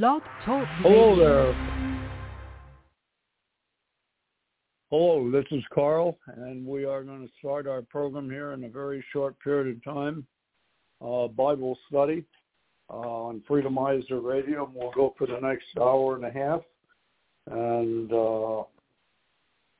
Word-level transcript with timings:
Blog 0.00 0.22
Talk 0.46 0.66
Hello 0.78 1.14
there. 1.16 1.52
Hello, 4.88 5.30
this 5.30 5.44
is 5.50 5.62
Carl, 5.70 6.16
and 6.28 6.66
we 6.66 6.86
are 6.86 7.04
going 7.04 7.26
to 7.26 7.32
start 7.38 7.66
our 7.66 7.82
program 7.82 8.30
here 8.30 8.52
in 8.52 8.64
a 8.64 8.70
very 8.70 9.04
short 9.12 9.38
period 9.40 9.76
of 9.76 9.84
time. 9.84 10.26
Uh, 11.04 11.28
Bible 11.28 11.76
study 11.90 12.24
uh, 12.88 12.94
on 12.94 13.42
Freedomizer 13.46 14.24
Radio. 14.24 14.64
and 14.64 14.74
We'll 14.74 14.92
go 14.92 15.14
for 15.18 15.26
the 15.26 15.38
next 15.42 15.66
hour 15.78 16.16
and 16.16 16.24
a 16.24 16.30
half. 16.30 16.62
And 17.50 18.10
uh, 18.10 18.60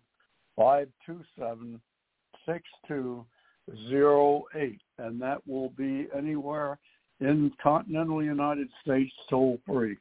And 4.99 5.19
that 5.21 5.41
will 5.47 5.69
be 5.75 6.07
anywhere 6.15 6.77
in 7.19 7.51
continental 7.61 8.23
United 8.23 8.69
States 8.83 9.11
toll 9.27 9.59
free. 9.65 9.97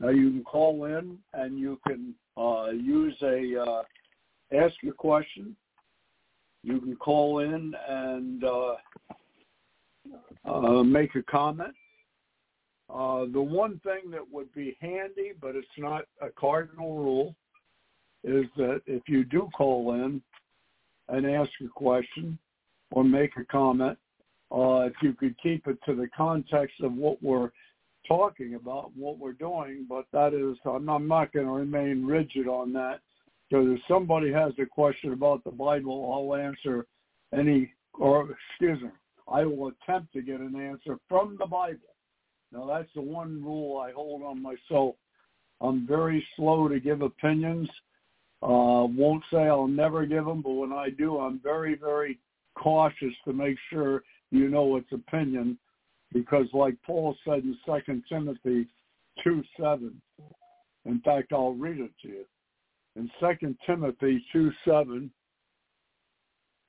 Now 0.00 0.08
you 0.08 0.30
can 0.30 0.42
call 0.42 0.86
in 0.86 1.18
and 1.34 1.56
you 1.56 1.78
can 1.86 2.16
uh, 2.36 2.70
use 2.70 3.14
a 3.22 3.62
uh, 3.62 3.82
ask 4.52 4.74
a 4.88 4.92
question. 4.92 5.54
You 6.64 6.80
can 6.80 6.96
call 6.96 7.38
in 7.40 7.74
and 7.88 8.42
uh, 8.42 8.74
uh, 10.44 10.82
make 10.82 11.14
a 11.14 11.22
comment. 11.22 11.74
Uh, 12.90 13.26
the 13.32 13.40
one 13.40 13.80
thing 13.84 14.10
that 14.10 14.28
would 14.32 14.52
be 14.52 14.76
handy, 14.80 15.30
but 15.40 15.54
it's 15.54 15.66
not 15.78 16.06
a 16.20 16.28
cardinal 16.30 16.98
rule, 16.98 17.36
is 18.24 18.46
that 18.56 18.80
if 18.86 19.02
you 19.06 19.24
do 19.24 19.48
call 19.56 19.94
in 19.94 20.20
and 21.08 21.26
ask 21.26 21.50
a 21.64 21.68
question 21.68 22.38
or 22.90 23.04
make 23.04 23.36
a 23.36 23.44
comment, 23.44 23.98
uh, 24.50 24.80
if 24.86 24.94
you 25.02 25.12
could 25.12 25.34
keep 25.42 25.66
it 25.66 25.78
to 25.86 25.94
the 25.94 26.08
context 26.16 26.80
of 26.82 26.94
what 26.94 27.22
we're 27.22 27.50
talking 28.06 28.54
about, 28.54 28.90
what 28.96 29.18
we're 29.18 29.32
doing, 29.32 29.86
but 29.88 30.06
that 30.12 30.34
is, 30.34 30.56
I'm 30.64 30.84
not, 30.84 30.96
I'm 30.96 31.08
not 31.08 31.32
going 31.32 31.46
to 31.46 31.52
remain 31.52 32.04
rigid 32.04 32.48
on 32.48 32.72
that. 32.74 33.00
So 33.50 33.72
if 33.72 33.80
somebody 33.88 34.32
has 34.32 34.52
a 34.58 34.66
question 34.66 35.12
about 35.12 35.44
the 35.44 35.50
Bible, 35.50 36.12
I'll 36.12 36.36
answer 36.36 36.86
any, 37.32 37.72
or 37.94 38.28
excuse 38.50 38.80
me, 38.82 38.90
I 39.28 39.44
will 39.44 39.68
attempt 39.68 40.12
to 40.14 40.22
get 40.22 40.40
an 40.40 40.56
answer 40.56 40.98
from 41.08 41.36
the 41.38 41.46
Bible. 41.46 41.78
Now 42.52 42.66
that's 42.66 42.92
the 42.94 43.02
one 43.02 43.42
rule 43.42 43.78
I 43.78 43.92
hold 43.92 44.22
on 44.22 44.40
myself. 44.40 44.94
I'm 45.60 45.86
very 45.86 46.24
slow 46.36 46.68
to 46.68 46.80
give 46.80 47.02
opinions. 47.02 47.68
Uh, 48.42 48.84
won't 48.84 49.22
say 49.32 49.38
I'll 49.38 49.66
never 49.66 50.04
give 50.04 50.26
them, 50.26 50.42
but 50.42 50.50
when 50.50 50.72
I 50.72 50.90
do, 50.90 51.18
I'm 51.18 51.40
very, 51.42 51.76
very 51.76 52.18
cautious 52.56 53.14
to 53.24 53.32
make 53.32 53.56
sure 53.70 54.02
you 54.30 54.48
know 54.48 54.76
it's 54.76 54.92
opinion, 54.92 55.58
because 56.12 56.46
like 56.52 56.76
Paul 56.84 57.16
said 57.24 57.44
in 57.44 57.56
Second 57.66 58.04
Timothy 58.08 58.66
two 59.22 59.42
seven. 59.58 60.00
In 60.84 61.00
fact, 61.00 61.32
I'll 61.32 61.54
read 61.54 61.80
it 61.80 61.92
to 62.02 62.08
you. 62.08 62.24
In 62.96 63.10
Second 63.18 63.56
Timothy 63.66 64.24
two 64.32 64.50
seven, 64.64 65.10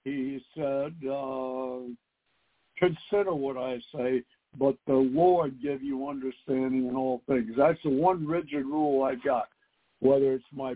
he 0.04 0.40
said, 0.56 0.94
uh, 1.10 1.80
"Consider 2.78 3.34
what 3.34 3.58
I 3.58 3.80
say, 3.94 4.24
but 4.58 4.78
the 4.88 4.94
Lord 4.94 5.62
give 5.62 5.84
you 5.84 6.08
understanding 6.08 6.88
in 6.88 6.96
all 6.96 7.22
things." 7.28 7.52
That's 7.58 7.82
the 7.84 7.90
one 7.90 8.26
rigid 8.26 8.66
rule 8.66 9.04
I 9.04 9.16
got. 9.16 9.50
Whether 10.00 10.34
it's 10.34 10.46
my 10.54 10.76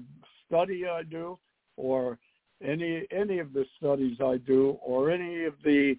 study 0.50 0.86
I 0.88 1.04
do, 1.04 1.38
or 1.78 2.18
any 2.64 3.06
any 3.12 3.40
of 3.40 3.54
the 3.54 3.66
studies 3.78 4.18
I 4.22 4.38
do, 4.38 4.78
or 4.84 5.12
any 5.12 5.46
of 5.46 5.54
the 5.64 5.96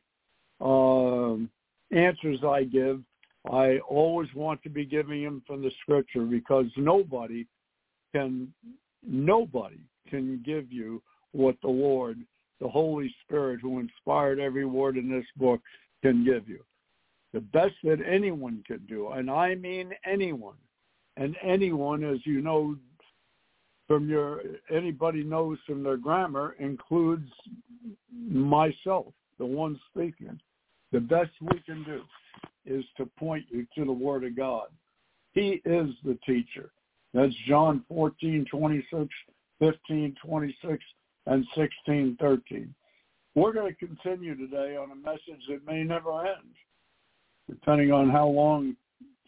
um, 0.61 1.49
answers 1.91 2.41
I 2.44 2.65
give, 2.65 3.00
I 3.50 3.78
always 3.88 4.28
want 4.34 4.62
to 4.65 4.69
be 4.69 4.84
giving 4.84 5.25
them 5.25 5.43
from 5.47 5.62
the 5.62 5.71
Scripture 5.83 6.25
because 6.25 6.66
nobody 6.77 7.47
can 8.12 8.53
nobody 9.06 9.81
can 10.09 10.43
give 10.44 10.71
you 10.71 11.03
what 11.32 11.56
the 11.62 11.69
Lord, 11.69 12.19
the 12.61 12.69
Holy 12.69 13.15
Spirit, 13.25 13.61
who 13.61 13.78
inspired 13.78 14.41
every 14.41 14.67
word 14.67 14.97
in 14.97 15.09
this 15.09 15.27
book, 15.37 15.61
can 16.03 16.25
give 16.25 16.49
you. 16.49 16.62
The 17.32 17.41
best 17.41 17.75
that 17.84 18.00
anyone 18.05 18.65
can 18.67 18.84
do, 18.88 19.11
and 19.11 19.31
I 19.31 19.55
mean 19.55 19.93
anyone, 20.05 20.56
and 21.17 21.37
anyone, 21.43 22.03
as 22.03 22.19
you 22.27 22.41
know 22.41 22.77
from 23.91 24.09
your 24.09 24.43
anybody 24.73 25.25
knows 25.25 25.59
from 25.67 25.83
their 25.83 25.97
grammar 25.97 26.55
includes 26.61 27.28
myself, 28.17 29.06
the 29.37 29.45
one 29.45 29.81
speaking. 29.91 30.39
The 30.93 31.01
best 31.01 31.31
we 31.41 31.59
can 31.67 31.83
do 31.83 32.03
is 32.65 32.84
to 32.99 33.06
point 33.19 33.47
you 33.50 33.67
to 33.75 33.84
the 33.84 33.91
Word 33.91 34.23
of 34.23 34.37
God. 34.37 34.69
He 35.33 35.61
is 35.65 35.91
the 36.05 36.17
teacher. 36.25 36.71
That's 37.15 37.34
John 37.49 37.84
14, 37.89 38.47
26, 38.49 39.09
15, 39.59 40.17
26, 40.25 40.84
and 41.27 41.45
16, 41.56 42.17
13. 42.21 42.73
We're 43.34 43.53
going 43.53 43.75
to 43.75 43.87
continue 43.87 44.37
today 44.37 44.77
on 44.77 44.93
a 44.93 44.95
message 44.95 45.43
that 45.49 45.67
may 45.67 45.83
never 45.83 46.27
end, 46.27 46.55
depending 47.49 47.91
on 47.91 48.09
how 48.09 48.29
long 48.29 48.77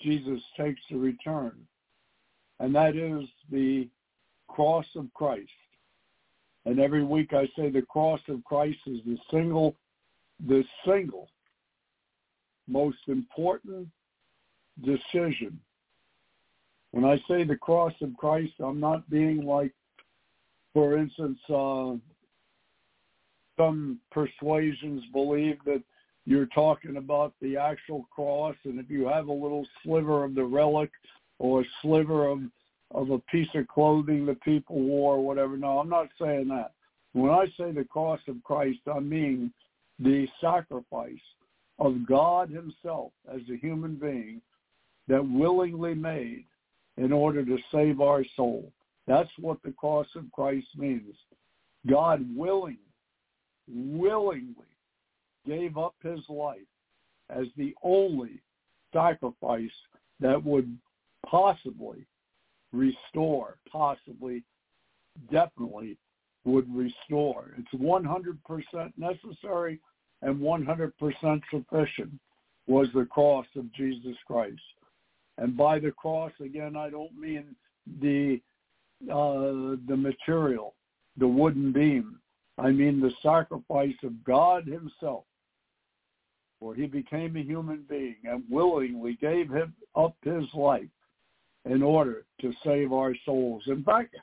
Jesus 0.01 0.41
takes 0.57 0.81
to 0.89 1.01
return. 1.01 1.55
And 2.61 2.73
that 2.77 2.95
is 2.95 3.29
the 3.51 3.89
cross 4.53 4.87
of 4.97 5.07
Christ. 5.15 5.51
And 6.65 6.79
every 6.79 7.05
week 7.05 7.33
I 7.33 7.47
say 7.57 7.71
the 7.71 7.83
cross 7.83 8.21
of 8.29 8.45
Christ 8.45 8.79
is 8.87 8.99
the 9.05 9.17
single, 9.31 9.75
the 10.47 10.63
single 10.87 11.29
most 12.69 12.99
important 13.09 13.89
decision. 14.85 15.59
When 16.93 17.05
I 17.05 17.17
say 17.29 17.45
the 17.45 17.57
cross 17.57 17.95
of 18.01 18.17
Christ, 18.17 18.53
I'm 18.61 18.79
not 18.79 19.09
being 19.11 19.45
like, 19.45 19.73
for 20.75 20.97
instance, 20.97 21.39
uh, 21.49 21.95
some 23.57 23.99
persuasions 24.11 25.03
believe 25.13 25.59
that 25.65 25.83
you're 26.25 26.47
talking 26.47 26.97
about 26.97 27.35
the 27.41 27.57
actual 27.57 28.07
cross, 28.15 28.57
and 28.65 28.79
if 28.79 28.89
you 28.89 29.09
have 29.09 29.27
a 29.29 29.33
little 29.33 29.67
sliver 29.83 30.25
of 30.25 30.35
the 30.35 30.45
relic 30.45 30.91
or 31.39 31.63
a 31.63 31.65
sliver 31.83 32.29
of 32.29 32.41
of 32.95 33.11
a 33.11 33.19
piece 33.19 33.49
of 33.55 33.69
clothing 33.69 34.27
the 34.27 34.35
people 34.37 34.81
wore 34.81 35.17
or 35.17 35.25
whatever. 35.25 35.57
No, 35.57 35.79
I'm 35.79 35.89
not 35.89 36.09
saying 36.21 36.49
that. 36.49 36.73
When 37.13 37.31
I 37.31 37.47
say 37.59 37.73
the 37.73 37.85
cross 37.85 38.21
of 38.29 38.43
Christ, 38.43 38.81
I 38.93 39.01
mean 39.01 39.53
the 39.99 40.27
sacrifice 40.41 41.13
of 41.79 42.07
God 42.07 42.51
himself 42.51 43.13
as 43.33 43.41
a 43.51 43.57
human 43.57 43.97
being 43.97 44.41
that 45.09 45.27
willingly 45.27 45.95
made 45.95 46.45
in 46.97 47.13
order 47.13 47.45
to 47.45 47.59
save 47.71 48.01
our 48.01 48.25
soul. 48.37 48.71
That's 49.07 49.31
what 49.39 49.59
the 49.63 49.73
cross 49.73 50.07
of 50.15 50.31
Christ 50.33 50.67
means. 50.77 51.15
God 51.89 52.25
willingly, 52.37 52.79
willingly 53.69 54.55
gave 55.47 55.77
up 55.77 55.95
his 56.03 56.21
life 56.29 56.61
as 57.31 57.47
the 57.57 57.75
only 57.83 58.41
sacrifice 58.93 59.71
that 60.21 60.43
would 60.45 60.79
possibly 61.29 62.07
restore, 62.73 63.57
possibly, 63.71 64.43
definitely 65.31 65.97
would 66.45 66.75
restore. 66.75 67.55
It's 67.59 67.83
100% 67.83 68.93
necessary 68.97 69.79
and 70.23 70.41
100% 70.41 71.43
sufficient 71.51 72.13
was 72.67 72.89
the 72.95 73.05
cross 73.05 73.47
of 73.57 73.73
Jesus 73.73 74.17
Christ. 74.27 74.61
And 75.39 75.57
by 75.57 75.79
the 75.79 75.91
cross, 75.91 76.33
again, 76.41 76.77
I 76.77 76.91
don't 76.91 77.17
mean 77.19 77.57
the 78.01 78.41
uh, 79.11 79.75
the 79.89 79.97
material, 79.97 80.75
the 81.17 81.27
wooden 81.27 81.73
beam. 81.73 82.21
I 82.59 82.71
mean 82.71 83.01
the 83.01 83.13
sacrifice 83.21 83.97
of 84.05 84.23
God 84.23 84.67
himself, 84.67 85.25
for 86.61 86.75
he 86.75 86.87
became 86.87 87.37
a 87.37 87.43
human 87.43 87.85
being 87.89 88.17
and 88.25 88.45
willingly 88.49 89.19
gave 89.21 89.51
him 89.51 89.75
up 89.97 90.15
his 90.23 90.45
life 90.55 90.87
in 91.65 91.83
order 91.83 92.25
to 92.41 92.53
save 92.65 92.93
our 92.93 93.15
souls. 93.25 93.63
In 93.67 93.85
fact, 93.85 94.17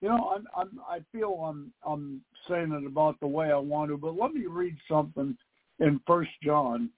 you 0.00 0.08
know, 0.08 0.32
I'm, 0.34 0.46
I'm, 0.56 0.80
I 0.88 1.00
feel 1.12 1.32
I'm, 1.32 1.72
I'm 1.84 2.20
saying 2.48 2.72
it 2.72 2.86
about 2.86 3.18
the 3.20 3.26
way 3.26 3.50
I 3.50 3.56
want 3.56 3.90
to, 3.90 3.96
but 3.96 4.16
let 4.16 4.32
me 4.32 4.46
read 4.46 4.76
something 4.88 5.36
in 5.78 6.00
First 6.06 6.30
John 6.42 6.90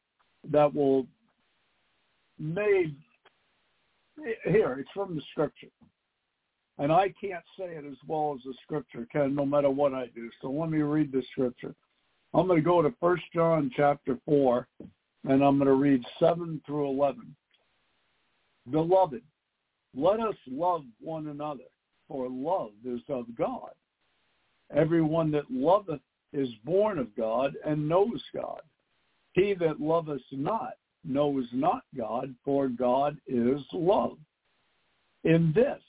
that 0.50 0.72
will 0.72 1.06
made 2.38 2.94
here. 4.44 4.76
It's 4.78 4.90
from 4.94 5.16
the 5.16 5.22
Scripture, 5.32 5.68
and 6.78 6.92
I 6.92 7.12
can't 7.20 7.44
say 7.58 7.66
it 7.66 7.84
as 7.84 7.96
well 8.06 8.36
as 8.36 8.44
the 8.44 8.54
Scripture 8.62 9.06
can, 9.10 9.34
no 9.34 9.46
matter 9.46 9.70
what 9.70 9.94
I 9.94 10.06
do. 10.14 10.30
So 10.40 10.50
let 10.50 10.70
me 10.70 10.78
read 10.78 11.10
the 11.10 11.22
Scripture. 11.32 11.74
I'm 12.34 12.46
going 12.46 12.58
to 12.58 12.64
go 12.64 12.82
to 12.82 12.94
First 13.00 13.24
John 13.34 13.70
chapter 13.76 14.18
four, 14.24 14.68
and 15.24 15.42
I'm 15.42 15.58
going 15.58 15.66
to 15.66 15.74
read 15.74 16.04
seven 16.20 16.60
through 16.66 16.88
eleven. 16.88 17.34
Beloved, 18.70 19.22
let 19.94 20.20
us 20.20 20.36
love 20.50 20.84
one 21.00 21.28
another 21.28 21.64
for 22.06 22.28
love 22.28 22.70
is 22.84 23.00
of 23.08 23.26
God. 23.36 23.70
Everyone 24.74 25.30
that 25.32 25.50
loveth 25.50 26.00
is 26.32 26.48
born 26.64 26.98
of 26.98 27.14
God 27.16 27.54
and 27.64 27.88
knows 27.88 28.22
God. 28.34 28.60
He 29.32 29.54
that 29.54 29.80
loveth 29.80 30.20
not 30.30 30.74
knows 31.04 31.46
not 31.52 31.82
God, 31.96 32.34
for 32.44 32.68
God 32.68 33.16
is 33.26 33.60
love. 33.72 34.18
In 35.24 35.52
this 35.54 35.80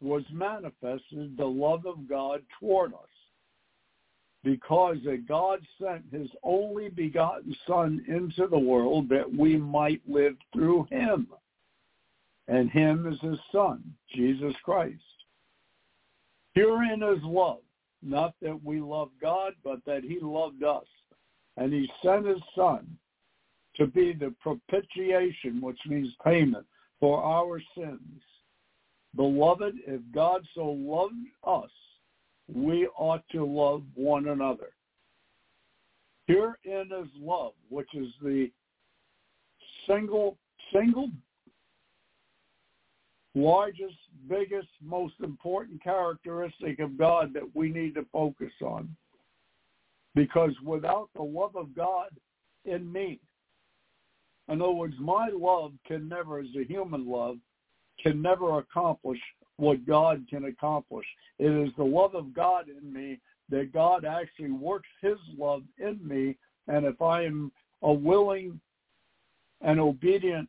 was 0.00 0.22
manifested 0.32 1.36
the 1.36 1.44
love 1.44 1.86
of 1.86 2.08
God 2.08 2.42
toward 2.58 2.92
us, 2.94 3.00
because 4.42 4.96
that 5.04 5.26
God 5.26 5.60
sent 5.80 6.04
his 6.12 6.28
only 6.42 6.88
begotten 6.88 7.54
Son 7.66 8.04
into 8.08 8.46
the 8.46 8.58
world 8.58 9.08
that 9.08 9.30
we 9.34 9.56
might 9.56 10.02
live 10.06 10.36
through 10.52 10.86
him. 10.90 11.28
And 12.48 12.70
him 12.70 13.06
is 13.10 13.18
his 13.20 13.38
Son, 13.52 13.82
Jesus 14.14 14.54
Christ. 14.64 15.00
Herein 16.54 17.02
is 17.02 17.22
love, 17.24 17.62
not 18.02 18.34
that 18.40 18.62
we 18.62 18.80
love 18.80 19.10
God, 19.20 19.54
but 19.64 19.84
that 19.86 20.04
he 20.04 20.18
loved 20.20 20.62
us. 20.62 20.86
And 21.56 21.72
he 21.72 21.90
sent 22.02 22.26
his 22.26 22.42
son 22.54 22.96
to 23.76 23.86
be 23.86 24.12
the 24.12 24.34
propitiation, 24.40 25.60
which 25.60 25.78
means 25.86 26.12
payment, 26.24 26.66
for 27.00 27.22
our 27.22 27.60
sins. 27.76 28.22
Beloved, 29.16 29.74
if 29.86 30.00
God 30.12 30.42
so 30.54 30.66
loved 30.66 31.14
us, 31.44 31.70
we 32.52 32.86
ought 32.96 33.22
to 33.32 33.44
love 33.44 33.82
one 33.94 34.28
another. 34.28 34.70
Herein 36.26 36.56
is 36.66 37.08
love, 37.20 37.52
which 37.68 37.92
is 37.94 38.08
the 38.22 38.50
single, 39.86 40.36
single 40.72 41.10
largest, 43.34 43.96
biggest, 44.28 44.68
most 44.82 45.14
important 45.22 45.82
characteristic 45.82 46.78
of 46.78 46.96
God 46.96 47.32
that 47.34 47.54
we 47.54 47.70
need 47.70 47.94
to 47.94 48.06
focus 48.12 48.52
on. 48.62 48.94
Because 50.14 50.52
without 50.64 51.08
the 51.14 51.22
love 51.22 51.56
of 51.56 51.74
God 51.74 52.08
in 52.64 52.90
me, 52.90 53.20
in 54.48 54.60
other 54.60 54.72
words, 54.72 54.94
my 55.00 55.28
love 55.28 55.72
can 55.86 56.08
never, 56.08 56.38
as 56.38 56.46
a 56.58 56.64
human 56.64 57.08
love, 57.08 57.36
can 58.02 58.20
never 58.20 58.58
accomplish 58.58 59.18
what 59.56 59.86
God 59.86 60.24
can 60.28 60.44
accomplish. 60.44 61.06
It 61.38 61.50
is 61.50 61.72
the 61.76 61.84
love 61.84 62.14
of 62.14 62.34
God 62.34 62.66
in 62.68 62.92
me 62.92 63.20
that 63.48 63.72
God 63.72 64.04
actually 64.04 64.50
works 64.50 64.88
his 65.00 65.18
love 65.36 65.62
in 65.78 65.98
me. 66.06 66.36
And 66.68 66.84
if 66.84 67.00
I 67.00 67.24
am 67.24 67.52
a 67.82 67.92
willing 67.92 68.60
and 69.60 69.80
obedient 69.80 70.48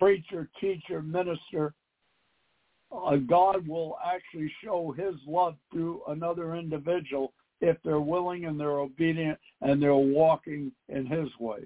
preacher, 0.00 0.48
teacher, 0.60 1.02
minister, 1.02 1.74
uh, 2.90 3.16
God 3.16 3.68
will 3.68 3.96
actually 4.04 4.50
show 4.64 4.92
his 4.96 5.14
love 5.26 5.54
to 5.74 6.00
another 6.08 6.56
individual 6.56 7.32
if 7.60 7.76
they're 7.84 8.00
willing 8.00 8.46
and 8.46 8.58
they're 8.58 8.80
obedient 8.80 9.38
and 9.60 9.80
they're 9.80 9.94
walking 9.94 10.72
in 10.88 11.06
his 11.06 11.28
ways. 11.38 11.64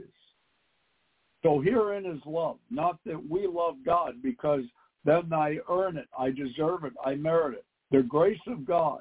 So 1.42 1.60
herein 1.60 2.06
is 2.06 2.20
love, 2.26 2.56
not 2.70 2.98
that 3.06 3.30
we 3.30 3.46
love 3.46 3.76
God 3.84 4.14
because 4.22 4.62
then 5.04 5.32
I 5.32 5.58
earn 5.70 5.96
it, 5.96 6.08
I 6.18 6.30
deserve 6.30 6.84
it, 6.84 6.94
I 7.04 7.14
merit 7.14 7.54
it. 7.54 7.64
The 7.90 8.02
grace 8.02 8.40
of 8.46 8.66
God. 8.66 9.00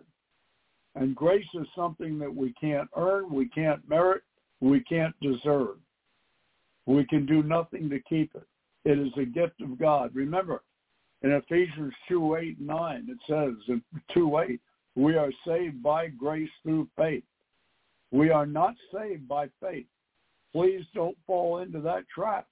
And 0.95 1.15
grace 1.15 1.47
is 1.55 1.65
something 1.75 2.19
that 2.19 2.33
we 2.33 2.53
can't 2.53 2.89
earn, 2.95 3.33
we 3.33 3.47
can't 3.47 3.87
merit, 3.89 4.21
we 4.61 4.81
can't 4.81 5.15
deserve. 5.21 5.77
We 6.85 7.05
can 7.05 7.25
do 7.25 7.41
nothing 7.41 7.89
to 7.89 7.99
keep 8.01 8.35
it. 8.35 8.45
It 8.85 8.99
is 8.99 9.11
a 9.17 9.25
gift 9.25 9.61
of 9.61 9.79
God. 9.79 10.11
Remember, 10.13 10.61
in 11.21 11.31
Ephesians 11.31 11.93
2, 12.09 12.35
8, 12.35 12.59
9, 12.59 13.07
it 13.09 13.17
says 13.27 13.53
in 13.67 13.81
2, 14.13 14.37
8, 14.39 14.59
we 14.95 15.15
are 15.15 15.31
saved 15.47 15.81
by 15.81 16.07
grace 16.07 16.49
through 16.61 16.87
faith. 16.97 17.23
We 18.11 18.29
are 18.29 18.45
not 18.45 18.75
saved 18.93 19.27
by 19.27 19.47
faith. 19.61 19.87
Please 20.51 20.85
don't 20.93 21.17
fall 21.25 21.59
into 21.59 21.79
that 21.81 22.03
trap 22.13 22.47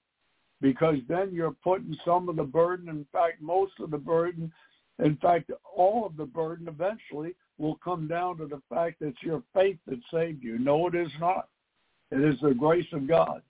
because 0.62 0.98
then 1.08 1.32
you're 1.34 1.56
putting 1.64 1.96
some 2.06 2.30
of 2.30 2.36
the 2.36 2.44
burden, 2.44 2.90
in 2.90 3.06
fact, 3.12 3.42
most 3.42 3.74
of 3.80 3.92
the 3.92 3.98
burden, 3.98 4.52
in 5.00 5.18
fact, 5.18 5.52
all 5.76 6.06
of 6.06 6.16
the 6.18 6.26
burden 6.26 6.68
eventually 6.68 7.36
will 7.58 7.76
come 7.84 8.08
down 8.08 8.38
to 8.38 8.46
the 8.46 8.62
fact 8.70 9.00
that 9.00 9.10
it's 9.10 9.24
your 9.24 9.44
faith 9.54 9.78
that 9.88 10.00
saved 10.12 10.44
you. 10.44 10.58
No, 10.60 10.88
it 10.88 10.96
is 10.96 11.12
not. 11.20 11.50
It 12.12 12.22
is 12.22 12.40
the 12.42 12.54
grace 12.54 12.88
of 12.94 13.08
God. 13.08 13.42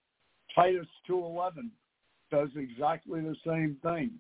Titus 0.54 0.88
2.11 1.10 1.69
does 2.31 2.50
exactly 2.56 3.22
the 3.22 3.36
same 3.45 3.78
thing. 3.83 4.12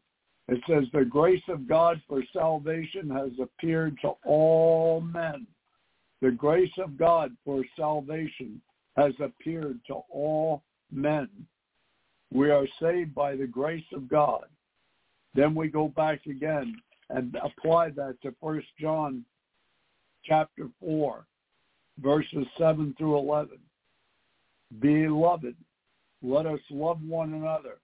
It 0.47 0.59
says 0.67 0.83
the 0.91 1.05
grace 1.05 1.43
of 1.47 1.67
God 1.67 2.01
for 2.07 2.21
salvation 2.33 3.09
has 3.09 3.31
appeared 3.41 3.97
to 4.01 4.11
all 4.25 5.01
men. 5.01 5.47
The 6.21 6.31
grace 6.31 6.73
of 6.77 6.97
God 6.97 7.31
for 7.45 7.63
salvation 7.77 8.61
has 8.97 9.13
appeared 9.19 9.79
to 9.87 10.01
all 10.09 10.63
men. 10.91 11.29
We 12.33 12.51
are 12.51 12.67
saved 12.81 13.15
by 13.15 13.35
the 13.35 13.47
grace 13.47 13.85
of 13.93 14.09
God. 14.09 14.45
Then 15.33 15.55
we 15.55 15.69
go 15.69 15.87
back 15.87 16.25
again 16.25 16.75
and 17.09 17.35
apply 17.41 17.91
that 17.91 18.17
to 18.23 18.35
First 18.41 18.67
John 18.79 19.23
chapter 20.25 20.67
4, 20.81 21.25
verses 21.99 22.45
7 22.57 22.93
through 22.97 23.17
11. 23.17 23.57
Beloved, 24.79 25.55
let 26.21 26.45
us 26.45 26.59
love 26.69 27.01
one 27.01 27.33
another 27.33 27.79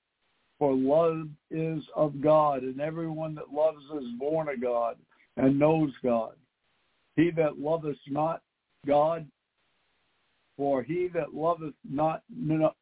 for 0.59 0.73
love 0.73 1.27
is 1.51 1.83
of 1.95 2.21
God, 2.21 2.63
and 2.63 2.81
everyone 2.81 3.35
that 3.35 3.53
loves 3.53 3.83
is 3.95 4.09
born 4.19 4.49
of 4.49 4.61
God 4.61 4.95
and 5.37 5.59
knows 5.59 5.91
God. 6.03 6.33
He 7.15 7.31
that 7.31 7.59
loveth 7.59 7.97
not 8.07 8.41
God, 8.85 9.27
for 10.55 10.81
he 10.81 11.09
that 11.13 11.33
loveth 11.33 11.75
not, 11.89 12.23
no, 12.35 12.73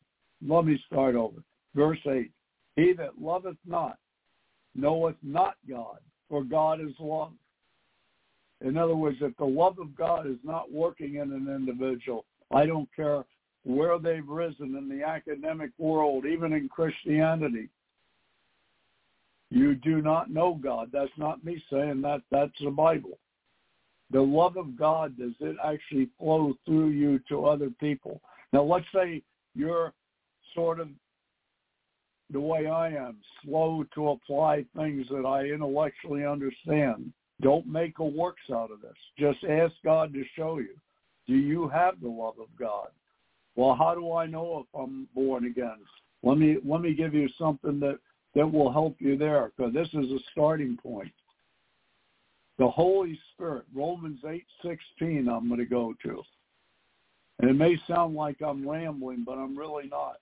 let 0.46 0.66
me 0.66 0.80
start 0.88 1.16
over. 1.16 1.38
Verse 1.74 2.00
8. 2.06 2.32
He 2.78 2.94
that 2.94 3.22
loveth 3.22 3.58
not 3.66 3.98
knoweth 4.74 5.16
not 5.24 5.56
God, 5.70 6.00
for 6.30 6.44
God 6.44 6.80
is 6.82 6.94
love. 7.00 7.34
In 8.62 8.78
other 8.78 8.96
words, 8.96 9.18
if 9.22 9.36
the 9.38 9.46
love 9.46 9.80
of 9.80 9.96
God 9.96 10.28
is 10.28 10.38
not 10.44 10.72
working 10.72 11.16
in 11.16 11.32
an 11.34 11.54
individual, 11.54 12.26
I 12.52 12.66
don't 12.66 12.90
care 12.96 13.26
where 13.64 14.00
they've 14.00 14.28
risen 14.28 14.76
in 14.76 14.88
the 14.88 15.04
academic 15.04 15.72
world, 15.78 16.26
even 16.26 16.54
in 16.54 16.70
Christianity. 16.70 17.70
You 19.50 19.76
do 19.76 20.02
not 20.02 20.32
know 20.32 20.60
God. 20.62 20.90
That's 20.92 21.12
not 21.18 21.44
me 21.44 21.64
saying 21.72 22.02
that. 22.02 22.22
That's 22.32 22.52
the 22.64 22.72
Bible. 22.72 23.18
The 24.12 24.22
love 24.22 24.58
of 24.58 24.78
God, 24.78 25.18
does 25.18 25.34
it 25.40 25.56
actually 25.64 26.10
flow 26.20 26.54
through 26.66 26.90
you 26.90 27.20
to 27.30 27.46
other 27.46 27.70
people? 27.80 28.22
Now, 28.54 28.64
let's 28.64 28.86
say 28.94 29.22
you're 29.56 29.94
sort 30.54 30.80
of 30.80 30.90
the 32.32 32.40
way 32.40 32.68
I 32.68 32.90
am, 32.90 33.18
slow 33.44 33.86
to 33.94 34.10
apply 34.10 34.66
things 34.76 35.06
that 35.10 35.26
I 35.26 35.46
intellectually 35.46 36.26
understand. 36.26 37.12
Don't 37.42 37.68
make 37.68 38.00
a 38.00 38.06
works 38.06 38.44
out 38.52 38.72
of 38.72 38.82
this. 38.82 38.96
Just 39.20 39.44
ask 39.44 39.74
God 39.84 40.14
to 40.14 40.24
show 40.36 40.58
you. 40.60 40.76
Do 41.28 41.36
you 41.36 41.68
have 41.70 42.00
the 42.02 42.10
love 42.10 42.36
of 42.40 42.48
God? 42.58 42.88
Well, 43.56 43.76
how 43.76 43.96
do 43.96 44.14
I 44.14 44.26
know 44.26 44.66
if 44.66 44.80
I'm 44.80 45.08
born 45.14 45.46
again? 45.46 45.78
Let 46.24 46.38
me 46.38 46.58
let 46.66 46.82
me 46.82 46.94
give 46.94 47.14
you 47.14 47.30
something 47.38 47.80
that 47.82 48.00
that 48.36 48.52
will 48.52 48.72
help 48.72 48.98
you 49.00 49.18
there 49.18 49.52
because 49.56 49.74
this 49.74 49.88
is 49.94 50.12
a 50.12 50.20
starting 50.32 50.78
point. 50.78 51.12
The 52.58 52.68
Holy 52.68 53.20
Spirit, 53.34 53.66
Romans 53.74 54.20
8:16 54.24 55.28
I'm 55.30 55.48
going 55.48 55.60
to 55.60 55.66
go 55.66 55.94
to. 56.04 56.22
And 57.40 57.50
it 57.50 57.54
may 57.54 57.78
sound 57.88 58.16
like 58.16 58.42
I'm 58.42 58.68
rambling, 58.68 59.24
but 59.26 59.34
I'm 59.34 59.58
really 59.58 59.88
not. 59.88 60.18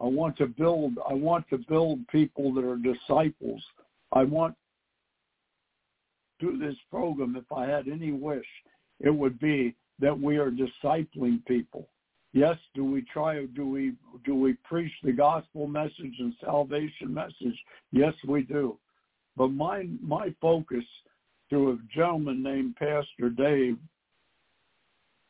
I 0.00 0.06
want 0.06 0.36
to 0.38 0.46
build 0.46 0.94
I 1.08 1.14
want 1.14 1.48
to 1.50 1.58
build 1.58 2.06
people 2.08 2.52
that 2.54 2.64
are 2.64 2.76
disciples. 2.76 3.62
I 4.12 4.24
want 4.24 4.54
through 6.40 6.58
this 6.58 6.76
program 6.90 7.36
if 7.36 7.52
I 7.52 7.66
had 7.66 7.86
any 7.86 8.12
wish, 8.12 8.46
it 8.98 9.10
would 9.10 9.38
be 9.38 9.74
that 10.00 10.18
we 10.18 10.38
are 10.38 10.50
discipling 10.50 11.44
people. 11.44 11.86
Yes, 12.32 12.56
do 12.74 12.84
we 12.84 13.02
try 13.02 13.44
do 13.56 13.68
we 13.68 13.94
do 14.24 14.34
we 14.34 14.54
preach 14.64 14.92
the 15.02 15.12
gospel 15.12 15.66
message 15.66 16.14
and 16.18 16.32
salvation 16.44 17.12
message? 17.12 17.58
Yes, 17.90 18.14
we 18.26 18.42
do. 18.42 18.78
But 19.36 19.48
my 19.48 19.88
my 20.00 20.34
focus 20.40 20.84
to 21.50 21.70
a 21.70 21.78
gentleman 21.92 22.42
named 22.42 22.76
Pastor 22.76 23.30
Dave, 23.30 23.76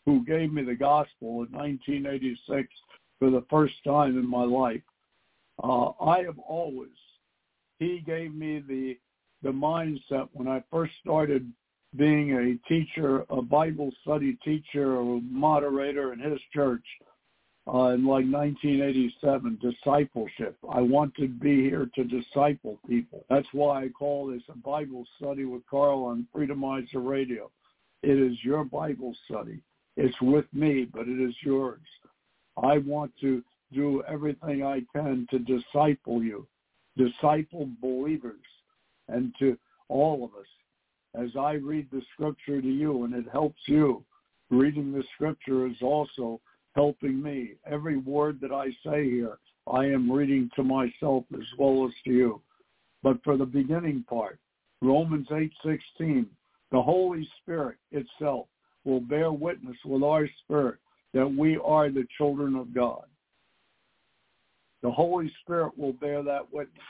who 0.05 0.25
gave 0.27 0.53
me 0.53 0.63
the 0.63 0.75
gospel 0.75 1.45
in 1.45 1.53
1986 1.53 2.69
for 3.19 3.31
the 3.31 3.45
first 3.49 3.75
time 3.85 4.19
in 4.19 4.29
my 4.29 4.45
life. 4.45 4.83
Uh, 5.63 5.91
I 6.01 6.23
have 6.25 6.39
always, 6.39 6.91
he 7.79 8.03
gave 8.05 8.35
me 8.35 8.63
the 8.67 8.99
the 9.43 9.51
mindset 9.51 10.29
when 10.35 10.49
I 10.49 10.63
first 10.71 10.93
started 11.01 11.51
being 11.97 12.33
a 12.33 12.69
teacher, 12.69 13.25
a 13.31 13.43
Bible 13.43 13.91
study 14.03 14.39
teacher, 14.45 14.97
or 14.97 15.21
moderator 15.23 16.13
in 16.13 16.21
his 16.21 16.41
church 16.55 16.85
uh, 17.67 17.91
in 17.91 18.07
like 18.07 18.25
1987, 18.27 19.59
discipleship. 19.61 20.57
I 20.73 20.81
want 20.81 21.15
to 21.17 21.29
be 21.29 21.63
here 21.63 21.89
to 21.95 22.05
disciple 22.05 22.79
people. 22.89 23.25
That's 23.29 23.47
why 23.53 23.85
I 23.85 23.89
call 23.89 24.29
this 24.29 24.43
a 24.49 24.57
Bible 24.57 25.05
study 25.19 25.45
with 25.45 25.63
Carl 25.69 26.05
on 26.05 26.27
Freedomizer 26.35 27.07
Radio. 27.07 27.51
It 28.03 28.19
is 28.19 28.37
your 28.43 28.65
Bible 28.65 29.15
study. 29.27 29.61
It's 29.97 30.21
with 30.23 30.47
me, 30.53 30.87
but 30.93 31.09
it 31.09 31.21
is 31.21 31.35
yours. 31.45 31.81
I 32.63 32.79
want 32.79 33.13
to 33.21 33.43
do 33.73 34.03
everything 34.09 34.65
I 34.65 34.83
can 34.95 35.27
to 35.31 35.39
disciple 35.39 36.23
you, 36.23 36.47
disciple 36.97 37.69
believers, 37.81 38.41
and 39.09 39.33
to 39.39 39.57
all 39.89 40.25
of 40.25 40.31
us. 40.35 40.47
As 41.15 41.31
I 41.37 41.53
read 41.55 41.89
the 41.91 42.03
scripture 42.13 42.61
to 42.61 42.69
you 42.69 43.05
and 43.05 43.15
it 43.15 43.27
helps 43.33 43.61
you, 43.67 44.05
reading 44.51 44.93
the 44.93 45.05
scripture 45.15 45.67
is 45.67 45.77
also 45.83 46.41
helping 46.75 47.21
me. 47.21 47.55
Every 47.67 47.97
word 47.97 48.41
that 48.41 48.53
I 48.53 48.69
say 48.85 49.09
here, 49.09 49.39
I 49.67 49.87
am 49.87 50.11
reading 50.11 50.51
to 50.57 50.63
myself 50.63 51.25
as 51.35 51.47
well 51.59 51.87
as 51.87 51.93
to 52.05 52.13
you. 52.13 52.43
But 53.03 53.23
for 53.25 53.37
the 53.37 53.47
beginning 53.47 54.05
part, 54.09 54.39
Romans 54.81 55.29
8:16, 55.31 56.27
the 56.71 56.83
Holy 56.83 57.29
Spirit 57.41 57.79
itself 57.91 58.47
will 58.85 59.01
bear 59.01 59.33
witness 59.33 59.77
with 59.85 60.03
our 60.03 60.29
spirit 60.45 60.79
that 61.13 61.27
we 61.27 61.57
are 61.59 61.91
the 61.91 62.07
children 62.17 62.55
of 62.55 62.73
God. 62.73 63.05
The 64.83 64.91
Holy 64.91 65.31
Spirit 65.43 65.77
will 65.77 65.93
bear 65.93 66.23
that 66.23 66.51
witness. 66.53 66.83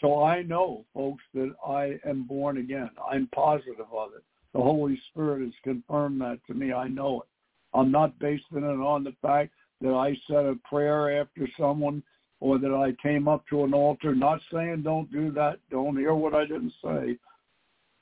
So 0.00 0.22
I 0.22 0.42
know, 0.42 0.84
folks, 0.94 1.22
that 1.34 1.52
I 1.66 1.98
am 2.08 2.24
born 2.24 2.58
again. 2.58 2.90
I'm 3.10 3.28
positive 3.34 3.86
of 3.92 4.14
it. 4.16 4.24
The 4.54 4.60
Holy 4.60 5.00
Spirit 5.10 5.42
has 5.42 5.52
confirmed 5.62 6.20
that 6.22 6.38
to 6.46 6.54
me. 6.54 6.72
I 6.72 6.88
know 6.88 7.22
it. 7.22 7.28
I'm 7.74 7.92
not 7.92 8.18
basing 8.18 8.58
it 8.58 8.64
on 8.64 9.04
the 9.04 9.14
fact 9.22 9.52
that 9.80 9.92
I 9.94 10.16
said 10.26 10.44
a 10.46 10.56
prayer 10.68 11.20
after 11.20 11.48
someone 11.58 12.02
or 12.40 12.58
that 12.58 12.72
I 12.72 12.92
came 13.02 13.28
up 13.28 13.44
to 13.50 13.64
an 13.64 13.74
altar. 13.74 14.14
Not 14.14 14.40
saying 14.52 14.82
don't 14.82 15.10
do 15.12 15.30
that. 15.32 15.58
Don't 15.70 15.96
hear 15.96 16.14
what 16.14 16.34
I 16.34 16.46
didn't 16.46 16.72
say. 16.82 17.16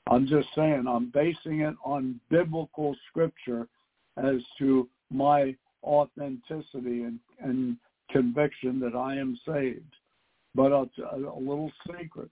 I'm 0.09 0.25
just 0.25 0.47
saying 0.55 0.85
I'm 0.87 1.11
basing 1.11 1.61
it 1.61 1.75
on 1.83 2.19
biblical 2.29 2.95
scripture 3.09 3.67
as 4.17 4.37
to 4.57 4.87
my 5.11 5.55
authenticity 5.83 7.03
and, 7.03 7.19
and 7.39 7.77
conviction 8.09 8.79
that 8.79 8.95
I 8.95 9.15
am 9.15 9.37
saved. 9.45 9.93
But 10.55 10.71
a, 10.71 10.89
a 11.15 11.39
little 11.39 11.71
secret. 11.87 12.29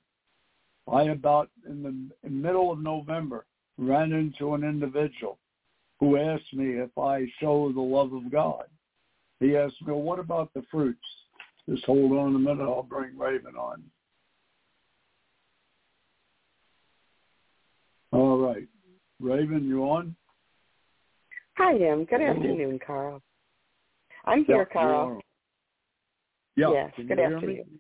I 0.92 1.04
about 1.04 1.50
in 1.68 2.10
the 2.24 2.30
middle 2.30 2.72
of 2.72 2.80
November 2.80 3.46
ran 3.78 4.14
into 4.14 4.54
an 4.54 4.64
individual 4.64 5.38
who 6.00 6.18
asked 6.18 6.54
me 6.54 6.74
if 6.80 6.96
I 6.98 7.26
show 7.40 7.72
the 7.74 7.82
love 7.82 8.14
of 8.14 8.32
God. 8.32 8.66
He 9.40 9.56
asked 9.56 9.82
me, 9.82 9.94
well, 9.94 10.02
what 10.02 10.20
about 10.20 10.54
the 10.54 10.64
fruits? 10.72 11.00
Just 11.70 11.86
hold 11.86 12.14
on 12.14 12.36
a 12.36 12.40
minute. 12.40 12.64
I'll 12.64 12.84
bring 12.84 13.18
Raven 13.18 13.56
on. 13.56 13.84
All 18.12 18.40
right. 18.40 18.68
Raven, 19.20 19.68
you 19.68 19.84
on? 19.84 20.16
Hi, 21.58 21.74
Em. 21.74 22.06
Good 22.06 22.22
afternoon, 22.22 22.80
Carl. 22.86 23.22
I'm 24.26 24.46
here, 24.46 24.60
yeah, 24.60 24.74
Carl. 24.74 25.22
Yeah. 26.56 26.72
Yes, 26.72 26.94
good 27.08 27.20
afternoon. 27.20 27.80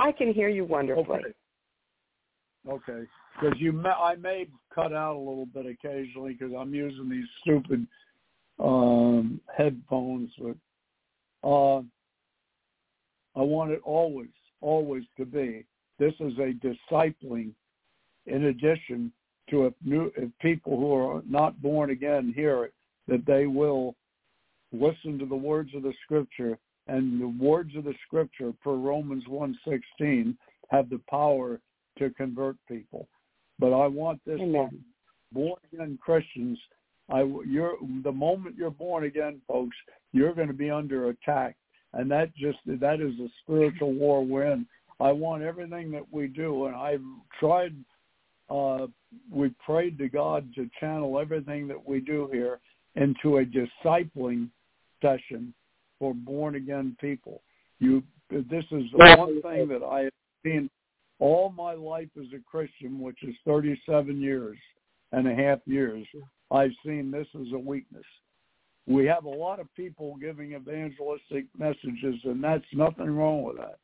I 0.00 0.12
can 0.12 0.32
hear 0.32 0.48
you 0.48 0.64
wonderfully. 0.64 1.20
Okay. 1.20 1.34
Okay 2.68 3.06
because 3.40 3.58
you 3.58 3.72
may, 3.72 3.90
I 3.90 4.16
may 4.16 4.46
cut 4.74 4.92
out 4.92 5.16
a 5.16 5.18
little 5.18 5.46
bit 5.46 5.66
occasionally 5.66 6.34
because 6.34 6.54
I'm 6.56 6.74
using 6.74 7.08
these 7.08 7.26
stupid 7.40 7.86
um, 8.58 9.40
headphones. 9.56 10.30
But 10.38 10.56
uh, 11.48 11.78
I 13.36 13.42
want 13.42 13.72
it 13.72 13.80
always, 13.84 14.28
always 14.60 15.04
to 15.16 15.24
be. 15.24 15.64
This 15.98 16.14
is 16.20 16.32
a 16.38 16.52
discipling. 16.66 17.52
In 18.26 18.44
addition 18.44 19.12
to 19.50 19.66
if 19.66 19.74
new 19.84 20.12
if 20.16 20.30
people 20.40 20.78
who 20.78 20.92
are 20.94 21.22
not 21.28 21.60
born 21.60 21.90
again 21.90 22.32
hear 22.36 22.64
it, 22.64 22.74
that 23.08 23.24
they 23.26 23.46
will 23.46 23.96
listen 24.72 25.18
to 25.18 25.26
the 25.26 25.34
words 25.34 25.70
of 25.74 25.82
the 25.82 25.94
Scripture, 26.04 26.58
and 26.90 27.20
the 27.20 27.44
words 27.44 27.76
of 27.76 27.84
the 27.84 27.94
Scripture, 28.06 28.52
per 28.64 28.74
Romans 28.74 29.24
one 29.28 29.56
sixteen, 29.66 30.36
have 30.70 30.90
the 30.90 31.00
power 31.08 31.60
to 31.98 32.10
convert 32.10 32.56
people. 32.66 33.08
But 33.58 33.72
I 33.72 33.86
want 33.86 34.20
this 34.26 34.40
Amen. 34.40 34.82
born 35.32 35.60
again 35.72 35.98
Christians. 36.02 36.58
I 37.08 37.20
you're 37.46 37.76
the 38.02 38.12
moment 38.12 38.56
you're 38.56 38.70
born 38.70 39.04
again, 39.04 39.40
folks, 39.46 39.76
you're 40.12 40.34
going 40.34 40.48
to 40.48 40.54
be 40.54 40.70
under 40.70 41.10
attack, 41.10 41.56
and 41.92 42.10
that 42.10 42.34
just 42.34 42.58
that 42.66 43.00
is 43.00 43.18
a 43.20 43.28
spiritual 43.42 43.92
war 43.92 44.24
we're 44.24 44.52
in. 44.52 44.66
I 45.00 45.12
want 45.12 45.42
everything 45.42 45.90
that 45.92 46.06
we 46.10 46.26
do, 46.26 46.66
and 46.66 46.76
I've 46.76 47.00
tried. 47.38 47.74
Uh, 48.48 48.88
we 49.30 49.54
prayed 49.64 49.96
to 49.98 50.08
God 50.08 50.48
to 50.56 50.68
channel 50.80 51.20
everything 51.20 51.68
that 51.68 51.88
we 51.88 52.00
do 52.00 52.28
here 52.32 52.58
into 52.96 53.38
a 53.38 53.44
discipling 53.44 54.48
session 55.00 55.54
for 56.00 56.12
born 56.12 56.56
again 56.56 56.96
people. 57.00 57.42
You, 57.78 58.02
this 58.30 58.64
is 58.72 58.84
the 58.90 59.14
one 59.16 59.40
thing 59.42 59.68
that 59.68 59.84
I 59.84 60.00
have 60.00 60.12
seen 60.44 60.68
all 61.20 61.50
my 61.50 61.74
life 61.74 62.08
as 62.18 62.26
a 62.34 62.42
Christian, 62.50 62.98
which 62.98 63.22
is 63.22 63.36
37 63.46 64.20
years 64.20 64.58
and 65.12 65.28
a 65.28 65.34
half 65.34 65.58
years, 65.66 66.06
I've 66.50 66.72
seen 66.84 67.10
this 67.10 67.26
as 67.34 67.52
a 67.52 67.58
weakness. 67.58 68.04
We 68.86 69.06
have 69.06 69.24
a 69.24 69.28
lot 69.28 69.60
of 69.60 69.72
people 69.76 70.16
giving 70.16 70.54
evangelistic 70.54 71.44
messages, 71.56 72.16
and 72.24 72.42
that's 72.42 72.64
nothing 72.72 73.14
wrong 73.14 73.42
with 73.42 73.56
that. 73.58 73.78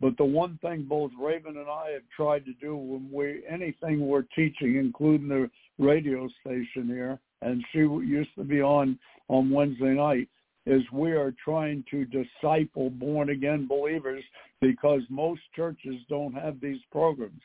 But 0.00 0.16
the 0.16 0.24
one 0.24 0.58
thing 0.62 0.86
both 0.88 1.10
Raven 1.20 1.56
and 1.56 1.68
I 1.68 1.90
have 1.92 2.02
tried 2.16 2.44
to 2.46 2.52
do 2.54 2.76
when 2.76 3.10
we 3.12 3.42
anything 3.48 4.06
we're 4.06 4.26
teaching, 4.34 4.76
including 4.76 5.28
the 5.28 5.50
radio 5.78 6.28
station 6.40 6.88
here, 6.88 7.18
and 7.42 7.64
she 7.72 7.78
used 7.78 8.34
to 8.36 8.44
be 8.44 8.60
on 8.60 8.98
on 9.28 9.50
Wednesday 9.50 9.94
night, 9.94 10.28
is 10.66 10.82
we 10.92 11.12
are 11.12 11.34
trying 11.44 11.84
to 11.90 12.06
disciple 12.06 12.90
born 12.90 13.30
again 13.30 13.66
believers 13.66 14.24
because 14.60 15.02
most 15.10 15.42
churches 15.54 15.96
don't 16.08 16.32
have 16.32 16.60
these 16.60 16.80
programs. 16.90 17.40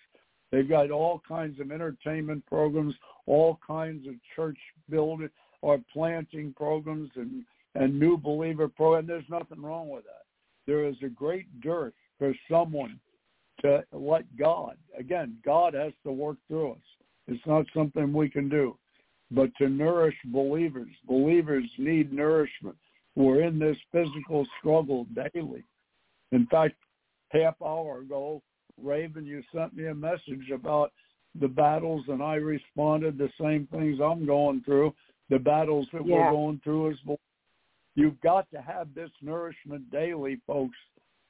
They've 0.51 0.69
got 0.69 0.89
all 0.89 1.21
kinds 1.27 1.59
of 1.59 1.71
entertainment 1.71 2.45
programs, 2.45 2.95
all 3.25 3.59
kinds 3.65 4.07
of 4.07 4.15
church 4.35 4.57
building 4.89 5.29
or 5.61 5.79
planting 5.93 6.53
programs 6.55 7.11
and, 7.15 7.43
and 7.75 7.99
new 7.99 8.17
believer 8.17 8.67
programs. 8.67 9.07
There's 9.07 9.23
nothing 9.29 9.61
wrong 9.61 9.89
with 9.89 10.05
that. 10.05 10.23
There 10.65 10.87
is 10.87 10.95
a 11.03 11.09
great 11.09 11.47
dearth 11.61 11.93
for 12.17 12.33
someone 12.49 12.99
to 13.61 13.83
let 13.91 14.23
God, 14.37 14.77
again, 14.97 15.37
God 15.43 15.73
has 15.73 15.91
to 16.05 16.11
work 16.11 16.37
through 16.47 16.71
us. 16.73 16.77
It's 17.27 17.45
not 17.45 17.65
something 17.75 18.13
we 18.13 18.29
can 18.29 18.49
do. 18.49 18.77
But 19.31 19.49
to 19.57 19.69
nourish 19.69 20.15
believers, 20.25 20.89
believers 21.07 21.65
need 21.77 22.11
nourishment 22.11 22.77
we're 23.19 23.43
in 23.43 23.59
this 23.59 23.75
physical 23.91 24.47
struggle 24.57 25.05
daily. 25.13 25.65
In 26.31 26.47
fact, 26.47 26.75
half 27.31 27.55
hour 27.61 27.99
ago, 27.99 28.41
Raven, 28.81 29.25
you 29.25 29.43
sent 29.53 29.75
me 29.75 29.87
a 29.87 29.93
message 29.93 30.49
about 30.53 30.93
the 31.39 31.49
battles, 31.49 32.05
and 32.07 32.23
I 32.23 32.35
responded 32.35 33.17
the 33.17 33.29
same 33.39 33.67
things 33.71 33.99
I'm 34.01 34.25
going 34.25 34.61
through. 34.63 34.93
The 35.29 35.37
battles 35.37 35.85
that 35.91 36.07
yeah. 36.07 36.15
we're 36.15 36.31
going 36.31 36.61
through 36.63 36.91
is 36.91 36.97
you've 37.95 38.19
got 38.21 38.49
to 38.51 38.61
have 38.61 38.87
this 38.95 39.11
nourishment 39.21 39.91
daily, 39.91 40.39
folks. 40.47 40.77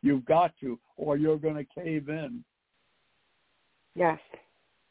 You've 0.04 0.26
got 0.26 0.54
to, 0.62 0.80
or 0.96 1.18
you're 1.18 1.38
going 1.38 1.56
to 1.56 1.82
cave 1.82 2.08
in. 2.08 2.44
Yes. 3.96 4.20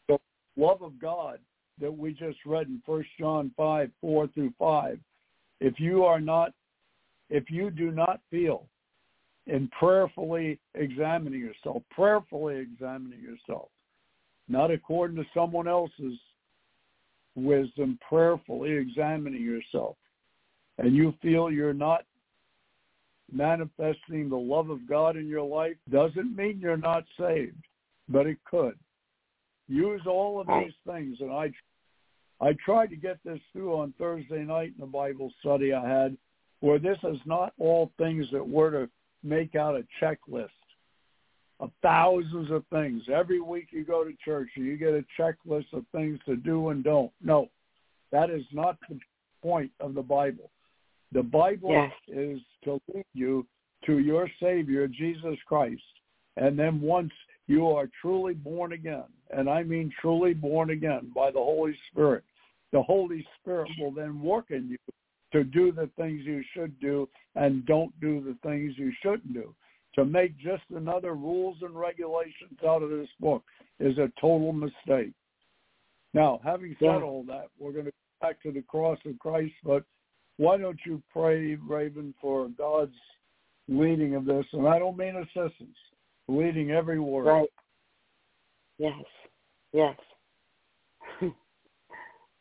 The 0.09 0.19
love 0.57 0.83
of 0.83 1.01
God 1.01 1.39
that 1.81 1.97
we 1.97 2.13
just 2.13 2.39
read 2.45 2.67
in 2.67 2.83
First 2.85 3.09
John 3.21 3.53
five 3.57 3.93
four 4.01 4.27
through 4.27 4.53
five. 4.59 4.99
If 5.61 5.79
you 5.79 6.05
are 6.05 6.21
not 6.21 6.53
if 7.31 7.51
you 7.51 7.71
do 7.71 7.91
not 7.91 8.21
feel 8.31 8.67
in 9.47 9.69
prayerfully 9.79 10.59
examining 10.75 11.41
yourself, 11.41 11.83
prayerfully 11.91 12.57
examining 12.57 13.21
yourself, 13.21 13.69
not 14.49 14.71
according 14.71 15.17
to 15.17 15.25
someone 15.35 15.69
else's 15.69 16.19
wisdom, 17.35 17.99
prayerfully 18.07 18.73
examining 18.73 19.43
yourself, 19.43 19.97
and 20.79 20.95
you 20.95 21.15
feel 21.23 21.51
you're 21.51 21.73
not 21.73 22.05
manifesting 23.31 24.29
the 24.29 24.37
love 24.37 24.71
of 24.71 24.89
God 24.89 25.17
in 25.17 25.27
your 25.27 25.43
life, 25.43 25.77
doesn't 25.91 26.35
mean 26.35 26.59
you're 26.61 26.77
not 26.77 27.05
saved. 27.19 27.57
but 28.09 28.27
it 28.27 28.39
could. 28.45 28.75
Use 29.69 30.01
all 30.07 30.41
of 30.41 30.47
these 30.47 30.73
things, 30.87 31.19
and 31.21 31.31
I, 31.31 31.53
I 32.41 32.55
tried 32.65 32.89
to 32.89 32.97
get 32.97 33.19
this 33.23 33.41
through 33.53 33.77
on 33.77 33.93
Thursday 33.99 34.45
night 34.45 34.73
in 34.75 34.81
the 34.81 34.87
Bible 34.87 35.31
study 35.41 35.75
I 35.75 35.87
had, 35.87 36.17
where 36.61 36.79
this 36.79 36.99
is 37.05 37.19
not 37.25 37.53
all 37.59 37.91
things 37.99 38.27
that 38.33 38.47
we're 38.47 38.71
to 38.71 38.91
make 39.23 39.55
out 39.55 39.77
a 39.77 39.85
checklist 40.03 40.49
of 41.61 41.71
thousands 41.83 42.51
of 42.51 42.65
things. 42.73 43.03
Every 43.13 43.41
week 43.41 43.69
you 43.71 43.85
go 43.85 44.05
to 44.05 44.13
church 44.25 44.49
and 44.57 44.65
you 44.65 44.77
get 44.77 44.95
a 44.95 45.05
checklist 45.19 45.73
of 45.73 45.85
things 45.93 46.19
to 46.27 46.37
do 46.37 46.69
and 46.69 46.85
don't. 46.85 47.11
No, 47.23 47.49
that 48.13 48.31
is 48.31 48.45
not 48.53 48.77
the 48.89 48.99
point 49.43 49.71
of 49.81 49.95
the 49.95 50.03
Bible. 50.03 50.51
The 51.13 51.23
Bible 51.23 51.71
yes. 51.71 51.93
is 52.09 52.41
to 52.65 52.81
lead 52.95 53.05
you 53.15 53.47
to 53.87 53.99
your 53.99 54.29
Savior, 54.41 54.87
Jesus 54.87 55.37
Christ. 55.47 55.83
And 56.37 56.59
then 56.59 56.81
once 56.81 57.13
you 57.47 57.69
are 57.69 57.89
truly 58.01 58.35
born 58.35 58.73
again, 58.73 59.05
and 59.31 59.49
I 59.49 59.63
mean 59.63 59.93
truly 60.01 60.35
born 60.35 60.71
again 60.71 61.11
by 61.15 61.31
the 61.31 61.39
Holy 61.39 61.77
Spirit, 61.91 62.25
the 62.73 62.83
Holy 62.83 63.27
Spirit 63.41 63.71
will 63.79 63.91
then 63.91 64.21
work 64.21 64.47
in 64.51 64.69
you 64.69 64.79
to 65.33 65.45
do 65.45 65.73
the 65.73 65.91
things 65.97 66.23
you 66.25 66.43
should 66.55 66.79
do 66.81 67.09
and 67.35 67.67
don't 67.67 67.99
do 68.01 68.21
the 68.21 68.37
things 68.49 68.75
you 68.77 68.93
shouldn't 69.03 69.33
do. 69.33 69.55
To 69.95 70.05
make 70.05 70.39
just 70.39 70.63
another 70.75 71.15
rules 71.15 71.57
and 71.63 71.79
regulations 71.79 72.59
out 72.67 72.83
of 72.83 72.91
this 72.91 73.09
book 73.21 73.43
is 73.81 73.99
a 73.99 74.13
total 74.21 74.53
mistake. 74.53 75.13
Now, 76.15 76.41
having 76.45 76.77
said 76.79 77.03
all 77.03 77.25
that, 77.29 77.49
we're 77.59 77.73
going 77.73 77.87
to 77.87 77.91
go 77.91 78.29
back 78.29 78.43
to 78.43 78.53
the 78.53 78.63
cross 78.63 78.99
of 79.05 79.19
Christ, 79.19 79.55
but 79.65 79.85
why 80.37 80.57
don't 80.57 80.79
you 80.87 81.03
pray, 81.13 81.57
Raven, 81.57 82.15
for 82.21 82.49
God's 82.57 82.95
leading 83.67 84.15
of 84.15 84.25
this? 84.25 84.45
And 84.53 84.67
I 84.69 84.79
don't 84.79 84.97
mean 84.97 85.17
assistance, 85.17 85.77
leading 86.29 86.71
every 86.71 87.01
word. 87.01 87.27
Right. 87.27 87.49
Yes. 88.79 89.05
Yes. 89.73 89.97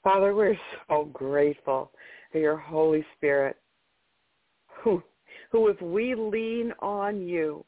Father, 0.03 0.35
we're 0.35 0.57
so 0.87 1.05
grateful 1.11 1.91
for 2.37 2.41
your 2.41 2.57
Holy 2.57 3.03
Spirit, 3.15 3.57
who, 4.83 5.01
who 5.51 5.69
if 5.69 5.81
we 5.81 6.13
lean 6.13 6.71
on 6.81 7.19
you, 7.19 7.65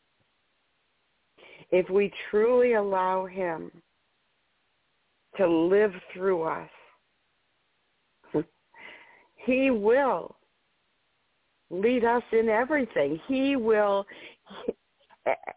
if 1.72 1.90
we 1.90 2.14
truly 2.30 2.74
allow 2.74 3.26
him 3.26 3.72
to 5.38 5.48
live 5.48 5.92
through 6.14 6.44
us, 6.44 6.70
he 9.38 9.72
will 9.72 10.36
lead 11.72 12.06
us 12.06 12.24
in 12.32 12.48
everything. 12.48 13.20
He 13.28 13.56
will, 13.56 14.06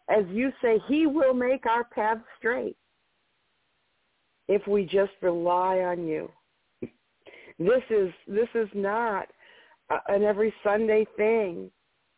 as 0.09 0.25
you 0.31 0.53
say, 0.63 0.79
he 0.89 1.07
will 1.07 1.35
make 1.35 1.67
our 1.67 1.85
path 1.85 2.19
straight 2.39 2.77
if 4.49 4.67
we 4.67 4.87
just 4.87 5.13
rely 5.21 5.81
on 5.81 6.07
you. 6.07 6.31
This 7.65 7.83
is 7.91 8.11
this 8.27 8.49
is 8.55 8.69
not 8.75 9.29
an 10.09 10.23
every 10.23 10.53
Sunday 10.65 11.07
thing. 11.17 11.71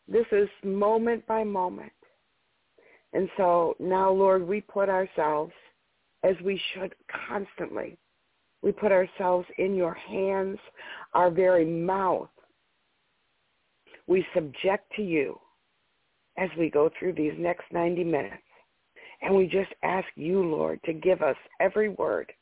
This 0.08 0.26
is 0.32 0.48
moment 0.62 1.26
by 1.26 1.44
moment. 1.44 1.92
And 3.12 3.28
so 3.36 3.74
now, 3.78 4.10
Lord, 4.10 4.46
we 4.46 4.60
put 4.60 4.88
ourselves, 4.88 5.52
as 6.24 6.34
we 6.44 6.60
should 6.72 6.94
constantly, 7.28 7.96
we 8.62 8.72
put 8.72 8.92
ourselves 8.92 9.46
in 9.58 9.74
your 9.74 9.94
hands, 9.94 10.58
our 11.12 11.30
very 11.30 11.64
mouth. 11.64 12.28
We 14.06 14.26
subject 14.34 14.92
to 14.96 15.02
you 15.02 15.38
as 16.38 16.50
we 16.58 16.70
go 16.70 16.90
through 16.98 17.12
these 17.14 17.34
next 17.38 17.64
90 17.72 18.04
minutes. 18.04 18.42
And 19.22 19.34
we 19.34 19.46
just 19.46 19.72
ask 19.82 20.06
you, 20.16 20.42
Lord, 20.42 20.80
to 20.84 20.92
give 20.92 21.22
us 21.22 21.36
every 21.60 21.88
word 21.88 22.32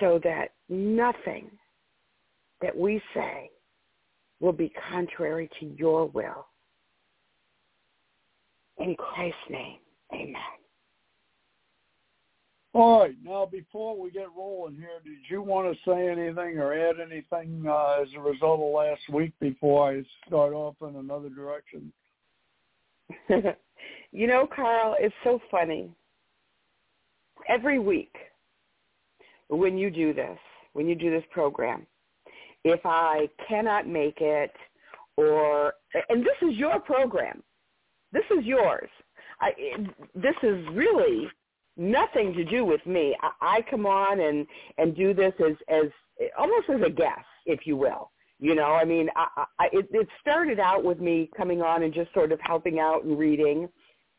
so 0.00 0.18
that 0.24 0.52
nothing 0.68 1.50
that 2.62 2.76
we 2.76 3.00
say 3.14 3.50
will 4.40 4.52
be 4.52 4.72
contrary 4.90 5.48
to 5.60 5.66
your 5.66 6.06
will. 6.06 6.46
In 8.78 8.94
Christ's 8.96 9.38
name, 9.50 9.78
amen. 10.12 10.34
All 12.76 13.00
right. 13.00 13.14
Now, 13.24 13.48
before 13.50 13.98
we 13.98 14.10
get 14.10 14.26
rolling 14.36 14.74
here, 14.74 15.00
did 15.02 15.30
you 15.30 15.40
want 15.40 15.72
to 15.72 15.90
say 15.90 16.10
anything 16.10 16.58
or 16.58 16.74
add 16.74 16.96
anything 17.00 17.64
uh, 17.66 18.02
as 18.02 18.08
a 18.14 18.20
result 18.20 18.60
of 18.60 18.74
last 18.74 19.00
week 19.10 19.32
before 19.40 19.90
I 19.92 20.02
start 20.26 20.52
off 20.52 20.74
in 20.82 20.96
another 20.96 21.30
direction? 21.30 21.90
you 24.12 24.26
know, 24.26 24.46
Carl, 24.54 24.94
it's 25.00 25.14
so 25.24 25.40
funny. 25.50 25.88
Every 27.48 27.78
week 27.78 28.14
when 29.48 29.78
you 29.78 29.90
do 29.90 30.12
this, 30.12 30.38
when 30.76 30.86
you 30.88 30.94
do 30.94 31.10
this 31.10 31.24
program, 31.30 31.86
if 32.64 32.80
I 32.84 33.28
cannot 33.48 33.88
make 33.88 34.20
it 34.20 34.52
or, 35.16 35.72
and 36.08 36.22
this 36.22 36.36
is 36.48 36.56
your 36.56 36.78
program. 36.80 37.42
This 38.12 38.24
is 38.30 38.44
yours. 38.44 38.90
I, 39.40 39.50
this 40.14 40.34
is 40.42 40.64
really 40.72 41.28
nothing 41.76 42.32
to 42.34 42.44
do 42.44 42.64
with 42.64 42.84
me. 42.86 43.16
I, 43.22 43.58
I 43.58 43.70
come 43.70 43.86
on 43.86 44.20
and 44.20 44.46
and 44.78 44.96
do 44.96 45.12
this 45.12 45.32
as 45.40 45.56
as 45.68 45.90
almost 46.38 46.68
as 46.70 46.80
a 46.86 46.90
guest, 46.90 47.26
if 47.44 47.66
you 47.66 47.76
will. 47.76 48.10
You 48.38 48.54
know, 48.54 48.74
I 48.74 48.84
mean, 48.84 49.08
I, 49.16 49.44
I, 49.58 49.66
it, 49.72 49.88
it 49.90 50.08
started 50.20 50.60
out 50.60 50.84
with 50.84 51.00
me 51.00 51.30
coming 51.36 51.62
on 51.62 51.82
and 51.82 51.92
just 51.92 52.12
sort 52.12 52.32
of 52.32 52.38
helping 52.42 52.78
out 52.78 53.04
and 53.04 53.18
reading, 53.18 53.68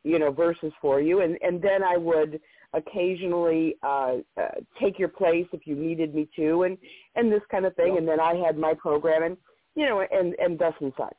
you 0.04 0.17
know, 0.20 0.32
verses 0.32 0.74
for 0.82 1.02
you, 1.02 1.22
and 1.22 1.38
and 1.41 1.62
then 1.62 1.84
I 1.84 1.98
would 1.98 2.39
occasionally 2.74 3.76
uh, 3.84 4.18
uh, 4.40 4.48
take 4.80 5.00
your 5.00 5.10
place 5.10 5.48
if 5.52 5.66
you 5.66 5.76
needed 5.76 6.14
me 6.14 6.28
to, 6.36 6.64
and 6.64 6.78
and 7.16 7.32
this 7.32 7.42
kind 7.50 7.66
of 7.66 7.76
thing. 7.76 7.98
And 7.98 8.08
then 8.08 8.20
I 8.20 8.36
had 8.36 8.58
my 8.58 8.74
program, 8.74 9.24
and 9.24 9.38
you 9.76 9.86
know, 9.86 10.02
and 10.12 10.36
and 10.40 10.58
thus 10.60 10.74
and 10.80 10.94
such. 10.98 11.18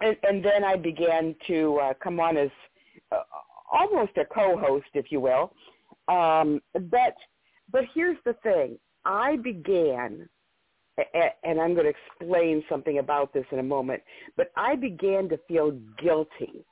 And 0.00 0.16
and 0.22 0.44
then 0.44 0.64
I 0.64 0.76
began 0.76 1.34
to 1.46 1.78
uh, 1.82 1.94
come 2.02 2.20
on 2.20 2.36
as 2.36 2.50
uh, 3.12 3.22
almost 3.72 4.12
a 4.16 4.24
co-host, 4.24 4.86
if 4.94 5.10
you 5.10 5.20
will. 5.20 5.52
Um, 6.08 6.60
but 6.72 7.16
but 7.70 7.84
here's 7.94 8.18
the 8.24 8.34
thing: 8.42 8.78
I 9.04 9.36
began, 9.36 10.28
and 11.44 11.60
I'm 11.60 11.74
going 11.74 11.86
to 11.86 11.94
explain 12.20 12.62
something 12.68 12.98
about 12.98 13.32
this 13.32 13.46
in 13.52 13.58
a 13.58 13.62
moment. 13.62 14.02
But 14.36 14.50
I 14.56 14.76
began 14.76 15.28
to 15.30 15.38
feel 15.48 15.72
guilty 16.02 16.64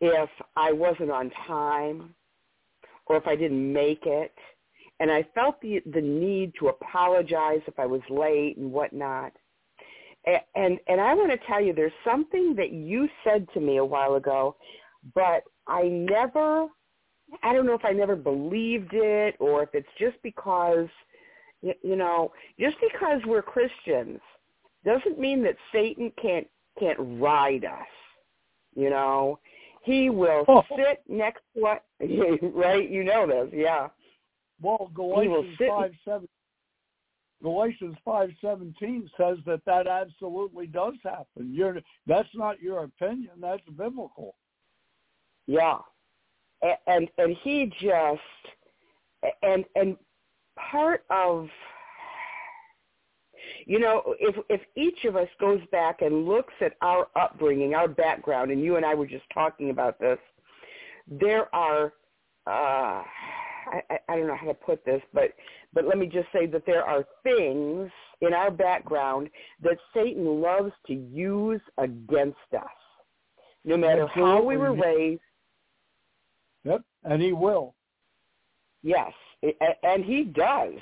if 0.00 0.30
I 0.56 0.72
wasn't 0.72 1.10
on 1.10 1.30
time, 1.46 2.14
or 3.06 3.16
if 3.16 3.26
I 3.26 3.36
didn't 3.36 3.72
make 3.72 4.06
it, 4.06 4.34
and 5.00 5.10
I 5.10 5.26
felt 5.34 5.60
the 5.60 5.82
the 5.92 6.00
need 6.00 6.52
to 6.60 6.68
apologize 6.68 7.60
if 7.66 7.78
I 7.78 7.86
was 7.86 8.02
late 8.08 8.56
and 8.56 8.72
whatnot. 8.72 9.32
And 10.26 10.40
and, 10.54 10.78
and 10.86 11.00
I 11.00 11.14
want 11.14 11.30
to 11.30 11.46
tell 11.46 11.60
you, 11.60 11.72
there's 11.72 11.92
something 12.04 12.54
that 12.56 12.72
you 12.72 13.08
said 13.24 13.46
to 13.54 13.60
me 13.60 13.78
a 13.78 13.84
while 13.84 14.14
ago 14.14 14.56
but 15.14 15.44
I 15.66 15.82
never, 15.84 16.66
I 17.42 17.52
don't 17.52 17.66
know 17.66 17.74
if 17.74 17.84
I 17.84 17.92
never 17.92 18.16
believed 18.16 18.90
it 18.92 19.36
or 19.38 19.62
if 19.62 19.70
it's 19.74 19.88
just 19.98 20.16
because, 20.22 20.88
you 21.62 21.96
know, 21.96 22.32
just 22.58 22.76
because 22.80 23.20
we're 23.26 23.42
Christians 23.42 24.20
doesn't 24.84 25.18
mean 25.18 25.42
that 25.42 25.56
Satan 25.72 26.12
can't 26.20 26.46
can't 26.78 26.98
ride 27.20 27.64
us. 27.64 27.86
You 28.74 28.90
know, 28.90 29.38
he 29.82 30.10
will 30.10 30.44
oh. 30.48 30.62
sit 30.76 31.02
next 31.08 31.42
to 31.54 31.60
what, 31.60 31.84
right? 32.54 32.88
You 32.88 33.04
know 33.04 33.26
this, 33.26 33.50
yeah. 33.52 33.88
Well, 34.60 34.90
Galatians 34.94 35.56
five 35.58 35.92
seven. 36.04 36.28
Galatians 37.42 37.96
five 38.04 38.30
seventeen 38.42 39.08
says 39.16 39.38
that 39.46 39.64
that 39.64 39.86
absolutely 39.86 40.66
does 40.66 40.94
happen. 41.02 41.52
You're, 41.54 41.80
that's 42.06 42.28
not 42.34 42.60
your 42.60 42.84
opinion. 42.84 43.32
That's 43.40 43.62
biblical. 43.76 44.34
Yeah. 45.46 45.78
And 46.86 47.08
and 47.16 47.34
he 47.42 47.72
just 47.80 48.20
and 49.42 49.64
and 49.74 49.96
part 50.70 51.04
of 51.08 51.48
you 53.66 53.78
know 53.78 54.14
if 54.18 54.34
if 54.48 54.60
each 54.76 55.04
of 55.04 55.16
us 55.16 55.28
goes 55.40 55.60
back 55.72 56.02
and 56.02 56.26
looks 56.26 56.54
at 56.60 56.74
our 56.82 57.08
upbringing 57.16 57.74
our 57.74 57.88
background 57.88 58.50
and 58.50 58.62
you 58.62 58.76
and 58.76 58.84
i 58.84 58.94
were 58.94 59.06
just 59.06 59.24
talking 59.32 59.70
about 59.70 59.98
this 59.98 60.18
there 61.08 61.54
are 61.54 61.92
uh 62.46 63.02
I, 63.72 63.82
I 64.08 64.16
don't 64.16 64.26
know 64.26 64.36
how 64.36 64.46
to 64.46 64.54
put 64.54 64.84
this 64.84 65.02
but 65.12 65.34
but 65.72 65.84
let 65.84 65.98
me 65.98 66.06
just 66.06 66.28
say 66.32 66.46
that 66.46 66.64
there 66.66 66.84
are 66.84 67.04
things 67.22 67.90
in 68.20 68.32
our 68.32 68.50
background 68.50 69.28
that 69.62 69.76
satan 69.94 70.40
loves 70.40 70.72
to 70.86 70.94
use 70.94 71.60
against 71.78 72.36
us 72.56 72.68
no 73.64 73.76
matter 73.76 74.04
Absolutely. 74.04 74.32
how 74.32 74.42
we 74.42 74.56
were 74.56 74.74
raised 74.74 75.20
Yep, 76.64 76.82
and 77.04 77.22
he 77.22 77.32
will. 77.32 77.74
Yes, 78.82 79.12
and 79.82 80.04
he 80.04 80.24
does. 80.24 80.74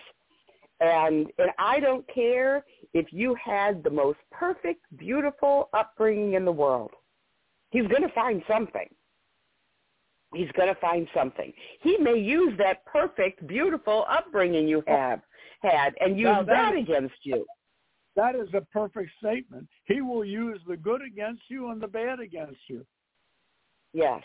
And 0.80 1.26
and 1.38 1.50
I 1.58 1.80
don't 1.80 2.06
care 2.12 2.64
if 2.94 3.12
you 3.12 3.34
had 3.34 3.82
the 3.82 3.90
most 3.90 4.18
perfect, 4.30 4.84
beautiful 4.96 5.68
upbringing 5.72 6.34
in 6.34 6.44
the 6.44 6.52
world. 6.52 6.92
He's 7.70 7.86
going 7.88 8.02
to 8.02 8.12
find 8.14 8.42
something. 8.48 8.88
He's 10.34 10.50
going 10.52 10.68
to 10.68 10.78
find 10.80 11.08
something. 11.14 11.52
He 11.80 11.96
may 11.98 12.18
use 12.18 12.52
that 12.58 12.84
perfect, 12.84 13.46
beautiful 13.46 14.04
upbringing 14.08 14.68
you 14.68 14.82
have 14.86 15.20
had 15.62 15.94
and 16.00 16.18
use 16.18 16.28
that, 16.28 16.46
that 16.46 16.74
against 16.76 17.14
you. 17.22 17.44
That 18.14 18.34
is 18.34 18.48
a 18.52 18.60
perfect 18.60 19.10
statement. 19.18 19.66
He 19.86 20.00
will 20.00 20.24
use 20.24 20.60
the 20.68 20.76
good 20.76 21.02
against 21.02 21.42
you 21.48 21.70
and 21.70 21.80
the 21.80 21.86
bad 21.88 22.20
against 22.20 22.60
you. 22.68 22.84
Yes, 23.92 24.22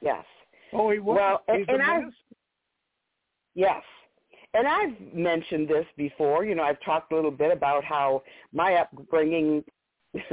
yes, 0.00 0.24
Oh, 0.72 0.90
he 0.90 0.98
will. 0.98 1.14
Well, 1.14 1.42
and- 1.48 1.58
He's 1.58 1.66
and 1.68 1.80
a 1.80 1.84
I- 1.84 2.02
yes. 3.54 3.82
And 4.54 4.66
I've 4.66 5.14
mentioned 5.14 5.68
this 5.68 5.86
before. 5.96 6.44
You 6.44 6.54
know, 6.54 6.62
I've 6.62 6.80
talked 6.84 7.12
a 7.12 7.14
little 7.16 7.30
bit 7.30 7.52
about 7.52 7.84
how 7.84 8.22
my 8.52 8.74
upbringing 8.74 9.64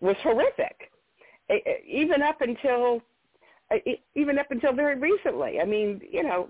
was 0.00 0.16
horrific, 0.22 0.90
even 1.86 2.22
up 2.22 2.40
until 2.40 3.02
even 4.14 4.38
up 4.38 4.50
until 4.50 4.72
very 4.72 4.96
recently. 4.98 5.58
I 5.60 5.64
mean, 5.64 6.00
you 6.08 6.22
know, 6.22 6.48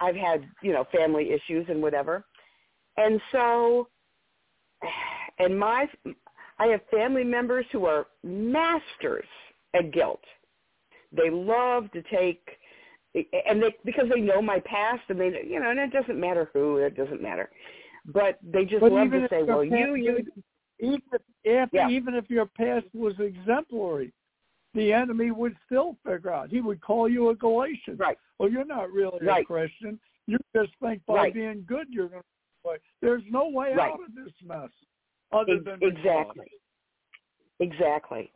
I've 0.00 0.16
had 0.16 0.46
you 0.62 0.72
know 0.72 0.86
family 0.92 1.30
issues 1.32 1.66
and 1.68 1.82
whatever, 1.82 2.24
and 2.96 3.20
so, 3.32 3.88
and 5.38 5.58
my, 5.58 5.86
I 6.58 6.66
have 6.66 6.80
family 6.90 7.24
members 7.24 7.66
who 7.72 7.84
are 7.84 8.06
masters 8.24 9.26
at 9.74 9.92
guilt. 9.92 10.22
They 11.12 11.30
love 11.30 11.90
to 11.92 12.02
take, 12.10 12.46
and 13.46 13.62
they 13.62 13.74
because 13.84 14.08
they 14.12 14.20
know 14.20 14.40
my 14.42 14.60
past, 14.60 15.02
and 15.08 15.18
they 15.20 15.42
you 15.46 15.60
know, 15.60 15.70
and 15.70 15.78
it 15.78 15.92
doesn't 15.92 16.18
matter 16.20 16.50
who, 16.52 16.76
it 16.78 16.96
doesn't 16.96 17.22
matter, 17.22 17.50
but 18.06 18.38
they 18.42 18.64
just 18.64 18.80
But 18.80 18.92
love 18.92 19.10
to 19.10 19.26
say, 19.30 19.42
well, 19.42 19.64
you 19.64 19.94
you 19.94 20.24
even 20.78 21.00
if, 21.44 21.70
Yeah. 21.72 21.88
even 21.88 22.14
if 22.14 22.28
your 22.28 22.46
past 22.46 22.86
was 22.94 23.18
exemplary, 23.18 24.12
the 24.74 24.92
enemy 24.92 25.30
would 25.30 25.56
still 25.64 25.96
figure 26.04 26.30
out. 26.30 26.50
He 26.50 26.60
would 26.60 26.80
call 26.82 27.08
you 27.08 27.30
a 27.30 27.34
Galatian. 27.34 27.96
right, 27.96 28.18
Well, 28.38 28.50
you're 28.50 28.64
not 28.66 28.90
really 28.92 29.24
Right. 29.24 29.42
a 29.42 29.46
Christian. 29.46 29.98
You 30.26 30.38
just 30.54 30.72
think 30.82 31.00
by 31.06 31.14
Right. 31.14 31.34
being 31.34 31.64
good 31.66 31.88
you're 31.90 32.08
going 32.08 32.22
to. 32.22 32.78
There's 33.00 33.22
no 33.30 33.48
way 33.48 33.72
Right. 33.74 33.92
out 33.92 34.00
of 34.02 34.14
this 34.14 34.32
mess 34.42 34.70
other 35.32 35.54
Ex- 35.54 35.64
than 35.64 35.78
exactly, 35.82 36.50
exactly, 37.60 38.30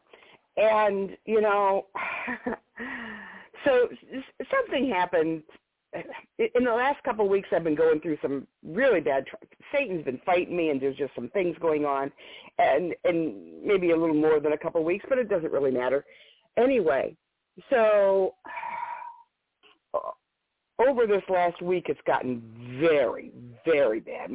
and 0.57 1.17
you 1.27 1.41
know, 1.41 1.87
so 3.65 3.89
something 4.51 4.89
happened 4.91 5.43
in 6.39 6.65
the 6.65 6.73
last 6.73 7.03
couple 7.03 7.25
of 7.25 7.31
weeks. 7.31 7.49
I've 7.53 7.65
been 7.65 7.75
going 7.75 8.01
through 8.01 8.19
some 8.23 8.47
really 8.65 9.01
bad. 9.01 9.27
Tr- 9.27 9.37
Satan's 9.73 10.05
been 10.05 10.21
fighting 10.25 10.57
me, 10.57 10.71
and 10.71 10.81
there's 10.81 10.97
just 10.97 11.15
some 11.15 11.29
things 11.31 11.57
going 11.61 11.85
on, 11.85 12.13
and 12.59 12.95
and 13.05 13.63
maybe 13.65 13.91
a 13.91 13.97
little 13.97 14.15
more 14.15 14.41
than 14.41 14.53
a 14.53 14.59
couple 14.59 14.81
of 14.81 14.87
weeks, 14.87 15.05
but 15.09 15.19
it 15.19 15.29
doesn't 15.29 15.53
really 15.53 15.73
matter. 15.73 16.05
Anyway, 16.57 17.17
so 17.71 18.35
over 20.89 21.07
this 21.07 21.23
last 21.29 21.61
week, 21.61 21.87
it's 21.89 22.01
gotten 22.07 22.79
very, 22.81 23.33
very 23.65 24.01
bad. 24.01 24.31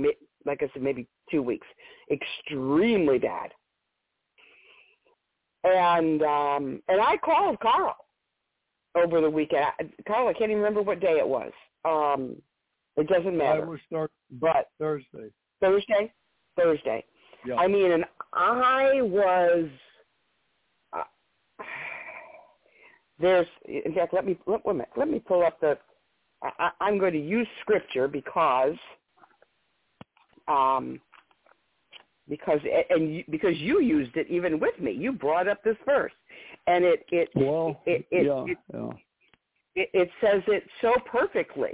Like 0.46 0.62
I 0.62 0.70
said, 0.74 0.84
maybe 0.84 1.08
two 1.32 1.42
weeks, 1.42 1.68
extremely 2.12 3.18
bad. 3.18 3.52
And 5.64 6.22
um, 6.22 6.84
and 6.90 7.02
I 7.02 7.18
called 7.18 7.60
Carl 7.60 7.96
over 8.96 9.22
the 9.22 9.30
weekend. 9.30 9.66
I, 9.80 9.84
Carl, 10.08 10.28
I 10.28 10.34
can't 10.34 10.52
even 10.52 10.58
remember 10.58 10.82
what 10.82 11.00
day 11.00 11.18
it 11.20 11.28
was. 11.28 11.52
Um, 11.84 12.36
it 12.98 13.08
doesn't 13.08 13.38
matter. 13.38 13.50
I 13.50 13.54
matter. 13.60 13.66
will 13.66 13.78
But 14.32 14.70
Thursday. 14.80 15.32
Thursday, 15.62 16.14
Thursday. 16.56 17.06
Yeah. 17.46 17.56
I 17.56 17.68
mean, 17.68 17.92
and 17.92 18.06
I 18.34 19.02
was. 19.02 19.70
Uh, 20.94 21.64
there's, 23.20 23.48
in 23.66 23.94
fact, 23.94 24.14
let 24.14 24.26
me 24.26 24.38
let, 24.46 24.66
minute, 24.66 24.90
let 24.96 25.10
me 25.10 25.20
pull 25.20 25.44
up 25.44 25.60
the. 25.60 25.78
I- 26.42 26.72
I'm 26.82 27.00
going 27.00 27.14
to 27.14 27.20
use 27.20 27.48
scripture 27.62 28.08
because, 28.08 28.76
um, 30.48 31.00
because 32.30 32.60
and 32.90 33.16
you, 33.16 33.24
because 33.30 33.58
you 33.58 33.82
used 33.82 34.16
it 34.18 34.28
even 34.30 34.60
with 34.60 34.80
me. 34.80 34.92
You 34.92 35.12
brought 35.12 35.48
up 35.48 35.64
this 35.64 35.78
verse, 35.86 36.12
and 36.68 36.84
it 36.84 37.06
it 37.12 37.30
well, 37.36 37.82
it 37.86 38.06
it, 38.12 38.26
yeah, 38.26 38.46
it, 38.48 38.58
yeah. 38.74 38.90
it, 39.76 39.90
it 39.94 40.10
says 40.22 40.42
it 40.48 40.64
so 40.82 40.94
perfectly. 41.10 41.74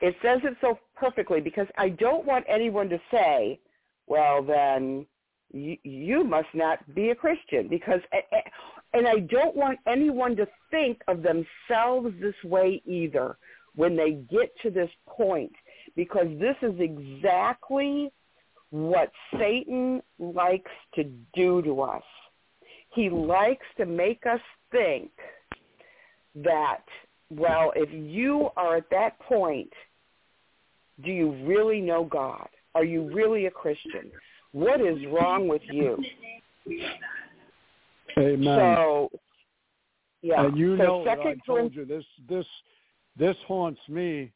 It 0.00 0.14
says 0.22 0.40
it 0.44 0.56
so 0.60 0.78
perfectly 0.96 1.40
because 1.40 1.66
I 1.78 1.90
don't 1.90 2.26
want 2.26 2.44
anyone 2.48 2.88
to 2.88 2.98
say, 3.10 3.60
well, 4.06 4.42
then 4.42 5.06
you, 5.52 5.76
you 5.84 6.24
must 6.24 6.48
not 6.52 6.78
be 6.94 7.10
a 7.10 7.14
Christian 7.14 7.68
because, 7.68 8.00
and 8.92 9.06
I 9.06 9.20
don't 9.20 9.54
want 9.54 9.78
anyone 9.86 10.36
to 10.36 10.46
think 10.70 11.00
of 11.06 11.22
themselves 11.22 12.12
this 12.20 12.34
way 12.44 12.82
either 12.84 13.38
when 13.76 13.96
they 13.96 14.12
get 14.30 14.50
to 14.62 14.70
this 14.70 14.90
point 15.06 15.52
because 15.96 16.26
this 16.38 16.56
is 16.62 16.74
exactly 16.80 18.12
what 18.74 19.12
Satan 19.38 20.02
likes 20.18 20.72
to 20.96 21.04
do 21.32 21.62
to 21.62 21.80
us. 21.80 22.02
He 22.92 23.08
likes 23.08 23.64
to 23.76 23.86
make 23.86 24.26
us 24.26 24.40
think 24.72 25.12
that, 26.34 26.82
well, 27.30 27.72
if 27.76 27.88
you 27.92 28.48
are 28.56 28.78
at 28.78 28.90
that 28.90 29.16
point, 29.20 29.72
do 31.04 31.12
you 31.12 31.36
really 31.46 31.80
know 31.80 32.02
God? 32.02 32.48
Are 32.74 32.82
you 32.82 33.08
really 33.14 33.46
a 33.46 33.50
Christian? 33.52 34.10
What 34.50 34.80
is 34.80 34.98
wrong 35.06 35.46
with 35.46 35.62
you? 35.70 36.02
Amen. 38.18 38.44
So, 38.58 39.08
yeah. 40.20 40.46
and 40.46 40.58
you 40.58 40.76
so 40.78 40.82
know 40.82 41.04
I 41.08 41.36
told 41.46 41.76
you 41.76 41.84
this 41.84 42.04
this 42.28 42.46
this 43.16 43.36
haunts 43.46 43.80
me. 43.88 44.32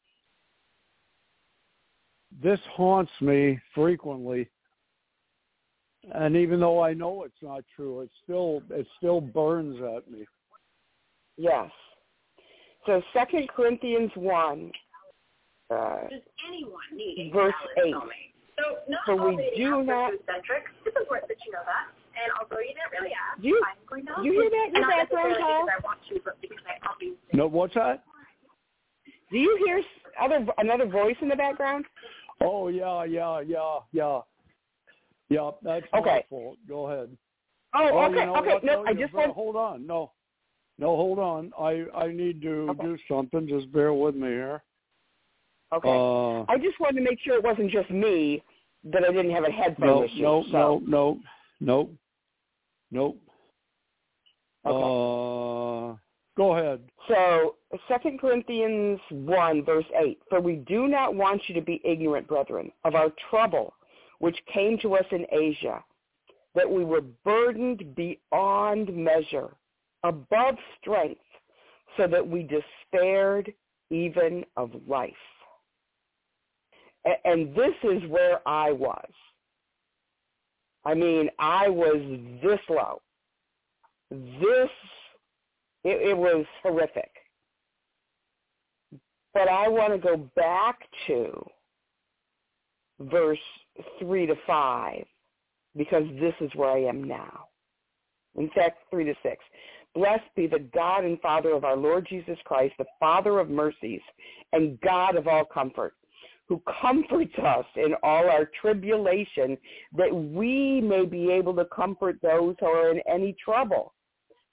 This 2.40 2.60
haunts 2.72 3.10
me 3.20 3.58
frequently, 3.74 4.48
and 6.14 6.36
even 6.36 6.60
though 6.60 6.80
I 6.80 6.94
know 6.94 7.24
it's 7.24 7.42
not 7.42 7.64
true, 7.74 8.00
it 8.02 8.10
still 8.22 8.62
it 8.70 8.86
still 8.96 9.20
burns 9.20 9.76
at 9.96 10.10
me. 10.10 10.24
Yes. 11.36 11.70
So 12.86 13.02
Second 13.12 13.48
Corinthians 13.48 14.12
one, 14.14 14.70
uh, 15.70 16.00
Does 16.08 16.22
anyone 16.48 16.80
need 16.94 17.32
Verse 17.34 17.52
eight. 17.84 17.92
soulmate? 17.94 18.32
So 18.56 18.78
not 18.88 19.00
For 19.04 19.20
all 19.20 19.28
we 19.30 19.36
dating 19.36 19.58
do 19.58 19.70
apps 19.72 19.86
not- 19.86 20.10
food-centric. 20.12 20.64
It's 20.86 20.96
important 20.96 21.28
that 21.28 21.36
you 21.44 21.52
know 21.52 21.62
that. 21.66 21.88
And 22.20 22.32
although 22.40 22.58
you 22.60 22.68
didn't 22.74 22.90
really 23.00 23.14
ask, 23.14 23.42
you- 23.42 23.62
I'm 23.64 23.76
going 23.86 24.06
to 24.06 24.12
help 24.14 24.24
you 24.24 24.32
hear 24.32 24.50
that 24.50 24.66
in 24.68 24.72
the 24.74 24.80
Not 24.80 24.90
background, 24.90 25.28
necessarily 25.30 25.42
Paul? 25.42 25.64
because 25.66 25.80
I 25.82 25.86
want 25.86 25.98
to, 26.08 26.20
but 26.24 26.40
because 26.40 26.58
I 26.66 26.88
obviously 26.88 27.18
No, 27.34 27.46
what's 27.46 27.74
that? 27.74 28.02
do 29.30 29.38
you 29.38 29.56
hear 29.64 29.82
other 30.18 30.46
another 30.58 30.86
voice 30.86 31.16
in 31.20 31.28
the 31.28 31.36
background? 31.36 31.84
Oh 32.40 32.68
yeah, 32.68 33.04
yeah, 33.04 33.40
yeah, 33.40 33.78
yeah, 33.92 34.20
yeah. 35.28 35.50
That's 35.62 35.86
my 35.92 35.98
Okay. 36.00 36.24
fault. 36.30 36.56
Go 36.68 36.86
ahead. 36.90 37.16
Oh, 37.74 37.90
Oh, 37.92 37.98
okay, 38.06 38.20
you 38.20 38.26
know 38.26 38.36
okay. 38.36 38.54
what, 38.54 38.64
No, 38.64 38.72
though? 38.84 38.84
I 38.86 38.94
just 38.94 39.12
want. 39.12 39.34
hold 39.34 39.56
on. 39.56 39.86
No, 39.86 40.12
no, 40.78 40.96
hold 40.96 41.18
on. 41.18 41.52
I 41.58 41.84
I 41.94 42.08
need 42.12 42.40
to 42.42 42.68
Okay. 42.70 42.82
do 42.82 42.98
something. 43.08 43.48
Just 43.48 43.70
bear 43.72 43.92
with 43.92 44.14
me 44.14 44.28
here. 44.28 44.62
Okay. 45.72 45.88
Uh, 45.88 46.44
I 46.50 46.56
just 46.56 46.80
wanted 46.80 47.00
to 47.00 47.02
make 47.02 47.18
sure 47.20 47.34
it 47.36 47.44
wasn't 47.44 47.70
just 47.70 47.90
me 47.90 48.42
that 48.84 49.04
I 49.04 49.12
didn't 49.12 49.32
have 49.32 49.44
a 49.44 49.50
headphone 49.50 49.86
no, 49.86 50.04
issue. 50.04 50.22
no, 50.22 50.44
so. 50.50 50.50
no, 50.50 50.82
no, 50.86 51.20
no, 51.60 51.90
nope. 52.90 53.18
Okay. 54.66 54.76
Uh, 54.76 55.47
go 56.38 56.56
ahead. 56.56 56.80
So 57.08 57.56
Second 57.88 58.20
Corinthians 58.20 59.00
1, 59.10 59.64
verse 59.64 59.84
8, 60.00 60.18
For 60.30 60.40
we 60.40 60.56
do 60.66 60.86
not 60.86 61.14
want 61.14 61.42
you 61.48 61.54
to 61.56 61.60
be 61.60 61.82
ignorant, 61.84 62.26
brethren, 62.26 62.72
of 62.84 62.94
our 62.94 63.12
trouble 63.28 63.74
which 64.20 64.38
came 64.52 64.78
to 64.78 64.94
us 64.94 65.04
in 65.10 65.26
Asia, 65.30 65.82
that 66.54 66.68
we 66.68 66.84
were 66.84 67.02
burdened 67.24 67.94
beyond 67.94 68.94
measure, 68.96 69.48
above 70.02 70.56
strength, 70.80 71.20
so 71.96 72.06
that 72.06 72.26
we 72.26 72.42
despaired 72.42 73.52
even 73.90 74.44
of 74.56 74.70
life. 74.86 75.12
And 77.24 77.54
this 77.54 77.74
is 77.84 78.08
where 78.08 78.40
I 78.46 78.72
was. 78.72 79.10
I 80.84 80.94
mean, 80.94 81.30
I 81.38 81.68
was 81.68 82.00
this 82.42 82.60
low. 82.68 83.00
This 84.10 84.70
it, 85.84 86.10
it 86.10 86.16
was 86.16 86.44
horrific. 86.62 87.10
But 89.34 89.48
I 89.48 89.68
want 89.68 89.92
to 89.92 89.98
go 89.98 90.16
back 90.34 90.78
to 91.06 91.46
verse 93.00 93.38
3 94.00 94.26
to 94.26 94.34
5 94.46 95.04
because 95.76 96.04
this 96.18 96.34
is 96.40 96.50
where 96.54 96.70
I 96.70 96.80
am 96.80 97.04
now. 97.04 97.46
In 98.36 98.50
fact, 98.50 98.78
3 98.90 99.04
to 99.04 99.14
6. 99.22 99.36
Blessed 99.94 100.24
be 100.36 100.46
the 100.46 100.68
God 100.74 101.04
and 101.04 101.20
Father 101.20 101.52
of 101.52 101.64
our 101.64 101.76
Lord 101.76 102.06
Jesus 102.08 102.38
Christ, 102.44 102.74
the 102.78 102.84
Father 103.00 103.38
of 103.38 103.48
mercies 103.48 104.00
and 104.52 104.80
God 104.80 105.16
of 105.16 105.26
all 105.26 105.44
comfort, 105.44 105.94
who 106.48 106.62
comforts 106.80 107.34
us 107.38 107.64
in 107.76 107.94
all 108.02 108.28
our 108.28 108.50
tribulation, 108.60 109.56
that 109.96 110.14
we 110.14 110.80
may 110.80 111.04
be 111.04 111.30
able 111.30 111.54
to 111.56 111.64
comfort 111.66 112.18
those 112.22 112.54
who 112.60 112.66
are 112.66 112.90
in 112.90 113.00
any 113.10 113.34
trouble 113.42 113.94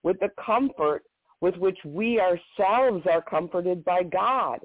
with 0.04 0.20
the 0.20 0.30
comfort 0.44 1.04
with 1.46 1.58
which 1.58 1.78
we 1.86 2.20
ourselves 2.20 3.06
are 3.06 3.22
comforted 3.22 3.86
by 3.86 4.02
God. 4.02 4.62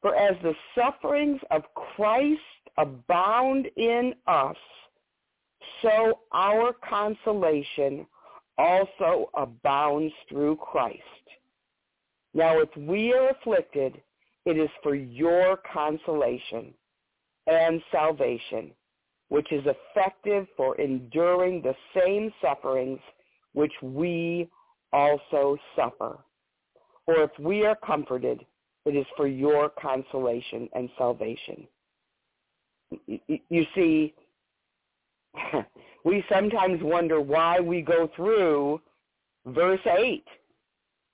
For 0.00 0.16
as 0.16 0.34
the 0.42 0.54
sufferings 0.74 1.38
of 1.50 1.64
Christ 1.74 2.40
abound 2.78 3.66
in 3.76 4.14
us, 4.26 4.56
so 5.82 6.20
our 6.32 6.72
consolation 6.88 8.06
also 8.56 9.28
abounds 9.36 10.14
through 10.30 10.56
Christ. 10.56 11.02
Now 12.32 12.58
if 12.60 12.74
we 12.74 13.12
are 13.12 13.28
afflicted, 13.28 14.00
it 14.46 14.56
is 14.56 14.70
for 14.82 14.94
your 14.94 15.58
consolation 15.70 16.72
and 17.46 17.82
salvation, 17.92 18.70
which 19.28 19.52
is 19.52 19.66
effective 19.66 20.46
for 20.56 20.74
enduring 20.80 21.60
the 21.60 21.76
same 21.94 22.32
sufferings 22.40 23.00
which 23.52 23.74
we 23.82 24.48
also 24.92 25.56
suffer. 25.76 26.18
Or 27.06 27.22
if 27.22 27.30
we 27.38 27.64
are 27.66 27.76
comforted, 27.76 28.44
it 28.84 28.96
is 28.96 29.06
for 29.16 29.26
your 29.26 29.70
consolation 29.80 30.68
and 30.74 30.88
salvation. 30.98 31.66
You 33.06 33.64
see, 33.74 34.14
we 36.04 36.24
sometimes 36.30 36.82
wonder 36.82 37.20
why 37.20 37.60
we 37.60 37.80
go 37.80 38.10
through 38.14 38.80
verse 39.46 39.80
8, 39.86 40.24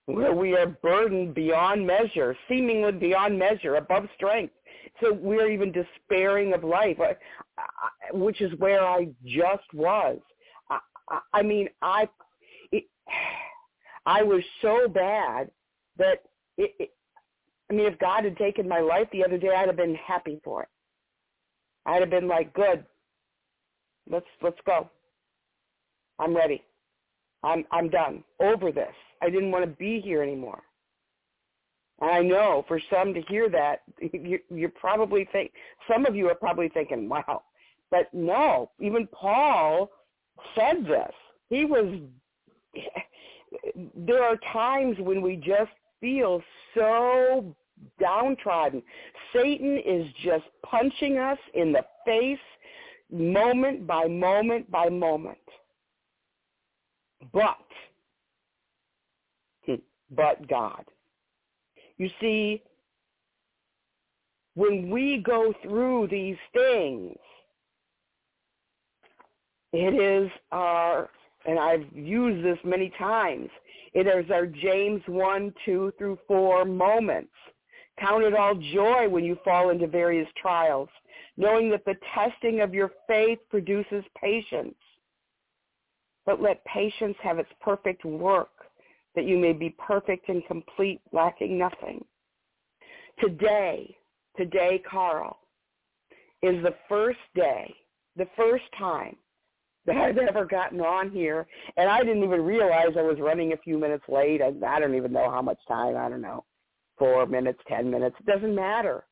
where 0.07 0.35
we 0.35 0.57
are 0.57 0.67
burdened 0.67 1.35
beyond 1.35 1.87
measure, 1.87 2.37
seemingly 2.49 2.93
beyond 2.93 3.39
measure, 3.39 3.77
above 3.77 4.09
strength. 4.17 4.55
So 5.01 5.13
we're 5.13 5.51
even 5.51 5.71
despairing 5.71 6.55
of 6.55 6.65
life, 6.65 6.97
uh, 7.01 7.15
which 8.13 8.41
is 8.41 8.53
where 8.59 8.85
I 8.85 9.09
just 9.25 9.73
was. 9.73 10.19
I, 11.33 11.43
mean, 11.43 11.69
I, 11.81 12.09
it, 12.73 12.85
I 14.09 14.23
was 14.23 14.43
so 14.63 14.89
bad 14.89 15.51
that 15.99 16.23
it, 16.57 16.73
it, 16.79 16.91
I 17.71 17.75
mean, 17.75 17.85
if 17.85 17.99
God 17.99 18.25
had 18.25 18.39
taken 18.39 18.67
my 18.67 18.81
life 18.81 19.07
the 19.13 19.23
other 19.23 19.37
day, 19.37 19.51
I'd 19.55 19.69
have 19.69 19.77
been 19.77 19.97
happy 19.97 20.41
for 20.43 20.63
it. 20.63 20.69
I'd 21.85 22.01
have 22.01 22.09
been 22.09 22.27
like, 22.27 22.55
good. 22.55 22.87
Let's 24.11 24.27
let's 24.41 24.57
go. 24.65 24.89
I'm 26.19 26.35
ready. 26.35 26.63
I'm 27.45 27.67
I'm 27.71 27.91
done. 27.91 28.25
Over 28.41 28.73
this. 28.73 28.95
I 29.21 29.29
didn't 29.29 29.51
want 29.51 29.65
to 29.65 29.71
be 29.71 30.01
here 30.01 30.23
anymore. 30.23 30.63
And 32.01 32.11
I 32.11 32.23
know 32.23 32.65
for 32.67 32.81
some 32.91 33.13
to 33.13 33.21
hear 33.29 33.51
that, 33.51 33.83
you, 34.01 34.39
you're 34.49 34.71
probably 34.71 35.29
think 35.31 35.53
some 35.87 36.07
of 36.07 36.17
you 36.17 36.31
are 36.31 36.35
probably 36.35 36.71
thinking, 36.71 37.11
"Wow," 37.11 37.43
but 37.91 38.09
no. 38.15 38.71
Even 38.81 39.07
Paul 39.09 39.91
said 40.55 40.87
this. 40.87 41.13
He 41.51 41.67
was. 41.67 42.01
There 43.95 44.23
are 44.23 44.37
times 44.53 44.97
when 45.01 45.23
we 45.23 45.37
just 45.37 45.71
feel 46.01 46.43
so 46.75 47.55
downtrodden. 48.01 48.83
Satan 49.33 49.81
is 49.85 50.07
just 50.25 50.45
punching 50.65 51.19
us 51.19 51.39
in 51.55 51.73
the 51.73 51.85
face 52.05 52.39
moment 53.11 53.87
by 53.87 54.07
moment 54.07 54.71
by 54.71 54.89
moment. 54.89 55.39
But, 57.33 57.57
but 60.11 60.47
God. 60.49 60.85
You 61.97 62.09
see, 62.21 62.63
when 64.55 64.89
we 64.91 65.23
go 65.25 65.53
through 65.63 66.09
these 66.09 66.37
things, 66.53 67.17
it 69.73 69.95
is 69.95 70.31
our, 70.53 71.11
and 71.49 71.59
I've 71.59 71.87
used 71.95 72.45
this 72.45 72.59
many 72.63 72.93
times, 72.99 73.49
it 73.95 74.07
is 74.07 74.31
our 74.31 74.45
James 74.45 75.01
1, 75.07 75.55
2 75.65 75.95
through 75.97 76.19
4 76.29 76.67
moments. 76.67 77.33
Count 77.99 78.23
it 78.23 78.35
all 78.35 78.55
joy 78.55 79.09
when 79.09 79.25
you 79.25 79.39
fall 79.43 79.71
into 79.71 79.87
various 79.87 80.29
trials, 80.37 80.91
knowing 81.39 81.71
that 81.71 81.87
the 81.87 81.97
testing 82.15 82.61
of 82.61 82.75
your 82.75 82.91
faith 83.07 83.39
produces 83.49 84.05
patience. 84.21 84.75
But 86.27 86.43
let 86.43 86.63
patience 86.67 87.17
have 87.23 87.39
its 87.39 87.49
perfect 87.63 88.05
work, 88.05 88.51
that 89.15 89.25
you 89.25 89.39
may 89.39 89.55
be 89.55 89.75
perfect 89.79 90.29
and 90.29 90.47
complete, 90.47 91.01
lacking 91.13 91.57
nothing. 91.57 92.05
Today, 93.21 93.97
today, 94.37 94.83
Carl, 94.89 95.39
is 96.43 96.63
the 96.63 96.75
first 96.91 97.19
day, 97.35 97.75
the 98.17 98.29
first 98.37 98.65
time 98.79 99.17
that 99.89 99.97
I've 99.97 100.19
ever 100.19 100.45
gotten 100.45 100.81
on 100.81 101.11
here, 101.11 101.47
and 101.77 101.89
I 101.89 102.01
didn't 102.01 102.23
even 102.23 102.43
realize 102.43 102.91
I 102.97 103.03
was 103.03 103.19
running 103.19 103.53
a 103.53 103.57
few 103.57 103.79
minutes 103.79 104.05
late. 104.09 104.41
I, 104.43 104.53
I 104.67 104.79
don't 104.79 104.95
even 104.95 105.13
know 105.13 105.31
how 105.31 105.43
much 105.43 105.59
time. 105.67 105.97
I 105.97 106.09
don't 106.09 106.21
know, 106.21 106.45
four 106.99 107.27
minutes, 107.27 107.59
ten 107.67 107.91
minutes. 107.91 108.17
It 108.21 108.27
doesn't 108.27 108.55
matter 108.55 109.05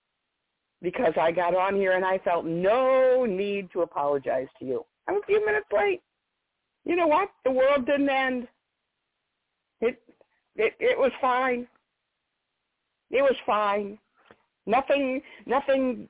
because 0.83 1.15
I 1.21 1.33
got 1.33 1.57
on 1.57 1.75
here 1.75 1.93
and 1.93 2.05
I 2.05 2.19
felt 2.19 2.45
no 2.45 3.25
need 3.25 3.71
to 3.73 3.81
apologize 3.81 4.49
to 4.59 4.65
you. 4.65 4.85
I'm 5.09 5.17
a 5.17 5.27
few 5.27 5.45
minutes 5.45 5.67
late. 5.75 6.03
You 6.85 6.95
know 6.97 7.07
what? 7.07 7.31
The 7.45 7.51
world 7.51 7.87
didn't 7.87 8.11
end. 8.11 8.47
It 9.81 10.01
it 10.57 10.75
it 10.79 10.99
was 10.99 11.13
fine. 11.21 11.67
It 13.11 13.23
was 13.23 13.37
fine. 13.47 13.99
Nothing 14.67 15.23
nothing 15.47 16.09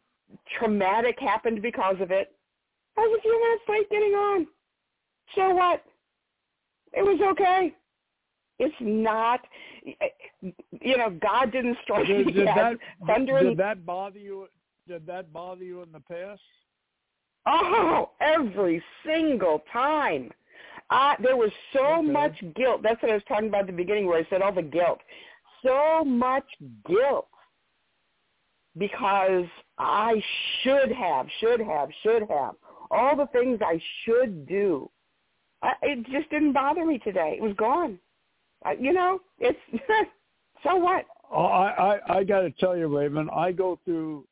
traumatic 0.58 1.18
happened 1.20 1.62
because 1.62 1.96
of 2.00 2.10
it. 2.10 2.32
I 2.96 3.02
was 3.02 3.18
a 3.18 3.22
few 3.22 3.40
minutes 3.40 3.64
late 3.68 3.90
getting 3.90 4.14
on. 4.14 4.46
So 5.34 5.54
what? 5.54 5.82
It 6.92 7.02
was 7.02 7.20
okay. 7.32 7.74
It's 8.58 8.74
not, 8.80 9.40
you 10.80 10.96
know, 10.96 11.10
God 11.10 11.52
didn't 11.52 11.76
strike 11.82 12.06
did, 12.06 12.26
me 12.26 12.32
did 12.32 12.46
that, 12.46 12.76
thunder. 13.06 13.42
Did 13.42 13.58
that 13.58 13.84
bother 13.84 14.18
you? 14.18 14.48
Did 14.88 15.06
that 15.06 15.32
bother 15.32 15.64
you 15.64 15.82
in 15.82 15.92
the 15.92 16.00
past? 16.00 16.40
Oh, 17.46 18.10
every 18.20 18.82
single 19.04 19.62
time. 19.72 20.30
Uh, 20.90 21.14
there 21.22 21.36
was 21.36 21.50
so 21.72 21.98
okay. 21.98 22.08
much 22.08 22.44
guilt. 22.54 22.80
That's 22.82 23.00
what 23.02 23.10
I 23.10 23.14
was 23.14 23.22
talking 23.28 23.48
about 23.48 23.62
at 23.62 23.66
the 23.66 23.72
beginning 23.72 24.06
where 24.06 24.18
I 24.18 24.26
said 24.30 24.40
all 24.40 24.52
the 24.52 24.62
guilt. 24.62 25.00
So 25.64 26.04
much 26.04 26.46
guilt 26.86 27.28
because 28.78 29.46
I 29.78 30.22
should 30.62 30.92
have, 30.92 31.26
should 31.40 31.60
have, 31.60 31.88
should 32.02 32.22
have. 32.28 32.54
All 32.90 33.16
the 33.16 33.26
things 33.32 33.58
I 33.62 33.80
should 34.04 34.46
do 34.46 34.88
I, 35.62 35.72
it 35.82 36.06
just 36.10 36.30
didn't 36.30 36.52
bother 36.52 36.84
me 36.84 36.98
today. 36.98 37.36
It 37.38 37.42
was 37.42 37.54
gone. 37.56 37.98
I, 38.64 38.72
you 38.72 38.92
know, 38.92 39.20
it's 39.38 39.58
so 40.62 40.76
what? 40.76 41.04
Oh, 41.30 41.44
I 41.44 41.96
I, 41.96 42.18
I 42.18 42.24
got 42.24 42.40
to 42.40 42.50
tell 42.52 42.76
you, 42.76 42.86
Raven. 42.86 43.28
I 43.34 43.52
go 43.52 43.78
through. 43.84 44.24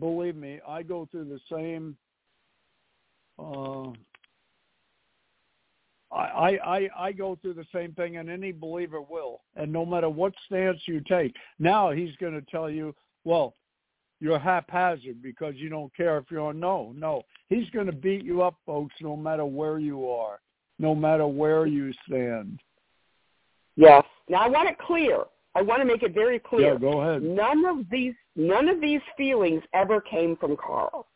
Believe 0.00 0.36
me, 0.36 0.58
I 0.66 0.82
go 0.82 1.06
through 1.10 1.26
the 1.26 1.40
same. 1.54 1.96
Uh, 3.38 3.90
I, 6.10 6.58
I 6.64 6.88
I 6.98 7.12
go 7.12 7.38
through 7.40 7.54
the 7.54 7.66
same 7.74 7.92
thing, 7.92 8.16
and 8.16 8.30
any 8.30 8.52
believer 8.52 9.00
will. 9.00 9.42
And 9.56 9.72
no 9.72 9.84
matter 9.84 10.08
what 10.08 10.32
stance 10.46 10.80
you 10.86 11.00
take, 11.00 11.34
now 11.58 11.90
he's 11.90 12.14
going 12.16 12.34
to 12.34 12.50
tell 12.50 12.70
you, 12.70 12.94
well, 13.24 13.54
you're 14.20 14.38
haphazard 14.38 15.22
because 15.22 15.54
you 15.56 15.68
don't 15.68 15.94
care 15.94 16.16
if 16.18 16.24
you're 16.30 16.40
on 16.40 16.60
no. 16.60 16.94
No, 16.96 17.22
he's 17.48 17.68
going 17.70 17.86
to 17.86 17.92
beat 17.92 18.24
you 18.24 18.42
up, 18.42 18.56
folks, 18.64 18.94
no 19.00 19.16
matter 19.16 19.44
where 19.44 19.78
you 19.78 20.08
are 20.08 20.38
no 20.82 20.94
matter 20.94 21.26
where 21.26 21.64
you 21.64 21.94
stand. 22.06 22.60
Yes. 23.76 24.04
Now 24.28 24.42
I 24.42 24.48
want 24.48 24.68
it 24.68 24.76
clear. 24.78 25.20
I 25.54 25.62
want 25.62 25.80
to 25.80 25.86
make 25.86 26.02
it 26.02 26.12
very 26.12 26.38
clear. 26.38 26.74
Yeah, 26.74 26.78
go 26.78 27.00
ahead. 27.00 27.22
None 27.22 27.64
of 27.64 27.88
these 27.90 28.14
none 28.36 28.68
of 28.68 28.80
these 28.80 29.00
feelings 29.16 29.62
ever 29.72 30.00
came 30.00 30.36
from 30.36 30.56
Carl. 30.56 31.06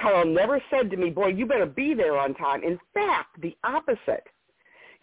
Carl 0.00 0.26
never 0.26 0.62
said 0.70 0.90
to 0.90 0.96
me, 0.96 1.10
"Boy, 1.10 1.28
you 1.28 1.46
better 1.46 1.66
be 1.66 1.92
there 1.92 2.18
on 2.18 2.34
time." 2.34 2.62
In 2.62 2.78
fact, 2.94 3.40
the 3.40 3.56
opposite. 3.64 4.26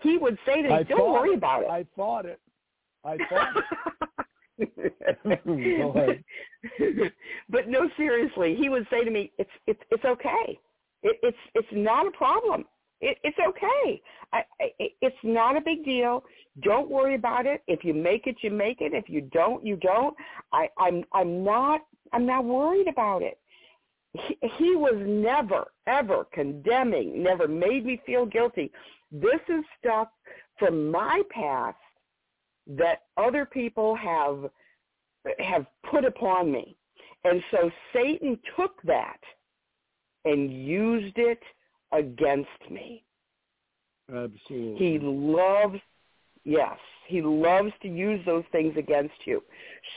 He 0.02 0.18
would 0.18 0.38
say 0.46 0.62
to 0.62 0.70
me, 0.70 0.74
I 0.74 0.84
"Don't 0.84 1.12
worry 1.12 1.32
it. 1.32 1.38
about 1.38 1.64
it." 1.64 1.70
I 1.70 1.86
thought 1.96 2.26
it. 2.26 2.40
I 3.04 3.18
thought 3.30 3.64
it. 4.58 6.34
but 7.50 7.68
no, 7.68 7.90
seriously, 7.98 8.56
he 8.56 8.70
would 8.70 8.88
say 8.90 9.04
to 9.04 9.12
me, 9.12 9.32
"It's 9.38 9.52
it's 9.68 9.82
it's 9.92 10.06
okay. 10.06 10.60
It, 11.02 11.18
it's 11.24 11.38
it's 11.56 11.68
not 11.72 12.08
a 12.08 12.12
problem. 12.12 12.66
It, 13.04 13.18
it's 13.24 13.38
okay. 13.38 14.02
I, 14.32 14.44
I, 14.62 14.72
it's 15.02 15.16
not 15.24 15.58
a 15.58 15.62
big 15.62 15.84
deal. 15.84 16.24
Don't 16.62 16.90
worry 16.90 17.16
about 17.16 17.46
it. 17.46 17.62
If 17.68 17.84
you 17.84 17.94
make 17.94 18.28
it, 18.28 18.38
you 18.42 18.50
make 18.50 18.80
it. 18.80 18.94
If 18.94 19.10
you 19.10 19.22
don't, 19.22 19.66
you 19.66 19.76
don't. 19.76 20.16
I, 20.54 20.70
I'm 20.80 21.04
I'm 21.12 21.44
not 21.44 21.82
I'm 22.14 22.26
not 22.26 22.46
worried 22.46 22.88
about 22.88 23.22
it. 23.22 23.38
He, 24.14 24.38
he 24.58 24.76
was 24.78 24.96
never 25.06 25.66
ever 25.86 26.26
condemning. 26.32 27.22
Never 27.22 27.46
made 27.48 27.86
me 27.86 28.02
feel 28.06 28.26
guilty. 28.26 28.72
This 29.12 29.42
is 29.50 29.66
stuff 29.80 30.08
from 30.58 30.90
my 30.90 31.24
past 31.30 31.76
that 32.68 33.02
other 33.18 33.46
people 33.46 33.96
have 33.96 34.50
have 35.40 35.66
put 35.92 36.06
upon 36.06 36.52
me. 36.54 36.78
And 37.26 37.44
so 37.52 37.70
Satan 37.92 38.40
took 38.56 38.82
that 38.84 39.20
and 40.24 40.54
used 40.54 41.18
it 41.18 41.40
against 41.94 42.50
me. 42.70 43.04
Absolutely. 44.10 44.76
He 44.78 45.00
loves, 45.02 45.80
yes, 46.44 46.78
He 47.08 47.22
loves 47.22 47.72
to 47.82 47.88
use 47.88 48.20
those 48.26 48.44
things 48.52 48.76
against 48.78 49.16
you. 49.26 49.42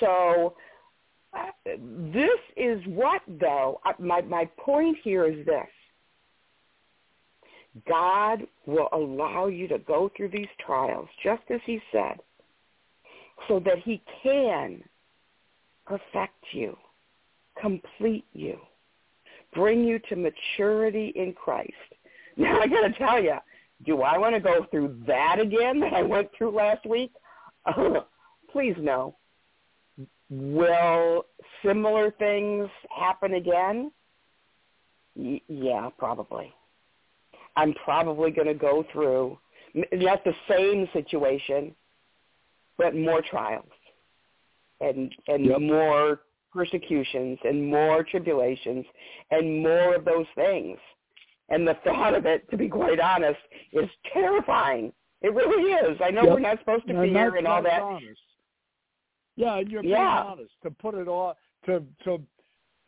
So 0.00 0.54
uh, 1.32 1.50
this 1.66 2.38
is 2.56 2.80
what, 2.87 3.22
though, 3.40 3.80
uh, 3.85 3.92
my, 3.98 4.20
my 4.22 4.48
point 4.59 4.96
here 5.02 5.26
is 5.26 5.44
this. 5.44 5.66
God 7.87 8.46
will 8.64 8.88
allow 8.92 9.48
you 9.48 9.68
to 9.68 9.78
go 9.78 10.11
through 10.16 10.30
these 10.30 10.46
trials, 10.64 11.09
just 11.22 11.42
as 11.50 11.61
he 11.66 11.78
said, 11.92 12.18
so 13.48 13.61
that 13.61 13.78
he 13.85 14.02
can 14.22 14.82
perfect 15.85 16.42
you, 16.52 16.76
complete 17.61 18.24
you, 18.32 18.59
bring 19.56 19.82
you 19.82 19.98
to 20.08 20.16
maturity 20.16 21.12
in 21.16 21.32
Christ. 21.32 21.72
Now 22.38 22.60
I 22.60 22.66
got 22.66 22.82
to 22.82 22.92
tell 22.98 23.18
you, 23.18 23.36
do 23.86 24.02
I 24.02 24.18
want 24.18 24.34
to 24.34 24.40
go 24.42 24.66
through 24.70 25.00
that 25.06 25.38
again 25.40 25.80
that 25.80 25.94
I 25.94 26.02
went 26.02 26.28
through 26.36 26.50
last 26.54 26.84
week? 26.84 27.10
Uh, 27.64 28.00
please 28.52 28.74
no. 28.78 29.16
Will 30.28 31.24
similar 31.64 32.10
things 32.18 32.68
happen 32.94 33.32
again? 33.34 33.90
Y- 35.14 35.40
yeah, 35.48 35.88
probably. 35.98 36.52
I'm 37.56 37.72
probably 37.84 38.30
going 38.30 38.48
to 38.48 38.54
go 38.54 38.84
through 38.92 39.38
not 39.92 40.22
the 40.24 40.34
same 40.50 40.86
situation, 40.92 41.74
but 42.76 42.94
more 42.94 43.22
trials 43.22 43.70
and 44.82 45.10
and 45.28 45.46
Yep. 45.46 45.60
more 45.60 46.20
persecutions 46.56 47.38
and 47.44 47.68
more 47.70 48.02
tribulations 48.02 48.86
and 49.30 49.62
more 49.62 49.94
of 49.94 50.04
those 50.06 50.26
things. 50.34 50.78
And 51.50 51.68
the 51.68 51.74
thought 51.84 52.14
of 52.14 52.24
it, 52.24 52.50
to 52.50 52.56
be 52.56 52.68
quite 52.68 52.98
honest, 52.98 53.38
is 53.72 53.88
terrifying. 54.12 54.92
It 55.20 55.34
really 55.34 55.72
is. 55.72 56.00
I 56.02 56.10
know 56.10 56.22
Yep. 56.24 56.32
we're 56.32 56.40
not 56.40 56.58
supposed 56.60 56.86
to 56.88 56.96
And 56.96 57.12
fear 57.12 57.30
that's, 57.30 57.38
and 57.38 57.46
all 57.46 57.62
that. 57.62 57.82
honest. 57.82 58.20
Yeah, 59.36 59.56
and 59.58 59.70
you're 59.70 59.84
Yeah. 59.84 60.22
being 60.22 60.32
honest 60.32 60.62
to 60.62 60.70
put 60.70 60.94
it 60.94 61.08
all 61.08 61.36
to 61.66 61.84
to 62.04 62.22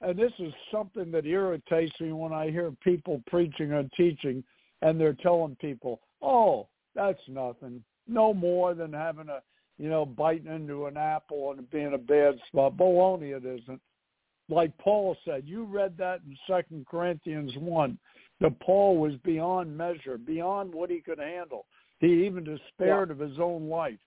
and 0.00 0.16
this 0.16 0.32
is 0.38 0.54
something 0.70 1.10
that 1.10 1.26
irritates 1.26 2.00
me 2.00 2.12
when 2.12 2.32
I 2.32 2.50
hear 2.50 2.70
people 2.70 3.20
preaching 3.26 3.72
and 3.72 3.92
teaching 3.94 4.44
and 4.80 4.98
they're 4.98 5.14
telling 5.14 5.56
people, 5.56 6.00
"Oh, 6.22 6.68
that's 6.94 7.26
nothing. 7.28 7.82
No 8.06 8.32
more 8.32 8.74
than 8.74 8.92
having 8.92 9.28
a, 9.28 9.42
you 9.78 9.88
know, 9.88 10.04
biting 10.04 10.52
into 10.52 10.86
an 10.86 10.96
apple 10.96 11.52
and 11.52 11.70
being 11.70 11.94
a 11.94 11.98
bad 11.98 12.38
spot." 12.48 12.76
Baloney 12.76 13.36
it 13.36 13.44
isn't. 13.44 13.80
Like 14.50 14.76
Paul 14.78 15.16
said, 15.24 15.46
you 15.46 15.64
read 15.64 15.96
that 15.98 16.20
in 16.26 16.36
Second 16.46 16.86
Corinthians 16.86 17.54
1, 17.58 17.98
that 18.40 18.58
Paul 18.60 18.96
was 18.96 19.14
beyond 19.16 19.76
measure, 19.76 20.16
beyond 20.16 20.72
what 20.72 20.90
he 20.90 21.00
could 21.00 21.18
handle. 21.18 21.66
He 22.00 22.24
even 22.24 22.44
despaired 22.44 23.10
of 23.10 23.18
his 23.18 23.38
own 23.38 23.68
life. 23.68 23.98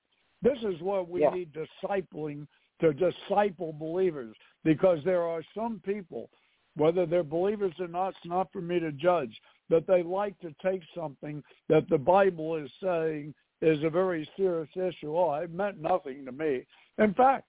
This 0.42 0.58
is 0.64 0.82
what 0.82 1.10
we 1.10 1.22
Yeah. 1.22 1.30
need 1.30 1.54
discipling 1.54 2.48
to 2.80 2.94
disciple 2.94 3.74
believers 3.74 4.36
because 4.64 5.04
there 5.04 5.22
are 5.22 5.44
some 5.54 5.80
people, 5.82 6.32
whether 6.76 7.06
they're 7.06 7.24
believers 7.24 7.80
or 7.80 7.88
not, 7.88 8.16
it's 8.16 8.26
not 8.26 8.52
for 8.52 8.62
me 8.62 8.80
to 8.80 8.92
judge, 8.94 9.40
that 9.70 9.86
they 9.86 10.02
like 10.02 10.40
to 10.40 10.54
take 10.54 10.84
something 10.96 11.44
that 11.68 11.88
the 11.90 11.98
Bible 11.98 12.56
is 12.56 12.72
saying 12.82 13.36
is 13.62 13.84
a 13.84 13.89
very 13.89 14.28
serious 14.36 14.69
issue. 14.76 15.17
Oh, 15.17 15.34
it 15.36 15.52
meant 15.52 15.82
nothing 15.82 16.26
to 16.26 16.32
me. 16.32 16.65
In 16.97 17.13
fact, 17.13 17.47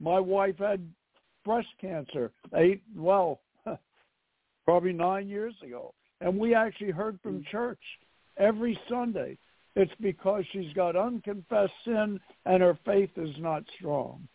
my 0.00 0.18
wife 0.18 0.58
had 0.58 0.86
breast 1.44 1.68
cancer 1.80 2.30
eight, 2.56 2.82
well, 2.96 3.40
probably 4.64 4.92
nine 4.92 5.28
years 5.28 5.54
ago. 5.64 5.94
And 6.20 6.38
we 6.38 6.54
actually 6.54 6.90
heard 6.90 7.18
from 7.22 7.40
mm. 7.40 7.46
church 7.46 7.80
every 8.36 8.78
Sunday. 8.88 9.36
It's 9.74 9.92
because 10.00 10.44
she's 10.52 10.72
got 10.74 10.96
unconfessed 10.96 11.72
sin 11.84 12.20
and 12.44 12.62
her 12.62 12.78
faith 12.84 13.10
is 13.16 13.34
not 13.38 13.64
strong. 13.78 14.28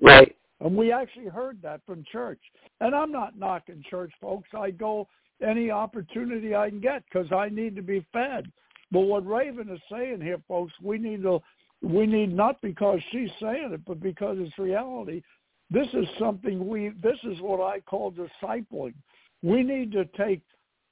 Right. 0.00 0.36
And 0.60 0.76
we 0.76 0.92
actually 0.92 1.28
heard 1.28 1.60
that 1.62 1.80
from 1.86 2.04
church. 2.10 2.40
And 2.80 2.94
I'm 2.94 3.12
not 3.12 3.38
knocking 3.38 3.82
church, 3.88 4.12
folks. 4.20 4.48
I 4.58 4.70
go 4.70 5.08
any 5.42 5.70
opportunity 5.70 6.54
I 6.54 6.68
can 6.68 6.80
get 6.80 7.02
because 7.04 7.30
I 7.32 7.48
need 7.48 7.76
to 7.76 7.82
be 7.82 8.04
fed. 8.12 8.50
But 8.92 9.00
what 9.00 9.26
Raven 9.26 9.68
is 9.70 9.80
saying 9.90 10.20
here, 10.20 10.38
folks, 10.48 10.72
we 10.82 10.98
need 10.98 11.22
to, 11.22 11.40
we 11.82 12.06
need 12.06 12.34
not 12.34 12.60
because 12.60 13.00
she's 13.12 13.30
saying 13.40 13.70
it, 13.72 13.84
but 13.86 14.00
because 14.00 14.36
it's 14.40 14.58
reality. 14.58 15.22
This 15.70 15.86
is 15.92 16.06
something 16.18 16.66
we, 16.66 16.90
this 17.02 17.18
is 17.24 17.40
what 17.40 17.60
I 17.60 17.80
call 17.80 18.12
discipling. 18.12 18.94
We 19.42 19.62
need 19.62 19.92
to 19.92 20.04
take 20.16 20.42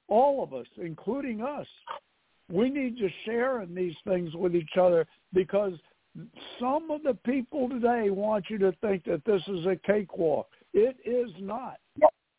all 0.07 0.41
of 0.41 0.53
us, 0.53 0.65
including 0.77 1.41
us, 1.41 1.67
we 2.51 2.69
need 2.69 2.97
to 2.97 3.09
share 3.25 3.61
in 3.61 3.75
these 3.75 3.95
things 4.07 4.33
with 4.33 4.55
each 4.55 4.77
other 4.79 5.05
because 5.33 5.73
some 6.59 6.89
of 6.89 7.03
the 7.03 7.13
people 7.25 7.69
today 7.69 8.09
want 8.09 8.45
you 8.49 8.57
to 8.57 8.71
think 8.81 9.05
that 9.05 9.23
this 9.25 9.41
is 9.47 9.65
a 9.65 9.75
cakewalk. 9.85 10.47
It 10.73 10.97
is 11.05 11.29
not. 11.39 11.77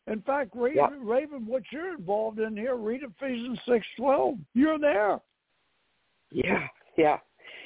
In 0.07 0.21
fact, 0.21 0.51
Raven. 0.55 1.05
Raven, 1.05 1.45
what 1.45 1.63
you're 1.71 1.95
involved 1.95 2.39
in 2.39 2.57
here, 2.57 2.75
read 2.75 3.01
Ephesians 3.03 3.59
six 3.67 3.85
twelve. 3.97 4.35
You're 4.53 4.79
there. 4.79 5.19
Yeah, 6.31 6.67
yeah. 6.97 7.17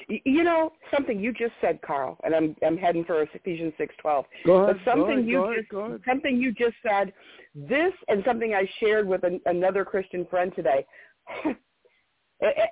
You 0.08 0.44
know 0.44 0.72
something 0.94 1.18
you 1.18 1.32
just 1.32 1.52
said, 1.60 1.80
Carl, 1.84 2.16
and 2.22 2.34
I'm 2.34 2.54
I'm 2.64 2.76
heading 2.76 3.04
for 3.04 3.22
Ephesians 3.22 3.72
six 3.76 3.94
twelve. 4.00 4.24
Go 4.44 4.66
But 4.66 4.76
ahead. 4.76 4.84
something 4.84 5.24
go 5.30 5.50
you 5.50 5.62
just 5.62 5.72
ahead. 5.72 6.00
something 6.06 6.36
you 6.36 6.52
just 6.52 6.76
said, 6.86 7.12
this 7.54 7.92
and 8.08 8.22
something 8.24 8.54
I 8.54 8.68
shared 8.78 9.08
with 9.08 9.24
an, 9.24 9.40
another 9.46 9.84
Christian 9.84 10.26
friend 10.26 10.52
today. 10.54 10.84
Eh, 12.42 12.48
eh, 12.48 12.66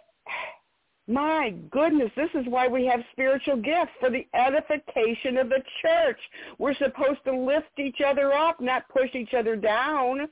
My 1.08 1.54
goodness, 1.70 2.10
this 2.16 2.28
is 2.34 2.44
why 2.48 2.68
we 2.68 2.84
have 2.84 3.00
spiritual 3.12 3.56
gifts 3.56 3.92
for 3.98 4.10
the 4.10 4.26
edification 4.34 5.38
of 5.38 5.48
the 5.48 5.62
church. 5.80 6.18
We're 6.58 6.74
supposed 6.74 7.20
to 7.24 7.34
lift 7.34 7.78
each 7.78 8.02
other 8.06 8.34
up, 8.34 8.60
not 8.60 8.86
push 8.90 9.14
each 9.14 9.32
other 9.32 9.56
down. 9.56 10.28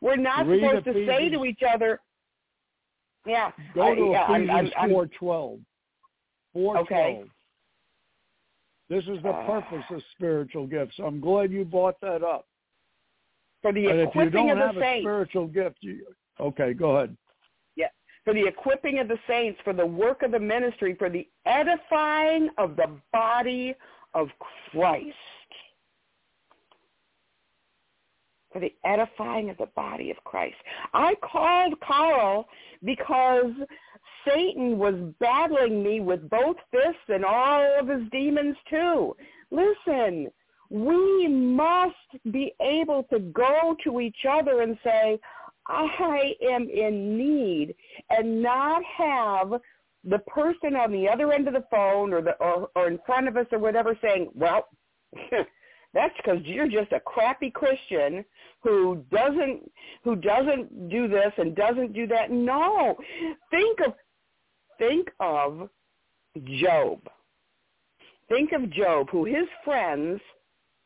We're 0.00 0.16
not 0.16 0.46
Read 0.46 0.60
supposed 0.62 0.84
to 0.84 1.06
say 1.06 1.28
to 1.30 1.44
each 1.44 1.62
other, 1.68 2.00
"Yeah, 3.26 3.50
Go 3.74 3.94
to 3.94 4.10
yeah, 4.12 4.22
I'm- 4.24 4.48
Ephesians 4.48 4.72
four 4.90 5.06
twelve. 5.06 5.60
Four 6.52 6.78
Okay. 6.78 7.12
twelve. 7.14 7.28
This 8.88 9.04
is 9.08 9.20
the 9.22 9.30
Ah. 9.32 9.46
purpose 9.46 9.84
of 9.90 10.02
spiritual 10.12 10.66
gifts. 10.66 10.98
I'm 11.00 11.20
glad 11.20 11.50
you 11.50 11.64
brought 11.64 12.00
that 12.00 12.22
up. 12.22 12.46
for 13.62 13.72
the 13.72 13.86
and 13.86 13.98
if 14.00 14.14
you 14.14 14.20
equipping 14.20 14.46
don't 14.46 14.50
of 14.50 14.58
the 14.58 14.66
have 14.66 14.76
a 14.76 14.80
saints." 14.80 15.02
spiritual 15.02 15.46
gift, 15.48 15.78
you 15.82 16.06
okay? 16.38 16.72
Go 16.72 16.96
ahead. 16.96 17.16
for 18.24 18.34
the 18.34 18.44
equipping 18.44 18.98
of 18.98 19.06
the 19.06 19.18
saints, 19.28 19.60
for 19.60 19.72
the 19.72 19.86
work 19.86 20.22
of 20.24 20.32
the 20.32 20.38
ministry, 20.40 20.94
for 20.94 21.08
the 21.08 21.28
edifying 21.44 22.50
of 22.58 22.74
the 22.74 22.88
body 23.12 23.72
of 24.14 24.28
Christ. 24.40 25.16
For 28.56 28.60
the 28.60 28.74
edifying 28.88 29.50
of 29.50 29.58
the 29.58 29.66
body 29.76 30.10
of 30.10 30.16
Christ. 30.24 30.56
I 30.94 31.14
called 31.16 31.74
Carl 31.86 32.48
because 32.82 33.52
Satan 34.26 34.78
was 34.78 34.94
battling 35.20 35.82
me 35.82 36.00
with 36.00 36.30
both 36.30 36.56
fists 36.70 37.08
and 37.08 37.22
all 37.22 37.78
of 37.78 37.86
his 37.86 38.08
demons 38.10 38.56
too. 38.70 39.14
Listen, 39.50 40.28
we 40.70 41.28
must 41.28 42.32
be 42.32 42.54
able 42.62 43.02
to 43.12 43.18
go 43.18 43.76
to 43.84 44.00
each 44.00 44.24
other 44.26 44.62
and 44.62 44.78
say, 44.82 45.20
I 45.66 46.32
am 46.50 46.70
in 46.70 47.18
need 47.18 47.74
and 48.08 48.40
not 48.42 48.82
have 48.96 49.60
the 50.02 50.20
person 50.20 50.76
on 50.76 50.92
the 50.92 51.06
other 51.10 51.30
end 51.34 51.46
of 51.46 51.52
the 51.52 51.66
phone 51.70 52.14
or 52.14 52.22
the 52.22 52.32
or, 52.40 52.70
or 52.74 52.88
in 52.88 52.98
front 53.04 53.28
of 53.28 53.36
us 53.36 53.46
or 53.52 53.58
whatever 53.58 53.98
saying, 54.00 54.30
"Well, 54.34 54.66
that's 55.96 56.14
because 56.18 56.38
you're 56.44 56.68
just 56.68 56.92
a 56.92 57.00
crappy 57.00 57.50
Christian 57.50 58.24
who 58.62 59.04
doesn't 59.10 59.70
who 60.04 60.14
doesn't 60.16 60.88
do 60.88 61.08
this 61.08 61.32
and 61.38 61.56
doesn't 61.56 61.92
do 61.92 62.06
that." 62.08 62.30
No, 62.30 62.96
think 63.50 63.80
of 63.86 63.94
think 64.78 65.08
of 65.20 65.68
Job. 66.44 67.00
Think 68.28 68.52
of 68.52 68.70
Job, 68.70 69.08
who 69.10 69.24
his 69.24 69.48
friends 69.64 70.20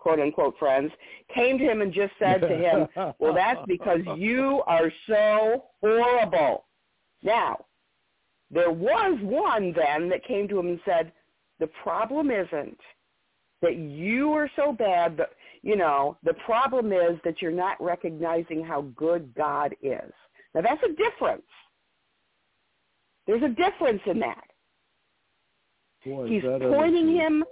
quote 0.01 0.19
unquote 0.19 0.59
friends, 0.59 0.91
came 1.35 1.59
to 1.59 1.65
him 1.65 1.83
and 1.83 1.93
just 1.93 2.13
said 2.19 2.41
to 2.41 2.49
him, 2.49 2.89
well, 3.19 3.35
that's 3.35 3.61
because 3.67 4.01
you 4.17 4.63
are 4.67 4.91
so 5.07 5.65
horrible. 5.81 6.65
Now, 7.23 7.67
there 8.51 8.71
was 8.73 9.19
one 9.23 9.73
then 9.75 10.09
that 10.09 10.25
came 10.25 10.49
to 10.49 10.59
him 10.59 10.69
and 10.69 10.81
said, 10.85 11.13
the 11.61 11.69
problem 11.83 12.31
isn't 12.31 12.79
that 13.63 13.77
you 13.77 14.33
are 14.33 14.51
so 14.57 14.73
bad, 14.73 15.17
but, 15.17 15.31
you 15.63 15.77
know, 15.77 16.17
the 16.25 16.35
problem 16.47 16.93
is 16.93 17.19
that 17.25 17.43
you're 17.43 17.51
not 17.51 17.81
recognizing 17.83 18.65
how 18.65 18.83
good 18.97 19.33
God 19.37 19.75
is. 19.83 20.13
Now, 20.55 20.63
that's 20.63 20.83
a 20.83 20.95
difference. 20.95 21.43
There's 23.27 23.43
a 23.43 23.49
difference 23.49 24.03
in 24.07 24.19
that. 24.21 24.45
Boy, 26.05 26.29
He's 26.29 26.43
that 26.43 26.61
pointing 26.61 27.15
him, 27.15 27.45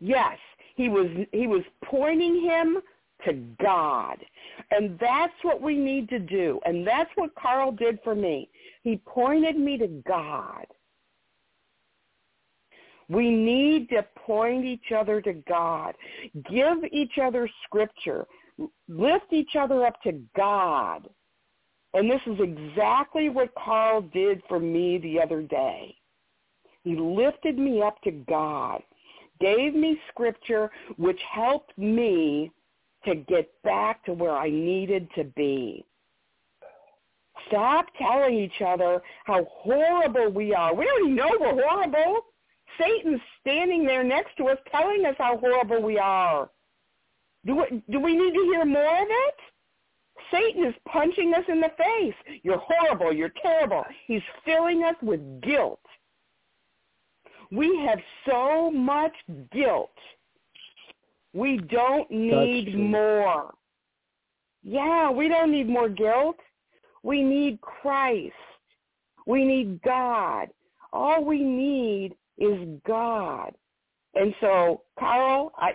yes, 0.00 0.36
he 0.74 0.88
was 0.88 1.06
he 1.32 1.46
was 1.46 1.62
pointing 1.84 2.42
him 2.42 2.78
to 3.24 3.34
God. 3.62 4.18
And 4.70 4.98
that's 4.98 5.32
what 5.42 5.60
we 5.60 5.76
need 5.76 6.08
to 6.08 6.18
do. 6.18 6.60
And 6.64 6.86
that's 6.86 7.10
what 7.16 7.34
Carl 7.34 7.72
did 7.72 7.98
for 8.02 8.14
me. 8.14 8.48
He 8.82 9.00
pointed 9.06 9.56
me 9.56 9.78
to 9.78 9.88
God. 10.06 10.66
We 13.10 13.28
need 13.28 13.88
to 13.88 14.06
point 14.24 14.64
each 14.64 14.92
other 14.96 15.20
to 15.20 15.32
God. 15.32 15.96
Give 16.48 16.78
each 16.92 17.18
other 17.20 17.50
scripture. 17.64 18.24
Lift 18.88 19.32
each 19.32 19.56
other 19.58 19.84
up 19.84 20.00
to 20.02 20.12
God. 20.36 21.08
And 21.92 22.08
this 22.08 22.20
is 22.24 22.38
exactly 22.38 23.28
what 23.28 23.52
Carl 23.56 24.02
did 24.02 24.42
for 24.48 24.60
me 24.60 24.98
the 24.98 25.20
other 25.20 25.42
day. 25.42 25.96
He 26.84 26.94
lifted 26.94 27.58
me 27.58 27.82
up 27.82 28.00
to 28.02 28.12
God, 28.12 28.80
gave 29.40 29.74
me 29.74 30.00
scripture 30.10 30.70
which 30.96 31.20
helped 31.32 31.76
me 31.76 32.52
to 33.04 33.16
get 33.16 33.50
back 33.64 34.04
to 34.04 34.12
where 34.12 34.36
I 34.36 34.48
needed 34.48 35.08
to 35.16 35.24
be. 35.24 35.84
Stop 37.48 37.86
telling 37.98 38.34
each 38.34 38.62
other 38.64 39.02
how 39.24 39.44
horrible 39.50 40.30
we 40.30 40.54
are. 40.54 40.74
We 40.74 40.86
already 40.86 41.10
know 41.10 41.30
we're 41.40 41.60
horrible. 41.60 42.20
Satan's 42.78 43.20
standing 43.40 43.84
there 43.84 44.04
next 44.04 44.36
to 44.36 44.48
us 44.48 44.58
telling 44.70 45.04
us 45.06 45.14
how 45.18 45.38
horrible 45.38 45.82
we 45.82 45.98
are. 45.98 46.50
Do 47.46 47.56
we, 47.56 47.82
do 47.90 48.00
we 48.00 48.16
need 48.16 48.34
to 48.34 48.44
hear 48.44 48.64
more 48.64 49.02
of 49.02 49.08
it? 49.08 49.34
Satan 50.30 50.64
is 50.64 50.74
punching 50.86 51.32
us 51.34 51.44
in 51.48 51.60
the 51.60 51.72
face. 51.76 52.40
You're 52.42 52.62
horrible. 52.62 53.12
You're 53.12 53.32
terrible. 53.42 53.84
He's 54.06 54.22
filling 54.44 54.84
us 54.84 54.94
with 55.02 55.40
guilt. 55.40 55.80
We 57.50 57.84
have 57.86 57.98
so 58.28 58.70
much 58.70 59.14
guilt. 59.52 59.90
We 61.32 61.58
don't 61.58 62.10
need 62.10 62.76
more. 62.76 63.54
Yeah, 64.62 65.10
we 65.10 65.28
don't 65.28 65.50
need 65.50 65.68
more 65.68 65.88
guilt. 65.88 66.36
We 67.02 67.22
need 67.22 67.60
Christ. 67.60 68.34
We 69.26 69.44
need 69.44 69.80
God. 69.82 70.48
All 70.92 71.24
we 71.24 71.42
need 71.42 72.14
is 72.40 72.80
God. 72.86 73.52
And 74.14 74.34
so, 74.40 74.82
Carl, 74.98 75.52
I 75.56 75.72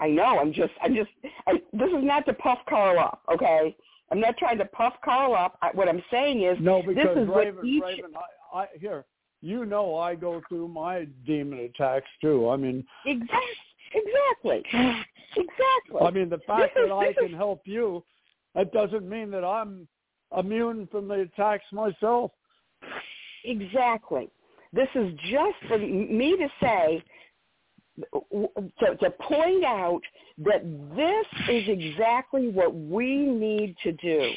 I 0.00 0.08
know 0.08 0.38
I'm 0.38 0.52
just 0.52 0.72
I'm 0.82 0.94
just 0.94 1.10
I, 1.46 1.52
this 1.72 1.88
is 1.88 2.02
not 2.02 2.24
to 2.26 2.32
puff 2.34 2.58
Carl 2.68 2.98
up, 2.98 3.22
okay? 3.32 3.76
I'm 4.10 4.20
not 4.20 4.36
trying 4.38 4.58
to 4.58 4.64
puff 4.66 4.94
Carl 5.04 5.34
up. 5.34 5.58
I, 5.62 5.70
what 5.74 5.88
I'm 5.88 6.02
saying 6.10 6.42
is 6.42 6.56
no, 6.60 6.82
because 6.82 7.16
this 7.16 7.22
is 7.24 7.28
Raven, 7.28 7.56
what 7.56 7.64
each, 7.66 7.82
Raven, 7.82 8.12
I, 8.54 8.58
I 8.58 8.66
here 8.78 9.04
you 9.44 9.66
know 9.66 9.96
I 9.96 10.14
go 10.14 10.40
through 10.48 10.68
my 10.68 11.06
demon 11.26 11.58
attacks 11.60 12.08
too. 12.20 12.48
I 12.48 12.56
mean 12.56 12.84
exactly, 13.04 13.36
exactly, 13.92 14.62
exactly. 15.36 16.00
I 16.00 16.10
mean 16.10 16.30
the 16.30 16.40
fact 16.46 16.74
that 16.74 16.90
I 16.90 17.12
can 17.12 17.34
help 17.34 17.62
you, 17.64 18.02
that 18.54 18.72
doesn't 18.72 19.06
mean 19.06 19.30
that 19.32 19.44
I'm 19.44 19.86
immune 20.36 20.88
from 20.90 21.08
the 21.08 21.20
attacks 21.20 21.64
myself. 21.72 22.30
Exactly. 23.44 24.30
This 24.74 24.88
is 24.94 25.12
just 25.30 25.56
for 25.68 25.78
me 25.78 26.36
to 26.36 26.48
say, 26.60 27.02
to, 28.12 28.96
to 28.96 29.10
point 29.10 29.64
out 29.64 30.00
that 30.38 30.64
this 30.96 31.26
is 31.48 31.68
exactly 31.68 32.48
what 32.48 32.74
we 32.74 33.18
need 33.18 33.76
to 33.84 33.92
do. 33.92 34.30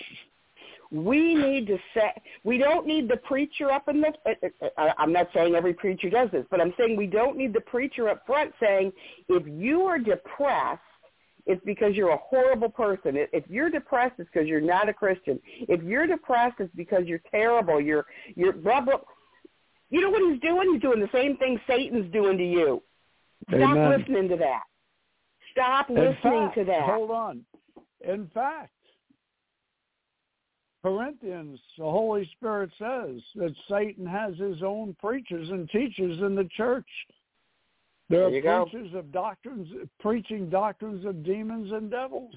We 0.92 1.34
need 1.34 1.68
to 1.68 1.78
say, 1.94 2.14
we 2.44 2.58
don't 2.58 2.88
need 2.88 3.10
the 3.10 3.18
preacher 3.18 3.72
up 3.72 3.90
in 3.90 4.00
the, 4.00 4.14
uh, 4.26 4.34
uh, 4.62 4.66
uh, 4.78 4.94
I'm 4.98 5.12
not 5.12 5.28
saying 5.34 5.56
every 5.56 5.74
preacher 5.74 6.10
does 6.10 6.30
this, 6.32 6.46
but 6.50 6.62
I'm 6.62 6.74
saying 6.78 6.96
we 6.96 7.08
don't 7.08 7.36
need 7.36 7.54
the 7.54 7.62
preacher 7.62 8.08
up 8.08 8.26
front 8.26 8.54
saying, 8.60 8.94
if 9.28 9.44
you 9.48 9.82
are 9.82 10.00
depressed, 10.00 10.82
it's 11.46 11.62
because 11.66 11.96
you're 11.96 12.12
a 12.12 12.18
horrible 12.18 12.70
person. 12.70 13.14
If 13.16 13.46
you're 13.50 13.70
depressed, 13.70 14.16
it's 14.18 14.30
because 14.32 14.48
you're 14.48 14.62
not 14.62 14.90
a 14.90 14.94
Christian. 14.94 15.40
If 15.62 15.82
you're 15.82 16.06
depressed, 16.06 16.56
it's 16.60 16.74
because 16.76 17.06
you're 17.06 17.22
terrible. 17.32 17.80
You're 17.80 18.06
you're 18.36 18.52
blah 18.52 18.82
blah. 18.82 19.00
You 19.90 20.02
know 20.02 20.10
what 20.10 20.22
he's 20.32 20.42
doing? 20.42 20.74
He's 20.74 20.82
doing 20.82 21.00
the 21.00 21.10
same 21.14 21.38
thing 21.38 21.60
Satan's 21.68 22.12
doing 22.12 22.38
to 22.38 22.44
you. 22.44 22.84
Stop 23.48 23.62
Amen. 23.62 23.98
listening 23.98 24.30
to 24.30 24.36
that. 24.38 24.64
Stop 25.52 25.90
listening 25.90 26.16
fact, 26.22 26.56
to 26.58 26.64
that. 26.66 26.84
Hold 26.84 27.12
on. 27.12 27.46
In 28.08 28.30
fact, 28.34 28.72
Corinthians, 30.84 31.60
the 31.78 31.84
Holy 31.84 32.30
Spirit 32.36 32.70
says 32.78 33.22
that 33.36 33.54
Satan 33.70 34.06
has 34.06 34.38
his 34.38 34.62
own 34.62 34.96
preachers 35.00 35.50
and 35.50 35.70
teachers 35.70 36.20
in 36.20 36.36
the 36.36 36.48
church. 36.56 36.88
There 38.10 38.26
are 38.26 38.32
There 38.32 38.66
preachers 38.66 38.94
of 38.94 39.12
doctrines, 39.12 39.68
preaching 40.00 40.50
doctrines 40.50 41.06
of 41.06 41.24
demons 41.24 41.72
and 41.72 41.90
devils. 41.90 42.36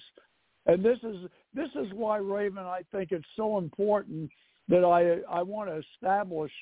And 0.67 0.85
this 0.85 0.99
is 1.03 1.29
this 1.55 1.71
is 1.75 1.93
why 1.95 2.19
Raven, 2.19 2.65
I 2.65 2.81
think 2.93 3.13
it's 3.13 3.25
so 3.37 3.59
important 3.59 4.31
that 4.69 4.85
I 4.85 5.21
I 5.33 5.43
want 5.43 5.69
to 5.71 5.81
establish 5.95 6.53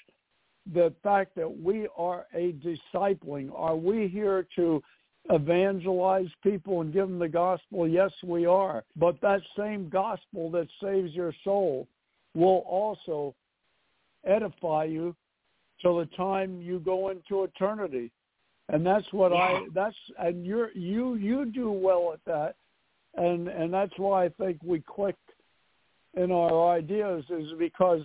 the 0.73 0.93
fact 1.03 1.35
that 1.37 1.61
we 1.61 1.89
are 1.97 2.27
a 2.35 2.53
discipling. 2.55 3.51
Are 3.55 3.77
we 3.77 4.09
here 4.09 4.47
to 4.57 4.83
evangelize 5.31 6.29
people 6.43 6.81
and 6.81 6.93
give 6.93 7.09
them 7.09 7.19
the 7.19 7.29
gospel? 7.29 7.89
Yes, 7.89 8.12
we 8.25 8.47
are. 8.47 8.85
But 8.97 9.21
that 9.21 9.41
same 9.57 9.89
gospel 9.89 10.51
that 10.53 10.69
saves 10.83 11.12
your 11.14 11.33
soul 11.45 11.87
will 12.35 12.64
also 12.66 13.35
edify 14.27 14.85
you 14.85 15.14
till 15.81 15.99
the 15.99 16.07
time 16.16 16.61
you 16.61 16.81
go 16.81 17.11
into 17.11 17.45
eternity. 17.45 18.11
And 18.71 18.85
that's 18.85 19.11
what 19.12 19.33
yeah. 19.33 19.39
I 19.39 19.66
that's 19.75 19.97
and 20.19 20.45
you're 20.45 20.71
you 20.73 21.14
you 21.14 21.47
do 21.47 21.71
well 21.71 22.12
at 22.12 22.21
that. 22.27 22.57
And 23.14 23.49
and 23.49 23.73
that's 23.73 23.97
why 23.97 24.27
I 24.27 24.29
think 24.29 24.59
we 24.62 24.81
click 24.81 25.16
in 26.14 26.31
our 26.31 26.71
ideas 26.71 27.25
is 27.31 27.53
because 27.59 28.03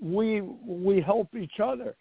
we 0.00 0.40
we 0.40 1.00
help 1.00 1.34
each 1.34 1.60
other. 1.62 1.96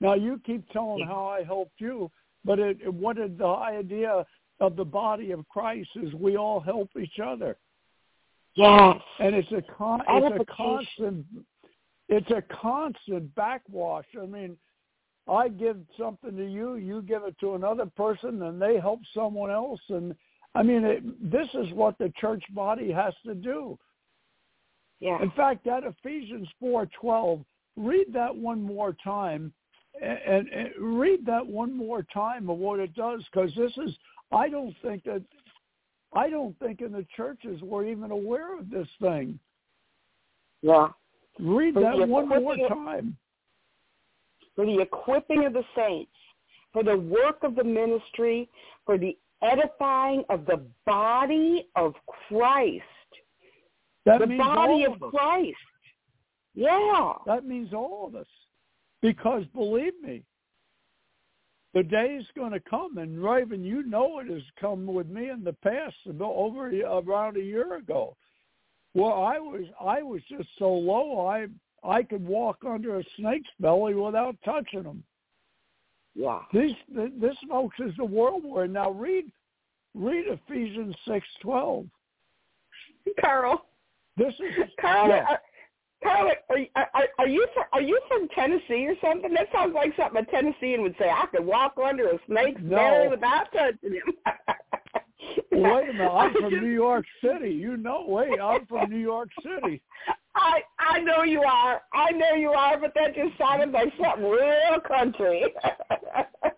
Now 0.00 0.14
you 0.14 0.40
keep 0.44 0.68
telling 0.70 1.06
how 1.06 1.26
I 1.26 1.44
helped 1.44 1.80
you, 1.80 2.10
but 2.44 2.58
it, 2.58 2.78
it, 2.82 2.92
what 2.92 3.18
is 3.18 3.30
the 3.38 3.46
idea 3.46 4.24
of 4.60 4.76
the 4.76 4.84
body 4.84 5.32
of 5.32 5.48
Christ 5.48 5.90
is 5.96 6.12
we 6.14 6.36
all 6.36 6.60
help 6.60 6.90
each 7.00 7.18
other. 7.24 7.56
Yes. 8.54 8.98
And 9.18 9.34
it's 9.34 9.50
a 9.52 9.62
con- 9.76 10.02
it's 10.08 10.40
a 10.40 10.44
constant 10.54 11.26
it's 12.08 12.30
a 12.30 12.42
constant 12.42 13.34
backwash. 13.34 14.04
I 14.20 14.26
mean, 14.26 14.56
I 15.28 15.48
give 15.48 15.78
something 15.98 16.36
to 16.36 16.44
you, 16.44 16.76
you 16.76 17.02
give 17.02 17.22
it 17.24 17.38
to 17.40 17.54
another 17.54 17.86
person, 17.86 18.42
and 18.42 18.60
they 18.60 18.78
help 18.78 19.00
someone 19.14 19.50
else. 19.50 19.80
And 19.88 20.14
I 20.54 20.62
mean, 20.62 20.84
it, 20.84 21.30
this 21.30 21.48
is 21.54 21.72
what 21.72 21.96
the 21.98 22.12
church 22.20 22.44
body 22.50 22.92
has 22.92 23.14
to 23.24 23.34
do. 23.34 23.78
Yeah. 25.04 25.22
In 25.22 25.30
fact, 25.32 25.66
that 25.66 25.82
Ephesians 25.84 26.48
four 26.58 26.88
twelve, 26.98 27.44
read 27.76 28.06
that 28.14 28.34
one 28.34 28.62
more 28.62 28.96
time, 29.04 29.52
and, 30.02 30.18
and, 30.26 30.48
and 30.48 30.98
read 30.98 31.26
that 31.26 31.46
one 31.46 31.76
more 31.76 32.02
time 32.04 32.48
of 32.48 32.56
what 32.56 32.80
it 32.80 32.94
does, 32.94 33.22
because 33.30 33.54
this 33.54 33.72
is. 33.76 33.94
I 34.32 34.48
don't 34.48 34.74
think 34.80 35.04
that. 35.04 35.22
I 36.16 36.30
don't 36.30 36.58
think 36.58 36.80
in 36.80 36.90
the 36.90 37.04
churches 37.14 37.60
we're 37.60 37.86
even 37.86 38.12
aware 38.12 38.58
of 38.58 38.70
this 38.70 38.88
thing. 38.98 39.38
Yeah. 40.62 40.88
Read 41.38 41.74
that 41.74 41.98
the 41.98 42.06
one 42.06 42.28
more 42.28 42.56
time. 42.68 43.18
For 44.56 44.64
the 44.64 44.80
equipping 44.80 45.44
of 45.44 45.52
the 45.52 45.64
saints, 45.76 46.12
for 46.72 46.82
the 46.82 46.96
work 46.96 47.42
of 47.42 47.56
the 47.56 47.64
ministry, 47.64 48.48
for 48.86 48.96
the 48.96 49.18
edifying 49.42 50.24
of 50.30 50.46
the 50.46 50.62
body 50.86 51.68
of 51.76 51.92
Christ. 52.06 52.84
That 54.04 54.20
the 54.20 54.26
means 54.26 54.38
body 54.38 54.84
of 54.84 55.02
us. 55.02 55.10
Christ. 55.10 55.56
Yeah. 56.54 57.12
That 57.26 57.44
means 57.44 57.72
all 57.72 58.06
of 58.06 58.14
us. 58.14 58.26
Because 59.00 59.44
believe 59.54 59.92
me, 60.02 60.22
the 61.74 61.82
day 61.82 62.16
is 62.20 62.26
going 62.36 62.52
to 62.52 62.60
come, 62.60 62.98
and 62.98 63.22
Raven, 63.22 63.64
you 63.64 63.82
know 63.82 64.20
it 64.20 64.28
has 64.28 64.42
come 64.60 64.86
with 64.86 65.08
me 65.08 65.30
in 65.30 65.42
the 65.42 65.52
past, 65.54 65.96
about 66.08 66.34
over 66.34 66.68
around 66.68 67.36
a 67.36 67.40
year 67.40 67.76
ago, 67.76 68.16
Well, 68.94 69.24
I 69.24 69.38
was 69.38 69.64
I 69.80 70.02
was 70.02 70.22
just 70.28 70.48
so 70.58 70.72
low 70.72 71.26
I 71.26 71.46
I 71.82 72.02
could 72.02 72.24
walk 72.24 72.58
under 72.66 72.98
a 72.98 73.04
snake's 73.18 73.50
belly 73.60 73.94
without 73.94 74.36
touching 74.44 74.84
them. 74.84 75.02
Yeah. 76.14 76.40
This 76.52 76.72
this 76.88 77.36
folks 77.48 77.76
is 77.80 77.92
the 77.96 78.04
world 78.04 78.44
we're 78.44 78.64
in. 78.66 78.72
Now 78.72 78.90
read 78.92 79.24
read 79.94 80.26
Ephesians 80.28 80.94
six 81.06 81.26
twelve. 81.42 81.86
Carl. 83.20 83.66
This 84.16 84.34
is 84.34 84.68
yeah. 84.82 85.26
uh, 85.30 85.36
Carl, 86.02 86.30
are, 86.50 86.86
are, 86.94 87.08
are 87.18 87.28
you 87.28 87.46
from, 87.54 87.64
are 87.72 87.80
you 87.80 87.98
from 88.08 88.28
Tennessee 88.28 88.86
or 88.86 88.94
something? 89.02 89.32
That 89.32 89.48
sounds 89.52 89.74
like 89.74 89.92
something 89.96 90.22
a 90.22 90.30
Tennessean 90.30 90.82
would 90.82 90.94
say. 90.98 91.08
I 91.08 91.26
could 91.26 91.44
walk 91.44 91.74
under 91.82 92.08
a 92.08 92.18
snake's 92.26 92.60
No. 92.62 92.76
belly 92.76 93.08
without 93.08 93.46
touching 93.52 93.94
him. 93.94 94.14
Wait 95.50 95.88
a 95.88 95.92
minute, 95.92 96.10
I'm 96.12 96.34
from 96.34 96.60
New 96.60 96.70
York 96.70 97.06
City. 97.22 97.50
You 97.50 97.76
know, 97.76 98.04
wait, 98.06 98.38
I'm 98.40 98.66
from 98.66 98.90
New 98.90 98.98
York 98.98 99.30
City. 99.42 99.80
I 100.36 100.60
I 100.78 100.98
know 101.00 101.22
you 101.22 101.42
are. 101.42 101.80
I 101.92 102.10
know 102.10 102.34
you 102.34 102.50
are, 102.50 102.78
but 102.78 102.92
that 102.96 103.14
just 103.14 103.38
sounded 103.38 103.70
like 103.70 103.92
something 104.02 104.28
real 104.28 104.80
country. 104.86 105.44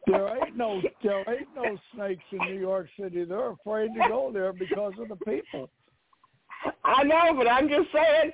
There 0.09 0.37
ain't 0.37 0.57
no 0.57 0.81
there 1.03 1.29
ain't 1.29 1.49
no 1.57 1.77
snakes 1.93 2.23
in 2.31 2.39
New 2.39 2.61
York 2.61 2.89
City. 2.99 3.25
They're 3.25 3.51
afraid 3.51 3.89
to 3.95 4.09
go 4.09 4.31
there 4.33 4.53
because 4.53 4.93
of 5.01 5.09
the 5.09 5.17
people. 5.17 5.69
I 6.85 7.03
know, 7.03 7.35
but 7.37 7.49
I'm 7.49 7.69
just 7.69 7.89
saying. 7.93 8.33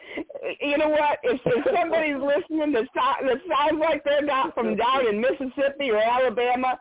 You 0.61 0.79
know 0.79 0.89
what? 0.89 1.19
If, 1.23 1.41
if 1.45 1.65
somebody's 1.75 2.17
listening 2.21 2.73
that, 2.73 2.89
that 2.95 3.39
sounds 3.49 3.81
like 3.81 4.05
they're 4.05 4.23
not 4.23 4.55
from 4.55 4.77
down 4.77 5.07
in 5.09 5.21
Mississippi 5.21 5.91
or 5.91 5.99
Alabama, 5.99 6.79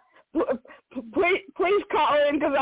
please, 1.13 1.41
please 1.55 1.83
call 1.91 2.17
in 2.27 2.39
because 2.39 2.55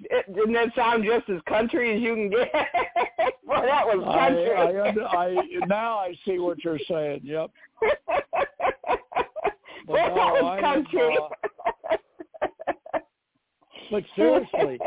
it 0.00 0.34
didn't 0.34 0.52
that 0.54 0.74
sound 0.74 1.04
just 1.04 1.28
as 1.28 1.40
country 1.48 1.96
as 1.96 2.02
you 2.02 2.14
can 2.14 2.30
get. 2.30 2.52
well, 3.44 3.62
that 3.62 3.86
was 3.86 4.02
country. 4.14 4.52
I, 4.54 5.16
I, 5.16 5.26
I, 5.28 5.66
now 5.66 5.98
I 5.98 6.14
see 6.24 6.38
what 6.38 6.62
you're 6.64 6.80
saying. 6.88 7.20
Yep. 7.24 7.50
But 9.86 9.92
well, 9.92 10.08
no, 10.08 10.14
that 10.16 10.42
was 10.42 10.60
country. 10.60 11.16
Am, 11.16 11.98
uh, 12.92 12.98
but 13.90 14.02
seriously, 14.16 14.80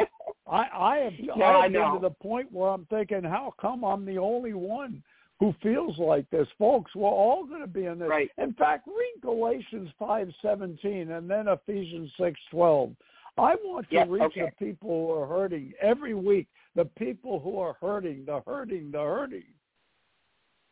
I, 0.50 0.68
I 0.74 0.98
have 0.98 1.14
no, 1.38 1.44
I 1.44 1.64
have 1.64 1.72
been 1.72 1.94
to 1.94 2.00
the 2.02 2.10
point 2.10 2.52
where 2.52 2.70
I'm 2.70 2.86
thinking, 2.90 3.24
how 3.24 3.54
come 3.62 3.84
I'm 3.84 4.06
the 4.06 4.18
only 4.18 4.54
one 4.54 5.04
who 5.40 5.54
feels 5.62 5.98
like 6.00 6.30
this, 6.32 6.48
folks? 6.58 6.96
We're 6.96 7.08
all 7.08 7.46
going 7.46 7.62
to 7.62 7.68
be 7.68 7.86
in 7.86 8.00
this. 8.00 8.10
Right. 8.10 8.30
In 8.38 8.54
fact, 8.54 8.88
read 8.88 9.22
Galatians 9.22 9.90
five 10.00 10.30
seventeen 10.42 11.12
and 11.12 11.30
then 11.30 11.48
Ephesians 11.48 12.12
six 12.20 12.40
twelve. 12.50 12.92
I 13.38 13.56
want 13.56 13.90
to 13.90 13.96
yep, 13.96 14.08
reach 14.10 14.24
okay. 14.24 14.52
the 14.60 14.66
people 14.66 14.90
who 14.90 15.12
are 15.14 15.28
hurting 15.28 15.74
every 15.82 16.14
week. 16.14 16.48
The 16.76 16.86
people 16.86 17.40
who 17.40 17.60
are 17.60 17.78
hurting, 17.80 18.26
the 18.26 18.42
hurting, 18.46 18.92
the 18.92 19.00
hurting. 19.00 19.44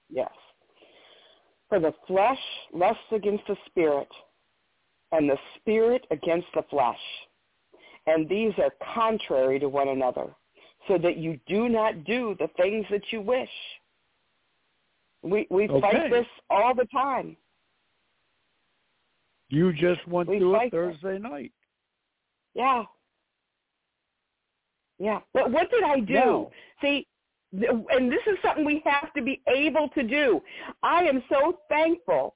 Yes. 0.09 0.31
For 1.69 1.79
the 1.79 1.93
flesh 2.07 2.39
lusts 2.73 3.01
against 3.11 3.45
the 3.47 3.55
spirit, 3.67 4.07
and 5.11 5.29
the 5.29 5.37
spirit 5.57 6.05
against 6.11 6.47
the 6.55 6.63
flesh 6.69 6.99
and 8.07 8.27
these 8.27 8.53
are 8.57 8.71
contrary 8.95 9.59
to 9.59 9.69
one 9.69 9.89
another, 9.89 10.27
so 10.87 10.97
that 10.97 11.17
you 11.17 11.39
do 11.47 11.69
not 11.69 12.05
do 12.05 12.35
the 12.39 12.49
things 12.57 12.85
that 12.89 13.03
you 13.11 13.21
wish. 13.21 13.49
We 15.21 15.45
we 15.49 15.67
okay. 15.67 15.81
fight 15.81 16.09
this 16.09 16.25
all 16.49 16.73
the 16.73 16.85
time. 16.85 17.37
You 19.49 19.73
just 19.73 20.05
went 20.07 20.29
we 20.29 20.39
through 20.39 20.55
it 20.55 20.71
this. 20.71 20.71
Thursday 20.71 21.19
night. 21.19 21.51
Yeah. 22.53 22.83
Yeah. 24.99 25.19
But 25.33 25.51
what 25.51 25.69
did 25.69 25.83
I 25.83 25.99
do? 25.99 26.13
No. 26.13 26.51
See, 26.81 27.07
and 27.53 28.11
this 28.11 28.21
is 28.27 28.37
something 28.43 28.65
we 28.65 28.81
have 28.85 29.13
to 29.13 29.21
be 29.21 29.41
able 29.47 29.89
to 29.89 30.03
do. 30.03 30.41
I 30.83 31.03
am 31.03 31.23
so 31.29 31.59
thankful 31.69 32.35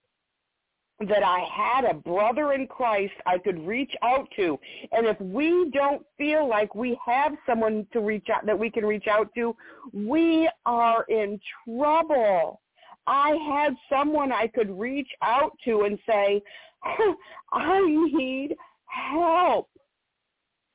that 1.08 1.24
I 1.24 1.40
had 1.52 1.86
a 1.86 1.94
brother 1.94 2.54
in 2.54 2.68
Christ 2.68 3.14
I 3.26 3.38
could 3.38 3.66
reach 3.66 3.92
out 4.04 4.28
to. 4.36 4.60
And 4.92 5.06
if 5.06 5.20
we 5.20 5.70
don't 5.74 6.04
feel 6.18 6.48
like 6.48 6.76
we 6.76 7.00
have 7.06 7.34
someone 7.46 7.88
to 7.94 8.00
reach 8.02 8.28
out 8.34 8.46
that 8.46 8.58
we 8.58 8.70
can 8.70 8.86
reach 8.86 9.08
out 9.08 9.30
to, 9.36 9.56
we 9.94 10.50
are 10.66 11.04
in 11.10 11.40
trouble. 11.66 12.62
I 13.08 13.32
had 13.50 13.76
someone 13.90 14.32
I 14.32 14.48
could 14.48 14.70
reach 14.70 15.10
out 15.22 15.52
to 15.66 15.84
and 15.84 15.98
say, 16.08 16.42
I 17.52 17.82
need 17.82 18.56
help. 18.86 19.70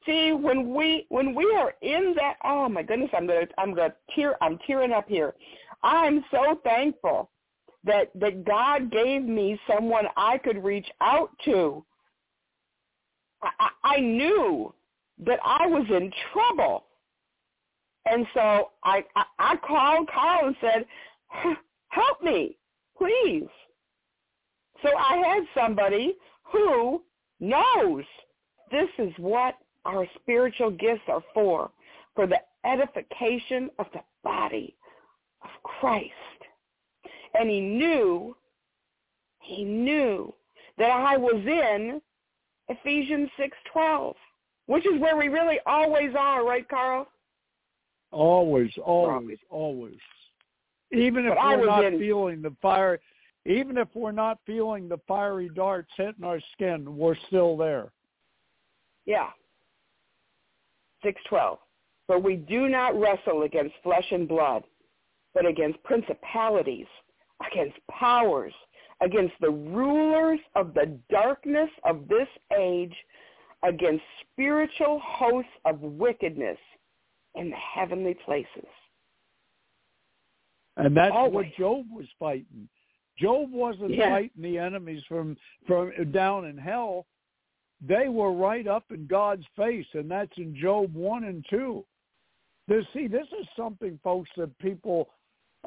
See, 0.04 0.32
when 0.32 0.72
we 0.72 1.06
when 1.08 1.34
we 1.34 1.52
are 1.56 1.74
in 1.82 2.14
that 2.16 2.36
oh 2.44 2.68
my 2.68 2.82
goodness, 2.82 3.10
I'm 3.12 3.26
gonna 3.26 3.46
I'm 3.58 3.74
gonna 3.74 3.94
tear 4.14 4.42
I'm 4.42 4.58
tearing 4.64 4.92
up 4.92 5.08
here. 5.08 5.34
I'm 5.82 6.24
so 6.30 6.60
thankful 6.62 7.30
that 7.86 8.10
that 8.16 8.44
God 8.44 8.90
gave 8.90 9.22
me 9.22 9.58
someone 9.66 10.06
I 10.16 10.38
could 10.38 10.62
reach 10.62 10.88
out 11.00 11.30
to. 11.46 11.84
I, 13.42 13.68
I 13.84 14.00
knew 14.00 14.74
that 15.24 15.38
I 15.44 15.66
was 15.66 15.86
in 15.88 16.12
trouble, 16.32 16.84
and 18.04 18.26
so 18.34 18.70
I, 18.84 19.04
I 19.14 19.24
I 19.38 19.56
called 19.56 20.08
Carl 20.12 20.48
and 20.48 20.56
said, 20.60 20.86
"Help 21.88 22.22
me, 22.22 22.56
please." 22.98 23.48
So 24.82 24.90
I 24.94 25.16
had 25.16 25.44
somebody 25.54 26.16
who 26.42 27.02
knows 27.40 28.04
this 28.70 28.88
is 28.98 29.12
what 29.16 29.54
our 29.84 30.06
spiritual 30.20 30.70
gifts 30.70 31.02
are 31.08 31.22
for, 31.32 31.70
for 32.14 32.26
the 32.26 32.40
edification 32.64 33.70
of 33.78 33.86
the 33.92 34.00
body 34.22 34.76
of 35.42 35.50
Christ 35.62 36.12
and 37.38 37.48
he 37.48 37.60
knew, 37.60 38.36
he 39.40 39.64
knew 39.64 40.32
that 40.78 40.90
I 40.90 41.16
was 41.16 41.42
in 41.46 42.00
Ephesians 42.68 43.30
6.12, 43.38 44.14
which 44.66 44.86
is 44.86 45.00
where 45.00 45.16
we 45.16 45.28
really 45.28 45.58
always 45.66 46.10
are, 46.18 46.44
right, 46.44 46.68
Carl? 46.68 47.06
Always, 48.10 48.70
always, 48.84 49.38
always. 49.50 49.98
Even 50.92 51.26
if 51.26 51.34
but 51.34 51.58
we're 51.58 51.66
not 51.66 51.84
in, 51.84 51.98
feeling 51.98 52.42
the 52.42 52.54
fire, 52.62 53.00
even 53.44 53.76
if 53.76 53.88
we're 53.94 54.12
not 54.12 54.38
feeling 54.46 54.88
the 54.88 54.98
fiery 55.08 55.50
darts 55.54 55.90
hitting 55.96 56.24
our 56.24 56.40
skin, 56.52 56.96
we're 56.96 57.16
still 57.26 57.56
there. 57.56 57.90
Yeah. 59.04 59.30
6.12. 61.04 61.58
But 62.08 62.22
we 62.22 62.36
do 62.36 62.68
not 62.68 62.98
wrestle 62.98 63.42
against 63.42 63.74
flesh 63.82 64.06
and 64.10 64.28
blood, 64.28 64.64
but 65.34 65.44
against 65.44 65.82
principalities, 65.82 66.86
against 67.50 67.76
powers, 67.90 68.52
against 69.00 69.34
the 69.40 69.50
rulers 69.50 70.40
of 70.54 70.74
the 70.74 70.98
darkness 71.10 71.70
of 71.84 72.08
this 72.08 72.28
age, 72.56 72.94
against 73.62 74.02
spiritual 74.32 75.00
hosts 75.04 75.50
of 75.64 75.80
wickedness 75.80 76.58
in 77.34 77.50
the 77.50 77.56
heavenly 77.56 78.16
places. 78.24 78.68
And 80.76 80.96
that's 80.96 81.12
Always. 81.14 81.34
what 81.34 81.56
Job 81.56 81.86
was 81.90 82.06
fighting. 82.18 82.68
Job 83.18 83.50
wasn't 83.50 83.94
yeah. 83.94 84.10
fighting 84.10 84.42
the 84.42 84.58
enemies 84.58 85.02
from 85.08 85.36
from 85.66 85.90
down 86.12 86.46
in 86.46 86.58
hell. 86.58 87.06
They 87.86 88.08
were 88.08 88.32
right 88.32 88.66
up 88.66 88.84
in 88.90 89.06
God's 89.06 89.44
face, 89.56 89.86
and 89.94 90.10
that's 90.10 90.36
in 90.36 90.54
Job 90.54 90.94
one 90.94 91.24
and 91.24 91.44
two. 91.48 91.84
This, 92.68 92.84
see, 92.92 93.06
this 93.06 93.26
is 93.38 93.46
something, 93.56 93.98
folks, 94.02 94.28
that 94.36 94.58
people 94.58 95.08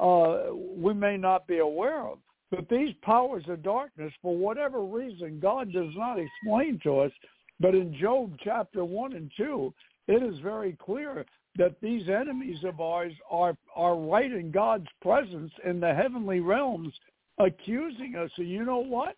uh, 0.00 0.54
we 0.54 0.94
may 0.94 1.16
not 1.16 1.46
be 1.46 1.58
aware 1.58 2.06
of. 2.06 2.18
But 2.50 2.68
these 2.68 2.94
powers 3.02 3.44
of 3.48 3.62
darkness, 3.62 4.12
for 4.22 4.36
whatever 4.36 4.82
reason, 4.82 5.38
God 5.40 5.72
does 5.72 5.92
not 5.94 6.18
explain 6.18 6.80
to 6.82 7.00
us. 7.00 7.12
But 7.60 7.74
in 7.74 7.96
Job 8.00 8.34
chapter 8.42 8.84
1 8.84 9.12
and 9.12 9.30
2, 9.36 9.72
it 10.08 10.22
is 10.22 10.40
very 10.40 10.76
clear 10.84 11.24
that 11.56 11.76
these 11.80 12.08
enemies 12.08 12.58
of 12.64 12.80
ours 12.80 13.12
are, 13.30 13.56
are 13.76 13.96
right 13.96 14.32
in 14.32 14.50
God's 14.50 14.86
presence 15.02 15.52
in 15.64 15.78
the 15.78 15.94
heavenly 15.94 16.40
realms 16.40 16.92
accusing 17.38 18.16
us. 18.16 18.30
And 18.38 18.48
you 18.48 18.64
know 18.64 18.78
what? 18.78 19.14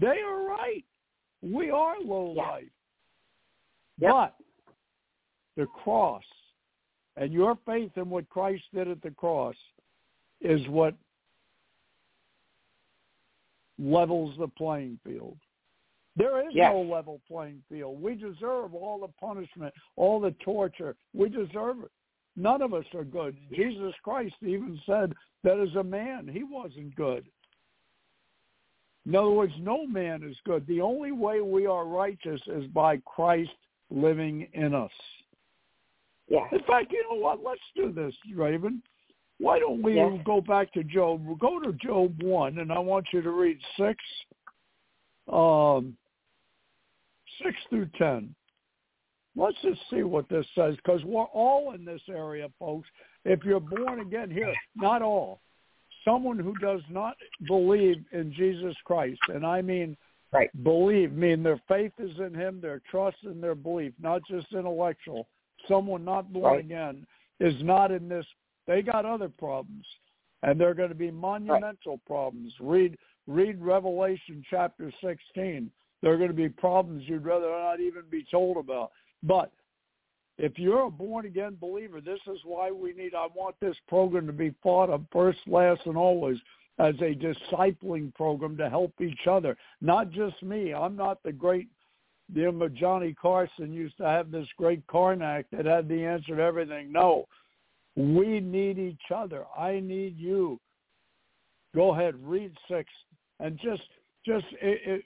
They 0.00 0.18
are 0.26 0.46
right. 0.46 0.84
We 1.42 1.70
are 1.70 1.94
low 2.02 2.32
life. 2.36 2.64
Yep. 4.00 4.10
But 4.10 4.34
the 5.56 5.66
cross 5.66 6.24
and 7.16 7.32
your 7.32 7.56
faith 7.64 7.92
in 7.96 8.10
what 8.10 8.28
Christ 8.28 8.64
did 8.74 8.88
at 8.88 9.02
the 9.02 9.10
cross 9.10 9.54
is 10.44 10.66
what 10.68 10.94
levels 13.78 14.34
the 14.38 14.48
playing 14.48 14.98
field. 15.04 15.36
There 16.16 16.46
is 16.46 16.54
yes. 16.54 16.70
no 16.72 16.82
level 16.82 17.20
playing 17.26 17.62
field. 17.68 18.00
We 18.00 18.14
deserve 18.14 18.74
all 18.74 19.00
the 19.00 19.12
punishment, 19.20 19.74
all 19.96 20.20
the 20.20 20.30
torture. 20.44 20.94
We 21.12 21.28
deserve 21.28 21.82
it. 21.82 21.90
None 22.36 22.62
of 22.62 22.72
us 22.72 22.84
are 22.94 23.04
good. 23.04 23.36
Jesus 23.52 23.94
Christ 24.02 24.34
even 24.42 24.80
said 24.86 25.12
that 25.42 25.58
as 25.58 25.74
a 25.76 25.82
man, 25.82 26.28
he 26.32 26.44
wasn't 26.44 26.94
good. 26.94 27.24
In 29.06 29.14
other 29.14 29.30
words, 29.30 29.52
no 29.60 29.86
man 29.86 30.22
is 30.22 30.36
good. 30.44 30.66
The 30.66 30.80
only 30.80 31.12
way 31.12 31.40
we 31.40 31.66
are 31.66 31.84
righteous 31.84 32.40
is 32.46 32.64
by 32.68 32.98
Christ 32.98 33.50
living 33.90 34.48
in 34.54 34.74
us. 34.74 34.90
Yeah. 36.28 36.46
In 36.52 36.60
fact, 36.66 36.90
you 36.90 37.04
know 37.10 37.18
what? 37.18 37.40
Let's 37.44 37.60
do 37.76 37.92
this, 37.92 38.14
Raven. 38.34 38.82
Why 39.38 39.58
don't 39.58 39.82
we 39.82 39.96
yes. 39.96 40.20
go 40.24 40.40
back 40.40 40.72
to 40.74 40.84
Job? 40.84 41.24
We'll 41.24 41.36
go 41.36 41.60
to 41.60 41.72
Job 41.72 42.22
1, 42.22 42.58
and 42.58 42.72
I 42.72 42.78
want 42.78 43.06
you 43.12 43.20
to 43.20 43.30
read 43.30 43.58
6, 43.76 43.98
um, 45.32 45.96
6 47.42 47.56
through 47.68 47.88
10. 47.98 48.34
Let's 49.36 49.56
just 49.62 49.80
see 49.90 50.02
what 50.02 50.28
this 50.28 50.46
says, 50.54 50.76
because 50.76 51.02
we're 51.04 51.24
all 51.24 51.74
in 51.74 51.84
this 51.84 52.02
area, 52.08 52.48
folks. 52.58 52.88
If 53.24 53.42
you're 53.44 53.58
born 53.58 54.00
again 54.00 54.30
here, 54.30 54.54
not 54.76 55.02
all. 55.02 55.40
Someone 56.04 56.38
who 56.38 56.54
does 56.58 56.82
not 56.88 57.16
believe 57.48 58.04
in 58.12 58.32
Jesus 58.32 58.76
Christ, 58.84 59.18
and 59.28 59.44
I 59.44 59.62
mean 59.62 59.96
right. 60.32 60.50
believe, 60.62 61.12
mean 61.12 61.42
their 61.42 61.60
faith 61.66 61.92
is 61.98 62.16
in 62.18 62.34
him, 62.34 62.60
their 62.60 62.80
trust 62.90 63.16
and 63.24 63.42
their 63.42 63.54
belief, 63.54 63.92
not 64.00 64.20
just 64.30 64.46
intellectual. 64.52 65.26
Someone 65.66 66.04
not 66.04 66.32
born 66.32 66.52
right. 66.52 66.64
again 66.64 67.06
is 67.40 67.54
not 67.62 67.90
in 67.90 68.08
this 68.08 68.26
they 68.66 68.82
got 68.82 69.04
other 69.04 69.28
problems, 69.28 69.86
and 70.42 70.60
they're 70.60 70.74
going 70.74 70.88
to 70.90 70.94
be 70.94 71.10
monumental 71.10 71.92
right. 71.92 72.06
problems. 72.06 72.52
Read 72.60 72.96
read 73.26 73.60
Revelation 73.60 74.44
chapter 74.50 74.92
16. 75.02 75.70
There 76.02 76.12
are 76.12 76.18
going 76.18 76.28
to 76.28 76.34
be 76.34 76.48
problems 76.48 77.04
you'd 77.06 77.24
rather 77.24 77.48
not 77.48 77.80
even 77.80 78.02
be 78.10 78.26
told 78.30 78.58
about. 78.58 78.92
But 79.22 79.50
if 80.36 80.58
you're 80.58 80.86
a 80.86 80.90
born 80.90 81.24
again 81.24 81.56
believer, 81.58 82.00
this 82.00 82.20
is 82.26 82.38
why 82.44 82.70
we 82.70 82.92
need. 82.92 83.14
I 83.14 83.28
want 83.34 83.56
this 83.60 83.76
program 83.88 84.26
to 84.26 84.32
be 84.32 84.54
thought 84.62 84.90
of 84.90 85.04
first, 85.12 85.38
last, 85.46 85.82
and 85.86 85.96
always 85.96 86.36
as 86.78 86.94
a 86.96 87.14
discipling 87.14 88.12
program 88.14 88.56
to 88.56 88.68
help 88.68 89.00
each 89.00 89.26
other. 89.28 89.56
Not 89.80 90.10
just 90.10 90.42
me. 90.42 90.74
I'm 90.74 90.96
not 90.96 91.22
the 91.22 91.32
great 91.32 91.68
you 92.32 92.50
know, 92.50 92.68
Johnny 92.68 93.14
Carson 93.14 93.72
used 93.72 93.96
to 93.98 94.04
have 94.04 94.30
this 94.30 94.48
great 94.56 94.86
Carnac 94.86 95.46
that 95.52 95.66
had 95.66 95.88
the 95.88 96.04
answer 96.04 96.36
to 96.36 96.42
everything. 96.42 96.90
No, 96.90 97.26
we 97.96 98.40
need 98.40 98.78
each 98.78 99.12
other. 99.14 99.44
I 99.56 99.80
need 99.80 100.18
you. 100.18 100.60
Go 101.74 101.92
ahead, 101.92 102.14
read 102.22 102.52
six, 102.68 102.88
and 103.40 103.58
just 103.62 103.82
just 104.26 104.46
it, 104.60 104.80
it, 104.86 105.04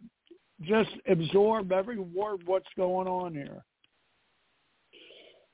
just 0.63 0.91
absorb 1.09 1.73
every 1.73 1.99
word 1.99 2.43
what's 2.47 2.69
going 2.77 3.09
on 3.09 3.33
here. 3.33 3.65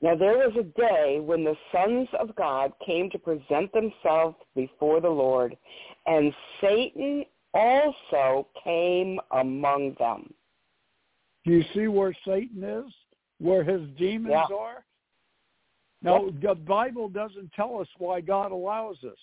Now 0.01 0.15
there 0.15 0.37
was 0.37 0.53
a 0.59 0.79
day 0.79 1.19
when 1.21 1.43
the 1.43 1.55
sons 1.71 2.07
of 2.19 2.35
God 2.35 2.73
came 2.85 3.09
to 3.11 3.19
present 3.19 3.71
themselves 3.73 4.35
before 4.55 4.99
the 4.99 5.09
Lord, 5.09 5.55
and 6.05 6.33
Satan 6.61 7.23
also 7.53 8.47
came 8.63 9.19
among 9.31 9.95
them. 9.97 10.33
Do 11.45 11.53
you 11.53 11.63
see 11.73 11.87
where 11.87 12.15
Satan 12.27 12.63
is? 12.63 12.91
Where 13.39 13.63
his 13.63 13.81
demons 13.97 14.33
yeah. 14.49 14.55
are? 14.55 14.85
Now, 16.05 16.29
the 16.39 16.53
Bible 16.53 17.09
doesn't 17.09 17.51
tell 17.53 17.79
us 17.79 17.87
why 17.97 18.21
God 18.21 18.51
allows 18.51 18.95
this. 19.01 19.13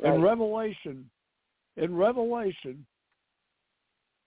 Right. 0.00 0.14
In 0.14 0.20
Revelation, 0.20 1.08
in 1.76 1.94
Revelation, 1.94 2.84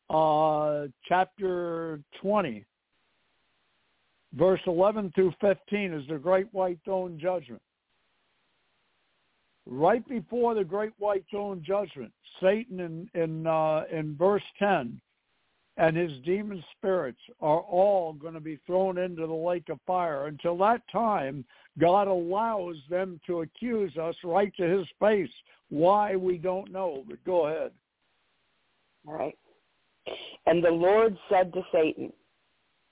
uh, 0.10 0.88
chapter 1.08 2.00
20, 2.22 2.66
verse 4.34 4.62
11 4.68 5.12
through 5.14 5.34
15 5.42 5.94
is 5.94 6.08
the 6.08 6.18
great 6.18 6.48
white 6.54 6.80
throne 6.86 7.20
judgment. 7.22 7.62
Right 9.66 10.08
before 10.08 10.56
the 10.56 10.64
great 10.64 10.94
white 10.98 11.26
throne 11.30 11.62
judgment, 11.66 12.12
Satan 12.42 12.80
in 12.80 13.22
in 13.22 13.46
uh, 13.46 13.84
in 13.92 14.16
verse 14.18 14.42
10 14.58 15.00
and 15.78 15.96
his 15.96 16.12
demon 16.26 16.64
spirits 16.78 17.20
are 17.40 17.60
all 17.60 18.14
going 18.14 18.34
to 18.34 18.40
be 18.40 18.60
thrown 18.66 18.98
into 18.98 19.26
the 19.26 19.34
lake 19.34 19.70
of 19.70 19.80
fire. 19.88 20.28
Until 20.28 20.58
that 20.58 20.82
time, 20.92 21.46
God 21.80 22.08
allows 22.08 22.76
them 22.90 23.20
to 23.28 23.42
accuse 23.42 23.96
us 23.98 24.16
right 24.24 24.54
to 24.58 24.64
his 24.64 24.86
face. 25.00 25.32
Why, 25.70 26.16
we 26.16 26.38
don't 26.38 26.72
know, 26.72 27.04
but 27.08 27.24
go 27.26 27.48
ahead. 27.48 27.72
All 29.08 29.14
right. 29.14 29.38
And 30.46 30.64
the 30.64 30.72
Lord 30.72 31.18
said 31.30 31.54
to 31.54 31.62
Satan, 31.72 32.12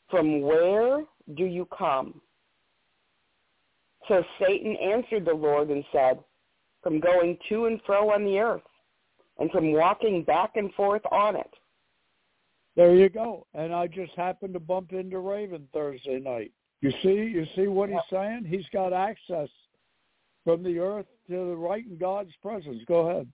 From 0.09 0.41
where 0.41 1.03
do 1.35 1.45
you 1.45 1.67
come? 1.77 2.21
So 4.07 4.23
Satan 4.39 4.75
answered 4.77 5.25
the 5.25 5.33
Lord 5.33 5.69
and 5.69 5.83
said, 5.91 6.19
From 6.81 6.99
going 6.99 7.37
to 7.49 7.65
and 7.65 7.81
fro 7.85 8.11
on 8.11 8.23
the 8.23 8.39
earth, 8.39 8.61
and 9.37 9.51
from 9.51 9.73
walking 9.73 10.23
back 10.23 10.51
and 10.55 10.73
forth 10.73 11.03
on 11.11 11.35
it. 11.35 11.53
There 12.79 12.95
you 12.95 13.09
go. 13.09 13.45
And 13.53 13.75
I 13.75 13.87
just 13.87 14.13
happened 14.15 14.53
to 14.53 14.59
bump 14.61 14.93
into 14.93 15.19
Raven 15.19 15.67
Thursday 15.73 16.17
night. 16.17 16.53
You 16.79 16.91
see, 17.03 17.09
you 17.09 17.45
see 17.53 17.67
what 17.67 17.89
he's 17.89 17.99
saying? 18.09 18.45
He's 18.47 18.65
got 18.71 18.93
access 18.93 19.49
from 20.45 20.63
the 20.63 20.79
earth 20.79 21.05
to 21.27 21.33
the 21.33 21.57
right 21.57 21.85
in 21.85 21.97
God's 21.97 22.31
presence. 22.41 22.81
Go 22.87 23.09
ahead. 23.09 23.27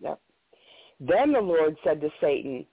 Yep. 0.00 0.20
Then 1.00 1.32
the 1.32 1.40
Lord 1.40 1.74
said 1.82 2.02
to 2.02 2.10
Satan, 2.20 2.66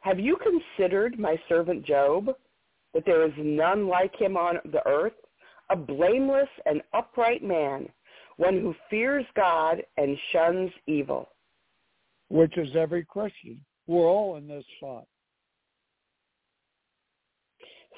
Have 0.00 0.18
you 0.18 0.38
considered 0.38 1.18
my 1.18 1.36
servant 1.50 1.84
Job, 1.84 2.30
that 2.94 3.04
there 3.04 3.26
is 3.26 3.34
none 3.36 3.86
like 3.86 4.18
him 4.18 4.38
on 4.38 4.54
the 4.72 4.80
earth, 4.88 5.12
a 5.68 5.76
blameless 5.76 6.48
and 6.64 6.80
upright 6.94 7.44
man, 7.44 7.90
one 8.38 8.58
who 8.58 8.74
fears 8.88 9.26
God 9.36 9.82
and 9.98 10.16
shuns 10.32 10.70
evil? 10.86 11.28
Which 12.30 12.56
is 12.56 12.74
every 12.74 13.04
Christian. 13.04 13.60
We're 13.86 14.06
all 14.06 14.36
in 14.36 14.48
this 14.48 14.64
spot. 14.78 15.06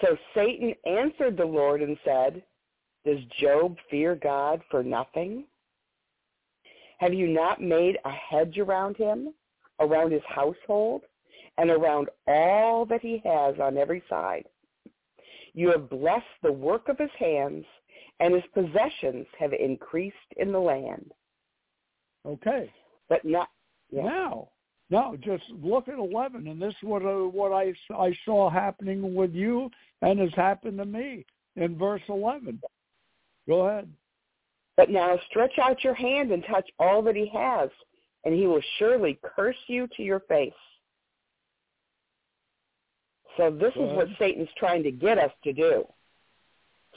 So 0.02 0.16
Satan 0.34 0.74
answered 0.84 1.36
the 1.36 1.44
Lord 1.44 1.80
and 1.80 1.96
said, 2.04 2.42
Does 3.04 3.18
Job 3.40 3.76
fear 3.90 4.14
God 4.14 4.60
for 4.70 4.82
nothing? 4.82 5.44
Have 6.98 7.14
you 7.14 7.28
not 7.28 7.62
made 7.62 7.96
a 8.04 8.10
hedge 8.10 8.58
around 8.58 8.96
him, 8.96 9.32
around 9.80 10.12
his 10.12 10.22
household, 10.26 11.02
and 11.58 11.70
around 11.70 12.08
all 12.26 12.84
that 12.86 13.00
he 13.00 13.22
has 13.24 13.54
on 13.60 13.76
every 13.76 14.02
side? 14.08 14.44
You 15.54 15.70
have 15.70 15.88
blessed 15.88 16.24
the 16.42 16.52
work 16.52 16.88
of 16.88 16.98
his 16.98 17.10
hands, 17.18 17.64
and 18.20 18.34
his 18.34 18.44
possessions 18.52 19.26
have 19.38 19.52
increased 19.52 20.16
in 20.36 20.52
the 20.52 20.58
land. 20.58 21.12
Okay. 22.26 22.70
But 23.08 23.24
not 23.24 23.48
yeah. 23.90 24.02
now. 24.02 24.48
No, 24.88 25.16
just 25.20 25.42
look 25.62 25.88
at 25.88 25.98
11, 25.98 26.46
and 26.46 26.62
this 26.62 26.70
is 26.70 26.82
what, 26.82 27.02
uh, 27.02 27.26
what 27.26 27.52
I, 27.52 27.74
I 27.92 28.16
saw 28.24 28.48
happening 28.48 29.14
with 29.14 29.34
you 29.34 29.68
and 30.02 30.20
has 30.20 30.32
happened 30.34 30.78
to 30.78 30.84
me 30.84 31.26
in 31.56 31.76
verse 31.76 32.02
11. 32.08 32.60
Go 33.48 33.66
ahead. 33.66 33.88
But 34.76 34.90
now 34.90 35.18
stretch 35.28 35.58
out 35.60 35.82
your 35.82 35.94
hand 35.94 36.30
and 36.30 36.44
touch 36.44 36.68
all 36.78 37.02
that 37.02 37.16
he 37.16 37.28
has, 37.34 37.70
and 38.24 38.34
he 38.34 38.46
will 38.46 38.62
surely 38.78 39.18
curse 39.22 39.56
you 39.66 39.88
to 39.96 40.02
your 40.02 40.20
face. 40.20 40.52
So 43.36 43.50
this 43.50 43.74
Go 43.74 43.84
is 43.84 43.86
ahead. 43.86 43.96
what 43.96 44.08
Satan's 44.18 44.48
trying 44.56 44.82
to 44.84 44.90
get 44.90 45.18
us 45.18 45.32
to 45.44 45.52
do. 45.52 45.84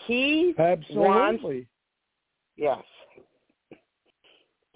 He 0.05 0.53
Absolutely. 0.57 1.07
wants, 1.07 1.43
yes, 2.55 2.83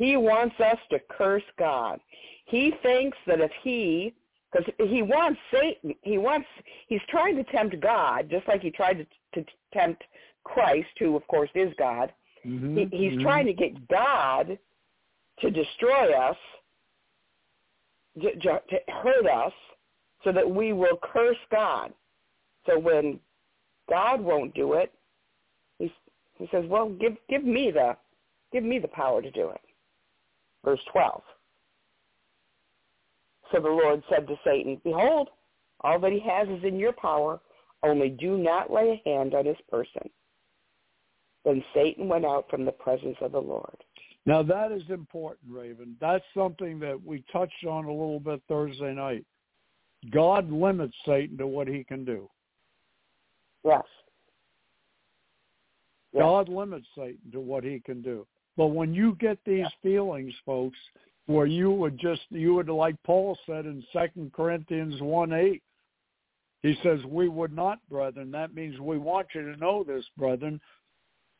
he 0.03 0.17
wants 0.17 0.59
us 0.59 0.77
to 0.91 0.99
curse 1.09 1.43
God. 1.57 1.97
He 2.45 2.73
thinks 2.83 3.17
that 3.25 3.39
if 3.39 3.51
he, 3.63 4.13
because 4.51 4.69
he 4.77 5.01
wants 5.01 5.39
Satan, 5.49 5.95
he 6.01 6.17
wants, 6.17 6.45
he's 6.87 6.99
trying 7.07 7.37
to 7.37 7.43
tempt 7.45 7.79
God, 7.79 8.29
just 8.29 8.45
like 8.47 8.61
he 8.61 8.69
tried 8.69 9.07
to, 9.33 9.41
to 9.41 9.49
tempt 9.73 10.03
Christ, 10.43 10.89
who 10.99 11.15
of 11.15 11.25
course 11.27 11.49
is 11.55 11.73
God. 11.79 12.11
Mm-hmm, 12.45 12.77
he, 12.77 12.83
he's 12.91 13.13
mm-hmm. 13.13 13.21
trying 13.21 13.45
to 13.45 13.53
get 13.53 13.87
God 13.87 14.57
to 15.39 15.49
destroy 15.49 16.11
us, 16.13 16.37
to, 18.21 18.35
to 18.35 18.79
hurt 18.89 19.25
us, 19.25 19.53
so 20.25 20.33
that 20.33 20.49
we 20.49 20.73
will 20.73 20.99
curse 21.01 21.37
God. 21.49 21.93
So 22.65 22.77
when 22.77 23.21
God 23.89 24.19
won't 24.19 24.53
do 24.53 24.73
it, 24.73 24.91
he, 25.79 25.91
he 26.37 26.47
says, 26.51 26.65
"Well, 26.67 26.89
give 26.89 27.15
give 27.29 27.43
me 27.43 27.71
the 27.71 27.95
give 28.51 28.63
me 28.63 28.79
the 28.79 28.87
power 28.89 29.21
to 29.21 29.31
do 29.31 29.49
it." 29.49 29.61
Verse 30.63 30.79
12. 30.91 31.21
So 33.51 33.59
the 33.59 33.69
Lord 33.69 34.01
said 34.09 34.27
to 34.27 34.35
Satan, 34.43 34.81
Behold, 34.83 35.29
all 35.81 35.99
that 35.99 36.11
he 36.11 36.19
has 36.21 36.47
is 36.47 36.63
in 36.63 36.79
your 36.79 36.93
power, 36.93 37.39
only 37.83 38.09
do 38.09 38.37
not 38.37 38.71
lay 38.71 39.01
a 39.05 39.09
hand 39.09 39.35
on 39.35 39.45
his 39.45 39.57
person. 39.69 40.09
Then 41.45 41.63
Satan 41.73 42.07
went 42.07 42.25
out 42.25 42.49
from 42.49 42.65
the 42.65 42.71
presence 42.71 43.17
of 43.21 43.33
the 43.33 43.39
Lord. 43.39 43.83
Now 44.25 44.41
that 44.43 44.71
is 44.71 44.83
important, 44.89 45.53
Raven. 45.53 45.97
That's 45.99 46.23
something 46.35 46.79
that 46.79 46.97
we 47.03 47.23
touched 47.31 47.65
on 47.67 47.85
a 47.85 47.91
little 47.91 48.21
bit 48.21 48.41
Thursday 48.47 48.93
night. 48.93 49.25
God 50.11 50.51
limits 50.51 50.95
Satan 51.05 51.37
to 51.37 51.47
what 51.47 51.67
he 51.67 51.83
can 51.83 52.05
do. 52.05 52.29
Yes. 53.65 53.83
yes. 56.13 56.21
God 56.21 56.49
limits 56.49 56.87
Satan 56.95 57.31
to 57.33 57.39
what 57.39 57.63
he 57.63 57.79
can 57.79 58.01
do. 58.01 58.25
But 58.57 58.67
when 58.67 58.93
you 58.93 59.15
get 59.19 59.37
these 59.45 59.67
feelings, 59.81 60.33
folks, 60.45 60.77
where 61.25 61.45
you 61.45 61.71
would 61.71 61.97
just 61.97 62.21
you 62.29 62.53
would 62.55 62.69
like 62.69 62.95
Paul 63.03 63.37
said 63.45 63.65
in 63.65 63.83
Second 63.93 64.33
Corinthians 64.33 65.01
one 65.01 65.33
eight, 65.33 65.63
he 66.63 66.77
says, 66.81 66.99
We 67.05 67.27
would 67.27 67.53
not, 67.53 67.79
brethren. 67.89 68.31
That 68.31 68.55
means 68.55 68.79
we 68.79 68.97
want 68.97 69.27
you 69.35 69.41
to 69.41 69.59
know 69.59 69.83
this, 69.83 70.05
brethren. 70.17 70.59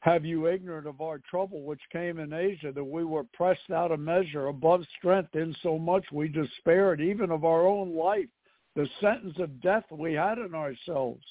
Have 0.02 0.26
you 0.26 0.48
ignorant 0.48 0.86
of 0.86 1.00
our 1.00 1.20
trouble 1.30 1.62
which 1.62 1.80
came 1.90 2.20
in 2.20 2.34
Asia, 2.34 2.74
that 2.74 2.84
we 2.84 3.06
were 3.06 3.24
pressed 3.34 3.72
out 3.74 3.92
of 3.94 4.02
measure 4.02 4.48
above 4.48 4.84
strength, 4.98 5.34
in 5.34 5.56
so 5.64 5.80
much 5.80 6.04
we 6.12 6.28
despaired 6.28 7.00
even 7.00 7.32
of 7.32 7.46
our 7.46 7.66
own 7.66 7.96
life, 7.96 8.28
the 8.76 8.86
sentence 9.00 9.36
of 9.40 9.62
death 9.62 9.86
we 9.90 10.12
had 10.12 10.40
in 10.40 10.54
ourselves. 10.54 11.24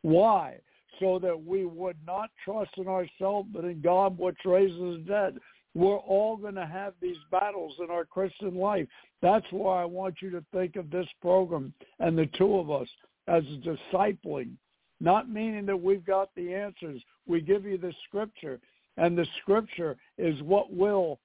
Why? 0.00 0.56
So 1.00 1.18
that 1.18 1.44
we 1.44 1.64
would 1.64 1.96
not 2.06 2.30
trust 2.44 2.70
in 2.76 2.88
ourselves, 2.88 3.48
but 3.52 3.64
in 3.64 3.80
God 3.80 4.18
which 4.18 4.38
raises 4.44 4.78
the 4.78 5.04
dead. 5.06 5.38
We're 5.74 5.96
all 5.96 6.36
going 6.36 6.54
to 6.54 6.66
have 6.66 6.94
these 7.00 7.16
battles 7.30 7.74
in 7.82 7.90
our 7.90 8.04
Christian 8.04 8.56
life. 8.56 8.86
That's 9.22 9.46
why 9.50 9.82
I 9.82 9.84
want 9.84 10.16
you 10.20 10.30
to 10.30 10.44
think 10.52 10.76
of 10.76 10.90
this 10.90 11.08
program 11.20 11.72
and 11.98 12.16
the 12.16 12.28
two 12.38 12.58
of 12.58 12.70
us 12.70 12.88
as 13.26 13.42
discipling, 13.64 14.52
not 15.00 15.28
meaning 15.28 15.66
that 15.66 15.76
we've 15.80 16.04
got 16.04 16.30
the 16.36 16.54
answers. 16.54 17.02
We 17.26 17.40
give 17.40 17.64
you 17.64 17.78
the 17.78 17.92
scripture, 18.06 18.60
and 18.96 19.18
the 19.18 19.26
scripture 19.42 19.96
is 20.18 20.40
what 20.42 20.72
will 20.72 21.18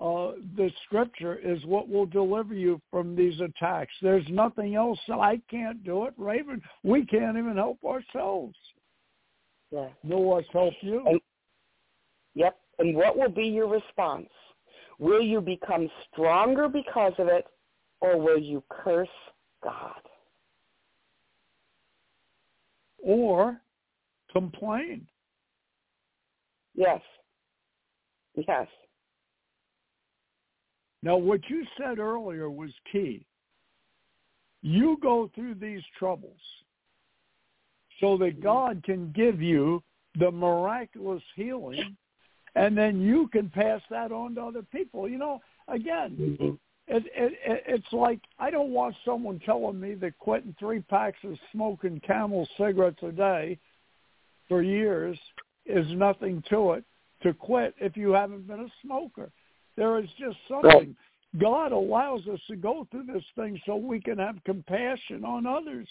uh, 0.00 0.32
the 0.56 0.70
scripture 0.86 1.38
is 1.44 1.62
what 1.66 1.86
will 1.86 2.06
deliver 2.06 2.54
you 2.54 2.80
from 2.90 3.14
these 3.14 3.38
attacks. 3.40 3.92
There's 4.00 4.26
nothing 4.30 4.74
else. 4.74 4.98
I 5.10 5.42
can't 5.50 5.84
do 5.84 6.06
it, 6.06 6.14
Raven. 6.16 6.62
We 6.82 7.04
can't 7.04 7.36
even 7.36 7.56
help 7.56 7.84
ourselves. 7.84 8.54
Yeah. 9.70 9.88
Nor 10.02 10.24
what's 10.24 10.48
help 10.52 10.74
you. 10.80 11.02
And, 11.06 11.20
yep. 12.34 12.58
And 12.78 12.96
what 12.96 13.16
will 13.16 13.30
be 13.30 13.44
your 13.44 13.68
response? 13.68 14.28
Will 14.98 15.22
you 15.22 15.40
become 15.40 15.88
stronger 16.12 16.68
because 16.68 17.12
of 17.18 17.28
it, 17.28 17.46
or 18.00 18.20
will 18.20 18.38
you 18.38 18.62
curse 18.70 19.08
God? 19.62 20.00
or 23.02 23.60
complain. 24.32 25.06
Yes. 26.74 27.00
Yes. 28.36 28.66
Now, 31.02 31.16
what 31.16 31.40
you 31.48 31.64
said 31.78 31.98
earlier 31.98 32.50
was 32.50 32.70
key. 32.92 33.26
You 34.62 34.98
go 35.02 35.30
through 35.34 35.54
these 35.54 35.80
troubles 35.98 36.38
so 38.00 38.16
that 38.18 38.42
God 38.42 38.82
can 38.84 39.12
give 39.12 39.40
you 39.40 39.82
the 40.18 40.30
miraculous 40.30 41.22
healing, 41.36 41.96
and 42.54 42.76
then 42.76 43.00
you 43.00 43.28
can 43.28 43.48
pass 43.48 43.80
that 43.90 44.10
on 44.10 44.34
to 44.34 44.42
other 44.42 44.62
people. 44.62 45.08
You 45.08 45.18
know, 45.18 45.40
again, 45.68 46.16
mm-hmm. 46.18 46.54
it, 46.88 47.04
it, 47.14 47.32
it, 47.44 47.64
it's 47.66 47.92
like 47.92 48.20
I 48.38 48.50
don't 48.50 48.70
want 48.70 48.96
someone 49.04 49.40
telling 49.44 49.78
me 49.78 49.94
that 49.94 50.18
quitting 50.18 50.54
three 50.58 50.80
packs 50.80 51.18
of 51.24 51.38
smoking 51.52 52.00
Camel 52.00 52.48
cigarettes 52.56 53.02
a 53.02 53.12
day 53.12 53.58
for 54.48 54.62
years 54.62 55.18
is 55.66 55.86
nothing 55.90 56.42
to 56.50 56.72
it 56.72 56.84
to 57.22 57.32
quit 57.34 57.74
if 57.78 57.96
you 57.96 58.12
haven't 58.12 58.46
been 58.46 58.60
a 58.60 58.72
smoker. 58.82 59.30
There 59.76 59.98
is 59.98 60.08
just 60.18 60.36
something. 60.48 60.96
God 61.38 61.70
allows 61.72 62.26
us 62.26 62.40
to 62.48 62.56
go 62.56 62.86
through 62.90 63.04
this 63.04 63.24
thing 63.36 63.60
so 63.64 63.76
we 63.76 64.00
can 64.00 64.18
have 64.18 64.42
compassion 64.44 65.24
on 65.24 65.46
others. 65.46 65.86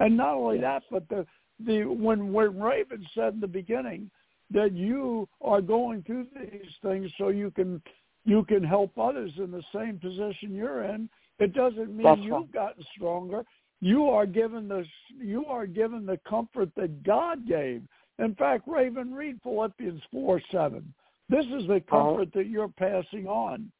And 0.00 0.16
not 0.16 0.34
only 0.34 0.60
that, 0.60 0.82
but 0.90 1.08
the 1.08 1.26
the 1.64 1.84
when 1.84 2.32
when 2.32 2.60
Raven 2.60 3.06
said 3.14 3.34
in 3.34 3.40
the 3.40 3.46
beginning 3.46 4.10
that 4.50 4.72
you 4.72 5.28
are 5.40 5.60
going 5.60 6.02
through 6.02 6.26
these 6.34 6.70
things 6.82 7.10
so 7.18 7.28
you 7.28 7.50
can 7.50 7.82
you 8.24 8.44
can 8.44 8.62
help 8.62 8.98
others 8.98 9.32
in 9.38 9.50
the 9.50 9.62
same 9.74 9.98
position 9.98 10.54
you're 10.54 10.84
in. 10.84 11.08
It 11.38 11.54
doesn't 11.54 11.96
mean 11.96 12.02
That's 12.02 12.20
you've 12.20 12.32
right. 12.32 12.52
gotten 12.52 12.84
stronger. 12.94 13.44
You 13.80 14.08
are 14.08 14.26
given 14.26 14.68
the 14.68 14.84
you 15.18 15.46
are 15.46 15.66
given 15.66 16.06
the 16.06 16.18
comfort 16.28 16.70
that 16.76 17.02
God 17.02 17.46
gave. 17.46 17.82
In 18.18 18.34
fact, 18.34 18.66
Raven, 18.66 19.14
read 19.14 19.40
Philippians 19.42 20.02
four 20.10 20.40
seven. 20.50 20.92
This 21.28 21.44
is 21.46 21.66
the 21.66 21.76
uh-huh. 21.76 21.98
comfort 21.98 22.32
that 22.34 22.46
you're 22.46 22.68
passing 22.68 23.26
on. 23.26 23.70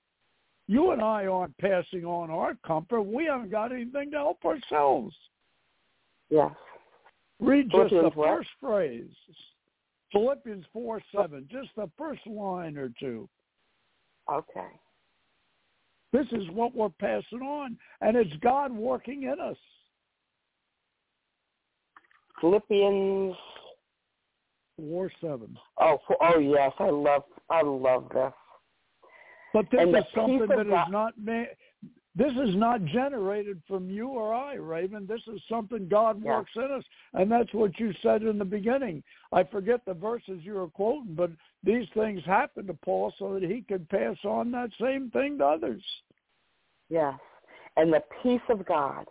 You 0.68 0.90
and 0.90 1.00
I 1.00 1.26
aren't 1.26 1.56
passing 1.58 2.04
on 2.04 2.30
our 2.30 2.56
comfort. 2.66 3.02
We 3.02 3.26
haven't 3.26 3.50
got 3.50 3.72
anything 3.72 4.10
to 4.10 4.16
help 4.16 4.44
ourselves. 4.44 5.14
Yes. 6.30 6.50
Read 7.40 7.70
just 7.70 7.72
the 7.72 7.88
Philippians 7.88 8.16
what? 8.16 8.36
first 8.36 8.48
phrase. 8.60 9.10
Philippians 10.12 10.64
4, 10.72 11.02
7, 11.14 11.48
just 11.50 11.68
the 11.76 11.90
first 11.98 12.26
line 12.26 12.76
or 12.76 12.90
two. 12.98 13.28
Okay. 14.32 14.68
This 16.12 16.26
is 16.32 16.48
what 16.52 16.74
we're 16.74 16.88
passing 16.88 17.40
on, 17.42 17.76
and 18.00 18.16
it's 18.16 18.32
God 18.40 18.72
working 18.72 19.24
in 19.24 19.40
us. 19.40 19.56
Philippians. 22.40 23.34
4, 24.78 25.10
7. 25.20 25.58
Oh, 25.80 25.98
oh 26.20 26.38
yes, 26.38 26.72
I 26.78 26.90
love, 26.90 27.24
I 27.50 27.62
love 27.62 28.08
this. 28.12 28.32
But 29.52 29.66
this 29.70 29.80
And 29.80 29.96
is 29.96 30.04
something 30.14 30.46
that 30.48 30.66
is 30.66 30.90
not 30.90 31.14
ma- 31.18 31.44
this 32.16 32.32
is 32.32 32.56
not 32.56 32.82
generated 32.86 33.60
from 33.68 33.90
you 33.90 34.08
or 34.08 34.34
I, 34.34 34.54
Raven. 34.54 35.06
This 35.06 35.20
is 35.26 35.40
something 35.48 35.86
God 35.86 36.22
Yeah. 36.22 36.38
works 36.38 36.56
in 36.56 36.62
us. 36.62 36.84
And 37.12 37.30
that's 37.30 37.52
what 37.52 37.78
you 37.78 37.92
said 38.02 38.22
in 38.22 38.38
the 38.38 38.44
beginning. 38.44 39.02
I 39.32 39.44
forget 39.44 39.84
the 39.84 39.92
verses 39.94 40.42
you 40.42 40.54
were 40.54 40.68
quoting, 40.68 41.14
but 41.14 41.30
these 41.62 41.86
things 41.90 42.24
happened 42.24 42.68
to 42.68 42.74
Paul 42.74 43.12
so 43.18 43.34
that 43.34 43.42
he 43.42 43.60
could 43.60 43.86
pass 43.90 44.16
on 44.24 44.50
that 44.52 44.70
same 44.80 45.10
thing 45.10 45.38
to 45.38 45.46
others. 45.46 45.82
Yes. 46.88 47.20
And 47.76 47.92
the 47.92 48.02
peace 48.22 48.40
of 48.48 48.64
God, 48.64 49.06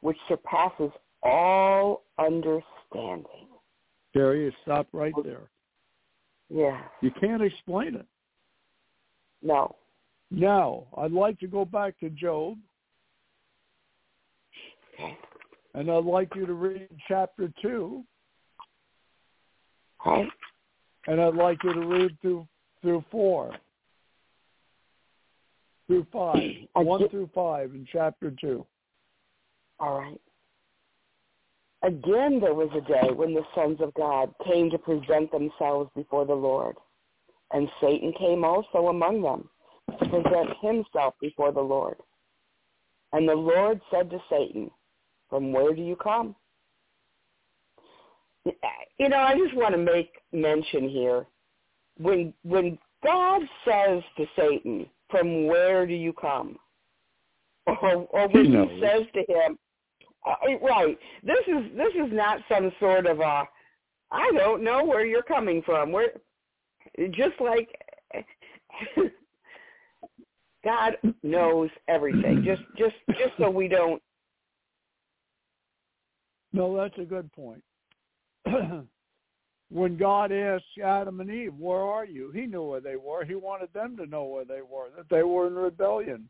which 0.00 0.18
surpasses 0.28 0.92
all 1.24 2.04
understanding. 2.18 3.48
There 4.14 4.36
you 4.36 4.52
stop 4.62 4.86
right 4.92 5.14
there. 5.24 5.50
Yeah. 6.48 6.80
You 7.00 7.10
can't 7.10 7.42
explain 7.42 7.96
it. 7.96 8.06
No. 9.42 9.74
Now, 10.36 10.84
I'd 10.98 11.12
like 11.12 11.38
to 11.40 11.46
go 11.46 11.64
back 11.64 11.98
to 12.00 12.10
Job, 12.10 12.58
Okay. 14.92 15.16
and 15.72 15.90
I'd 15.90 16.04
like 16.04 16.34
you 16.34 16.44
to 16.44 16.52
read 16.52 16.88
chapter 17.08 17.50
2, 17.62 18.04
Okay. 20.00 20.28
and 21.06 21.22
I'd 21.22 21.34
like 21.34 21.64
you 21.64 21.72
to 21.72 21.80
read 21.80 22.20
through 22.20 22.46
through 22.82 23.02
4, 23.10 23.50
through 25.86 26.04
5, 26.12 26.68
I 26.74 26.82
1 26.82 27.00
get- 27.00 27.10
through 27.10 27.28
5 27.28 27.74
in 27.74 27.86
chapter 27.86 28.30
2. 28.30 28.66
All 29.80 29.98
right. 29.98 30.20
Again, 31.82 32.40
there 32.40 32.52
was 32.52 32.70
a 32.74 32.82
day 32.82 33.10
when 33.10 33.32
the 33.32 33.46
sons 33.54 33.80
of 33.80 33.94
God 33.94 34.34
came 34.44 34.68
to 34.68 34.78
present 34.78 35.30
themselves 35.30 35.90
before 35.94 36.26
the 36.26 36.36
Lord, 36.36 36.76
and 37.52 37.72
Satan 37.80 38.12
came 38.12 38.44
also 38.44 38.88
among 38.88 39.22
them 39.22 39.48
to 39.90 40.08
present 40.08 40.50
himself 40.60 41.14
before 41.20 41.52
the 41.52 41.60
Lord. 41.60 41.96
And 43.12 43.28
the 43.28 43.34
Lord 43.34 43.80
said 43.90 44.10
to 44.10 44.18
Satan, 44.28 44.70
From 45.30 45.52
where 45.52 45.74
do 45.74 45.82
you 45.82 45.96
come? 45.96 46.34
You 48.44 49.08
know, 49.08 49.18
I 49.18 49.36
just 49.36 49.54
want 49.56 49.74
to 49.74 49.78
make 49.78 50.12
mention 50.32 50.88
here. 50.88 51.26
When 51.98 52.32
when 52.44 52.78
God 53.04 53.42
says 53.64 54.02
to 54.16 54.26
Satan, 54.36 54.86
From 55.10 55.46
where 55.46 55.86
do 55.86 55.94
you 55.94 56.12
come? 56.12 56.58
Or, 57.66 58.06
or 58.10 58.28
when 58.28 58.46
He 58.46 58.74
he, 58.74 58.80
says 58.80 59.02
to 59.14 59.20
him, 59.32 59.58
uh, 60.24 60.34
right, 60.62 60.98
this 61.22 61.38
is 61.46 61.76
this 61.76 61.92
is 61.94 62.12
not 62.12 62.40
some 62.48 62.70
sort 62.80 63.06
of 63.06 63.20
a 63.20 63.44
I 64.12 64.30
don't 64.36 64.62
know 64.62 64.84
where 64.84 65.04
you're 65.04 65.22
coming 65.22 65.62
from. 65.62 65.92
Where 65.92 66.10
just 67.10 67.40
like 67.40 67.68
God 70.66 70.96
knows 71.22 71.70
everything. 71.86 72.42
Just 72.44 72.62
just 72.76 72.96
just 73.10 73.30
so 73.38 73.48
we 73.48 73.68
don't 73.68 74.02
No, 76.52 76.76
that's 76.76 76.98
a 76.98 77.04
good 77.04 77.30
point. 77.32 77.62
when 79.70 79.96
God 79.96 80.32
asked 80.32 80.64
Adam 80.84 81.20
and 81.20 81.30
Eve, 81.30 81.54
where 81.56 81.78
are 81.78 82.04
you? 82.04 82.32
He 82.32 82.46
knew 82.46 82.64
where 82.64 82.80
they 82.80 82.96
were. 82.96 83.24
He 83.24 83.36
wanted 83.36 83.72
them 83.72 83.96
to 83.98 84.06
know 84.06 84.24
where 84.24 84.44
they 84.44 84.60
were, 84.60 84.88
that 84.96 85.08
they 85.08 85.22
were 85.22 85.46
in 85.46 85.54
rebellion. 85.54 86.28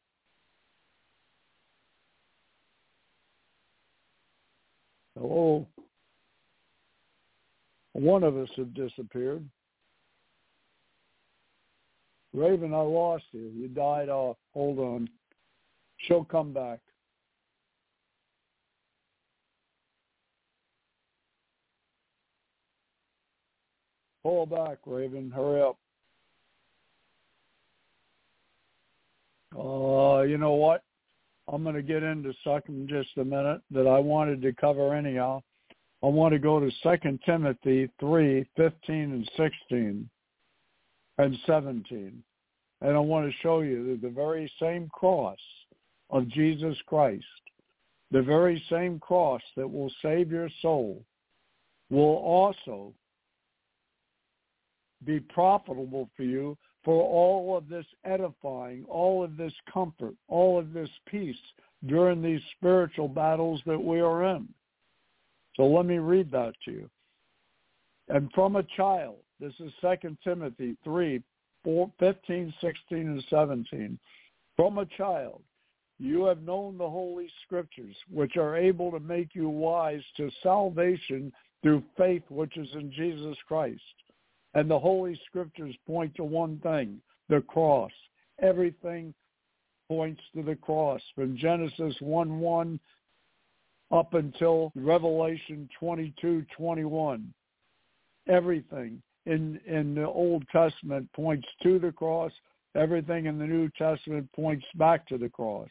Hello? 5.19 5.67
One 7.95 8.23
of 8.23 8.37
us 8.37 8.51
have 8.57 8.75
disappeared. 8.75 9.49
Raven, 12.37 12.75
I 12.75 12.81
lost 12.81 13.25
you. 13.33 13.51
You 13.57 13.69
died 13.69 14.11
off. 14.11 14.37
Hold 14.53 14.79
on. 14.79 15.09
She'll 16.07 16.25
come 16.25 16.53
back. 16.53 16.81
Pull 24.23 24.45
back, 24.45 24.79
Raven. 24.85 25.31
Hurry 25.35 25.63
up. 25.63 25.79
Uh, 29.59 30.23
you 30.23 30.37
know 30.37 30.53
what? 30.53 30.83
I'm 31.51 31.63
going 31.63 31.77
to 31.77 31.83
get 31.83 32.03
into 32.03 32.35
in 32.69 32.87
just 32.87 33.17
a 33.17 33.25
minute 33.25 33.63
that 33.71 33.87
I 33.87 33.99
wanted 33.99 34.43
to 34.43 34.53
cover 34.53 34.95
anyhow. 34.95 35.43
I 36.03 36.09
want 36.09 36.35
to 36.35 36.39
go 36.39 36.61
to 36.61 36.71
Second 36.83 37.21
Timothy 37.25 37.89
three 37.99 38.47
fifteen 38.57 39.13
and 39.13 39.31
16 39.37 40.11
and 41.19 41.39
17. 41.47 42.23
And 42.81 42.97
I 42.97 43.01
want 43.01 43.27
to 43.27 43.39
show 43.43 43.61
you 43.61 43.87
that 43.89 44.03
the 44.03 44.13
very 44.13 44.51
same 44.61 44.89
cross 44.89 45.39
of 46.11 46.29
Jesus 46.29 46.77
Christ, 46.87 47.25
the 48.11 48.23
very 48.23 48.63
same 48.71 48.99
cross 48.99 49.43
that 49.57 49.71
will 49.71 49.91
save 50.03 50.31
your 50.31 50.51
soul, 50.63 51.03
will 51.91 52.17
also 52.17 52.93
be 55.05 55.21
profitable 55.21 56.09
for 56.17 56.23
you 56.23 56.57
for 56.85 57.03
all 57.03 57.57
of 57.57 57.69
this 57.69 57.87
edifying, 58.05 58.85
all 58.89 59.25
of 59.25 59.37
this 59.37 59.53
comfort, 59.73 60.15
all 60.29 60.59
of 60.59 60.73
this 60.73 60.89
peace 61.07 61.37
during 61.87 62.23
these 62.23 62.41
spiritual 62.57 63.09
battles 63.09 63.61
that 63.67 63.83
we 63.83 64.01
are 64.01 64.37
in. 64.37 64.49
So 65.57 65.67
let 65.67 65.87
me 65.87 65.99
read 65.99 66.31
that 66.31 66.53
to 66.65 66.71
you. 66.71 66.91
And 68.09 68.31
from 68.35 68.57
a 68.57 68.63
child, 68.77 69.17
this 69.41 69.53
is 69.59 69.73
2 69.81 70.17
Timothy 70.23 70.77
3, 70.85 71.23
4, 71.67 71.91
15, 71.99 72.55
16, 72.61 72.99
and 72.99 73.25
17. 73.29 73.99
From 74.55 74.79
a 74.79 74.87
child, 74.87 75.43
you 75.99 76.25
have 76.27 76.41
known 76.43 76.79
the 76.79 76.89
Holy 76.89 77.29
Scriptures, 77.45 77.97
which 78.09 78.37
are 78.37 78.57
able 78.57 78.93
to 78.93 79.01
make 79.01 79.35
you 79.35 79.49
wise 79.49 80.03
to 80.17 80.31
salvation 80.45 81.33
through 81.63 81.83
faith 81.97 82.23
which 82.29 82.57
is 82.57 82.69
in 82.75 82.93
Jesus 82.93 83.37
Christ. 83.49 83.83
And 84.55 84.71
the 84.71 84.79
Holy 84.79 85.21
Scriptures 85.27 85.75
point 85.89 86.15
to 86.15 86.25
one 86.25 86.61
thing, 86.61 87.01
the 87.29 87.41
cross. 87.41 87.91
Everything 88.41 89.13
points 89.89 90.23
to 90.37 90.45
the 90.45 90.55
cross. 90.55 91.01
From 91.17 91.37
Genesis 91.37 91.97
1-1 92.01 92.79
up 93.91 94.15
until 94.15 94.71
Revelation 94.77 95.69
22, 95.81 96.47
21. 96.57 97.35
Everything 98.29 99.03
in, 99.27 99.61
in 99.67 99.95
the 99.95 100.07
Old 100.07 100.45
Testament 100.51 101.09
points 101.13 101.47
to 101.63 101.79
the 101.79 101.93
cross. 101.93 102.33
Everything 102.75 103.27
in 103.27 103.39
the 103.39 103.45
New 103.45 103.69
Testament 103.77 104.31
points 104.35 104.65
back 104.77 105.07
to 105.09 105.19
the 105.19 105.29
cross. 105.29 105.69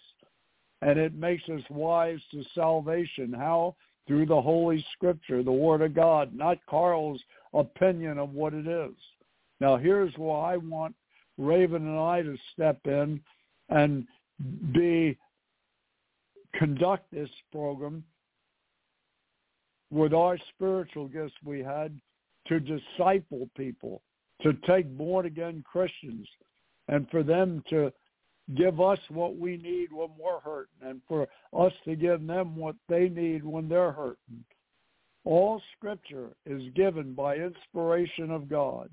And 0.81 0.99
it 0.99 1.15
makes 1.15 1.43
us 1.49 1.61
wise 1.69 2.19
to 2.31 2.43
salvation. 2.53 3.33
How? 3.33 3.75
Through 4.07 4.27
the 4.27 4.41
Holy 4.41 4.85
Scripture, 4.93 5.41
the 5.41 5.51
Word 5.51 5.81
of 5.81 5.95
God, 5.95 6.35
not 6.35 6.59
Carl's 6.69 7.21
opinion 7.53 8.19
of 8.19 8.33
what 8.33 8.53
it 8.53 8.67
is. 8.67 8.93
Now 9.59 9.77
here's 9.77 10.13
where 10.17 10.37
I 10.37 10.57
want 10.57 10.93
Raven 11.37 11.87
and 11.87 11.99
I 11.99 12.21
to 12.21 12.37
step 12.53 12.79
in 12.85 13.19
and 13.69 14.05
be 14.73 15.17
conduct 16.53 17.11
this 17.11 17.29
program 17.51 18.03
with 19.91 20.13
our 20.13 20.37
spiritual 20.53 21.07
gifts 21.07 21.33
we 21.43 21.63
had 21.63 21.99
to 22.47 22.59
disciple 22.59 23.49
people, 23.55 24.01
to 24.41 24.53
take 24.67 24.97
born 24.97 25.25
again 25.25 25.63
Christians, 25.69 26.27
and 26.87 27.09
for 27.09 27.23
them 27.23 27.63
to 27.69 27.91
give 28.55 28.79
us 28.79 28.99
what 29.09 29.37
we 29.37 29.57
need 29.57 29.91
when 29.91 30.09
we're 30.19 30.39
hurting, 30.39 30.87
and 30.87 31.01
for 31.07 31.27
us 31.57 31.73
to 31.85 31.95
give 31.95 32.25
them 32.25 32.55
what 32.55 32.75
they 32.87 33.09
need 33.09 33.43
when 33.43 33.67
they're 33.67 33.91
hurting. 33.91 34.43
All 35.23 35.59
scripture 35.75 36.35
is 36.45 36.61
given 36.75 37.13
by 37.13 37.37
inspiration 37.37 38.29
of 38.29 38.47
God, 38.47 38.89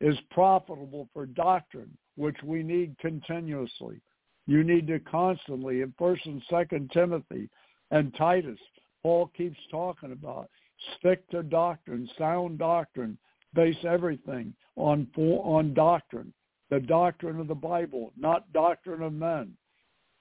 is 0.00 0.18
profitable 0.30 1.08
for 1.14 1.24
doctrine, 1.24 1.96
which 2.16 2.36
we 2.44 2.62
need 2.62 2.98
continuously. 2.98 4.02
You 4.46 4.62
need 4.62 4.86
to 4.88 4.98
constantly, 4.98 5.80
in 5.80 5.94
First 5.98 6.26
and 6.26 6.42
Second 6.50 6.90
Timothy 6.92 7.48
and 7.90 8.14
Titus, 8.14 8.58
Paul 9.02 9.30
keeps 9.34 9.58
talking 9.70 10.12
about 10.12 10.50
stick 10.98 11.28
to 11.30 11.42
doctrine, 11.42 12.08
sound 12.18 12.58
doctrine, 12.58 13.18
base 13.54 13.76
everything 13.86 14.54
on 14.76 15.06
on 15.16 15.74
doctrine, 15.74 16.32
the 16.70 16.80
doctrine 16.80 17.38
of 17.38 17.48
the 17.48 17.54
Bible, 17.54 18.12
not 18.16 18.52
doctrine 18.52 19.02
of 19.02 19.12
men. 19.12 19.52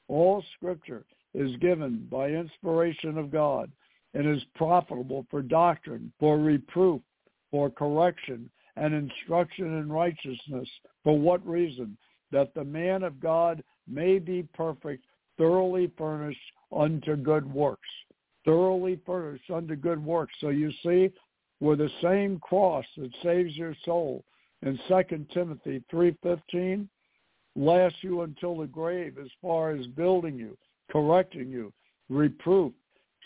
All 0.08 0.44
Scripture 0.56 1.06
is 1.34 1.56
given 1.58 2.08
by 2.12 2.30
inspiration 2.30 3.18
of 3.18 3.32
God 3.32 3.72
and 4.14 4.28
is 4.28 4.44
profitable 4.56 5.26
for 5.32 5.42
doctrine, 5.42 6.12
for 6.20 6.38
reproof, 6.38 7.02
for 7.50 7.70
correction, 7.70 8.50
and 8.76 8.94
instruction 8.94 9.80
in 9.80 9.92
righteousness. 9.92 10.70
For 11.04 11.18
what 11.18 11.46
reason? 11.48 11.98
That 12.32 12.54
the 12.54 12.64
man 12.64 13.04
of 13.04 13.20
God 13.20 13.64
may 13.88 14.20
be 14.20 14.44
perfect, 14.54 15.06
thoroughly 15.38 15.92
furnished 15.98 16.40
unto 16.72 17.16
good 17.16 17.52
works. 17.52 17.90
Thoroughly 18.46 19.00
furnished 19.06 19.50
unto 19.50 19.76
good 19.76 20.04
works. 20.04 20.34
So 20.42 20.50
you 20.50 20.72
see, 20.84 21.12
with 21.60 21.80
the 21.80 21.90
same 22.02 22.40
cross 22.40 22.86
that 22.98 23.12
saves 23.24 23.56
your 23.56 23.76
soul 23.86 24.24
in 24.64 24.80
2 24.88 25.26
Timothy 25.34 25.84
3.15, 25.92 26.88
lasts 27.56 28.00
you 28.02 28.22
until 28.22 28.58
the 28.58 28.68
grave 28.68 29.18
as 29.22 29.30
far 29.42 29.72
as 29.72 29.86
building 29.88 30.38
you, 30.38 30.58
correcting 30.92 31.50
you, 31.50 31.72
reproof, 32.10 32.74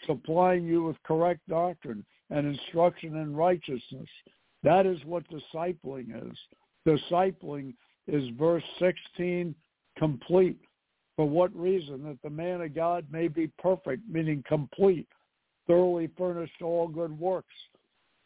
supplying 0.06 0.66
you 0.66 0.84
with 0.84 1.02
correct 1.04 1.42
doctrine 1.48 2.06
and 2.30 2.46
instruction 2.46 3.16
in 3.18 3.36
righteousness. 3.36 4.10
That 4.64 4.86
is 4.86 4.98
what 5.06 5.24
discipling 5.30 6.30
is. 6.30 6.38
Discipling 6.86 7.74
is 8.08 8.30
verse 8.38 8.64
16 8.80 9.56
complete. 9.98 10.60
For 11.18 11.28
what 11.28 11.54
reason? 11.56 12.04
That 12.04 12.22
the 12.24 12.30
man 12.30 12.62
of 12.62 12.74
God 12.74 13.06
may 13.12 13.28
be 13.28 13.48
perfect, 13.60 14.04
meaning 14.10 14.44
complete, 14.48 15.08
thoroughly 15.68 16.10
furnished 16.18 16.62
all 16.62 16.88
good 16.88 17.20
works. 17.20 17.54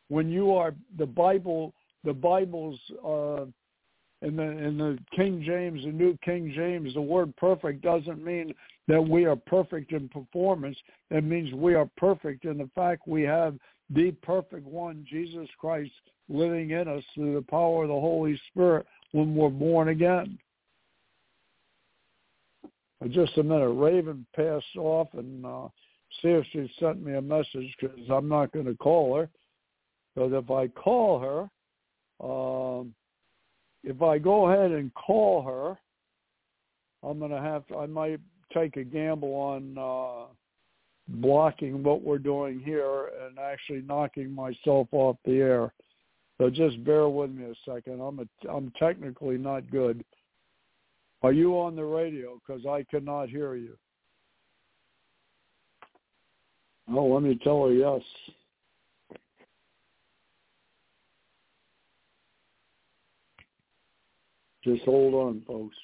When 0.09 0.29
you 0.29 0.53
are 0.53 0.75
the 0.97 1.05
Bible, 1.05 1.73
the 2.03 2.13
Bible's 2.13 2.79
uh, 3.03 3.45
in 4.21 4.35
the 4.35 4.43
in 4.43 4.77
the 4.77 4.99
King 5.15 5.43
James, 5.43 5.83
the 5.83 5.91
New 5.91 6.17
King 6.23 6.53
James, 6.55 6.93
the 6.93 7.01
word 7.01 7.35
perfect 7.37 7.81
doesn't 7.81 8.23
mean 8.23 8.53
that 8.87 9.01
we 9.01 9.25
are 9.25 9.35
perfect 9.35 9.93
in 9.93 10.09
performance. 10.09 10.77
It 11.09 11.23
means 11.23 11.53
we 11.53 11.75
are 11.75 11.89
perfect 11.97 12.45
in 12.45 12.57
the 12.57 12.69
fact 12.75 13.07
we 13.07 13.23
have 13.23 13.57
the 13.89 14.11
perfect 14.21 14.67
one, 14.67 15.05
Jesus 15.09 15.47
Christ, 15.57 15.91
living 16.29 16.71
in 16.71 16.87
us 16.87 17.03
through 17.15 17.35
the 17.35 17.41
power 17.41 17.83
of 17.83 17.89
the 17.89 17.93
Holy 17.93 18.39
Spirit 18.49 18.85
when 19.11 19.35
we're 19.35 19.49
born 19.49 19.89
again. 19.89 20.37
Just 23.09 23.37
a 23.37 23.43
minute. 23.43 23.69
Raven 23.69 24.25
passed 24.35 24.77
off 24.77 25.07
and 25.13 25.45
uh, 25.45 25.67
see 26.21 26.29
if 26.29 26.45
she 26.51 26.71
sent 26.79 27.03
me 27.03 27.15
a 27.15 27.21
message 27.21 27.73
because 27.79 27.97
I'm 28.09 28.29
not 28.29 28.51
going 28.51 28.67
to 28.67 28.75
call 28.75 29.17
her. 29.17 29.29
Because 30.13 30.31
if 30.33 30.51
I 30.51 30.67
call 30.67 31.19
her, 31.19 31.49
um, 32.25 32.93
if 33.83 34.01
I 34.01 34.19
go 34.19 34.47
ahead 34.51 34.71
and 34.71 34.93
call 34.93 35.41
her, 35.43 35.77
I'm 37.07 37.17
going 37.17 37.31
to 37.31 37.41
have 37.41 37.65
to, 37.67 37.77
I 37.77 37.87
might 37.87 38.19
take 38.53 38.77
a 38.77 38.83
gamble 38.83 39.33
on 39.33 39.77
uh, 39.77 40.27
blocking 41.07 41.81
what 41.81 42.03
we're 42.03 42.19
doing 42.19 42.59
here 42.59 43.09
and 43.25 43.39
actually 43.39 43.81
knocking 43.81 44.31
myself 44.31 44.87
off 44.91 45.17
the 45.25 45.37
air. 45.37 45.73
So 46.37 46.49
just 46.49 46.83
bear 46.83 47.09
with 47.09 47.31
me 47.31 47.45
a 47.45 47.71
second. 47.71 48.01
I'm 48.01 48.19
a, 48.19 48.49
I'm 48.51 48.71
technically 48.77 49.37
not 49.37 49.69
good. 49.71 50.03
Are 51.23 51.31
you 51.31 51.53
on 51.59 51.75
the 51.75 51.83
radio? 51.83 52.39
Because 52.45 52.65
I 52.65 52.83
cannot 52.89 53.29
hear 53.29 53.55
you. 53.55 53.77
Oh, 56.91 57.05
let 57.05 57.23
me 57.23 57.39
tell 57.43 57.65
her 57.65 57.73
yes. 57.73 58.01
Just 64.63 64.83
hold 64.83 65.13
on, 65.13 65.41
folks. 65.47 65.75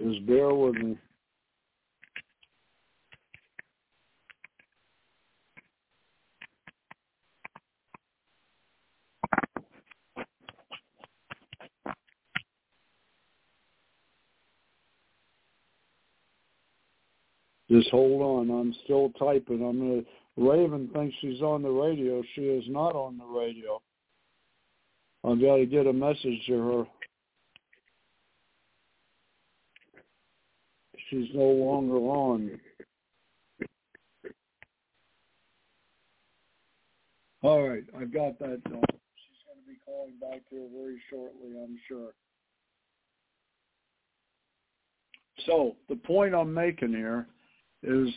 Just 0.00 0.26
bear 0.26 0.52
with 0.54 0.74
me. 0.74 0.98
Just 17.72 17.90
hold 17.90 18.20
on. 18.20 18.50
I'm 18.50 18.74
still 18.84 19.10
typing. 19.18 19.64
I'm 19.64 19.78
gonna. 19.78 20.02
Raven 20.36 20.90
thinks 20.92 21.14
she's 21.22 21.40
on 21.40 21.62
the 21.62 21.70
radio. 21.70 22.22
She 22.34 22.42
is 22.42 22.64
not 22.68 22.94
on 22.94 23.16
the 23.16 23.24
radio. 23.24 23.80
I've 25.24 25.40
got 25.40 25.56
to 25.56 25.66
get 25.66 25.86
a 25.86 25.92
message 25.92 26.40
to 26.48 26.58
her. 26.58 26.84
She's 31.08 31.28
no 31.34 31.44
longer 31.44 31.96
on. 31.96 32.60
All 37.42 37.68
right, 37.68 37.84
I've 37.98 38.12
got 38.12 38.38
that 38.38 38.62
done. 38.64 38.82
She's 39.16 39.42
going 39.46 39.60
to 39.60 39.68
be 39.68 39.78
calling 39.84 40.14
back 40.20 40.42
here 40.50 40.66
very 40.74 40.98
shortly, 41.10 41.58
I'm 41.62 41.78
sure. 41.88 42.12
So 45.46 45.76
the 45.88 45.96
point 45.96 46.34
I'm 46.34 46.52
making 46.52 46.90
here 46.90 47.26
is 47.82 48.08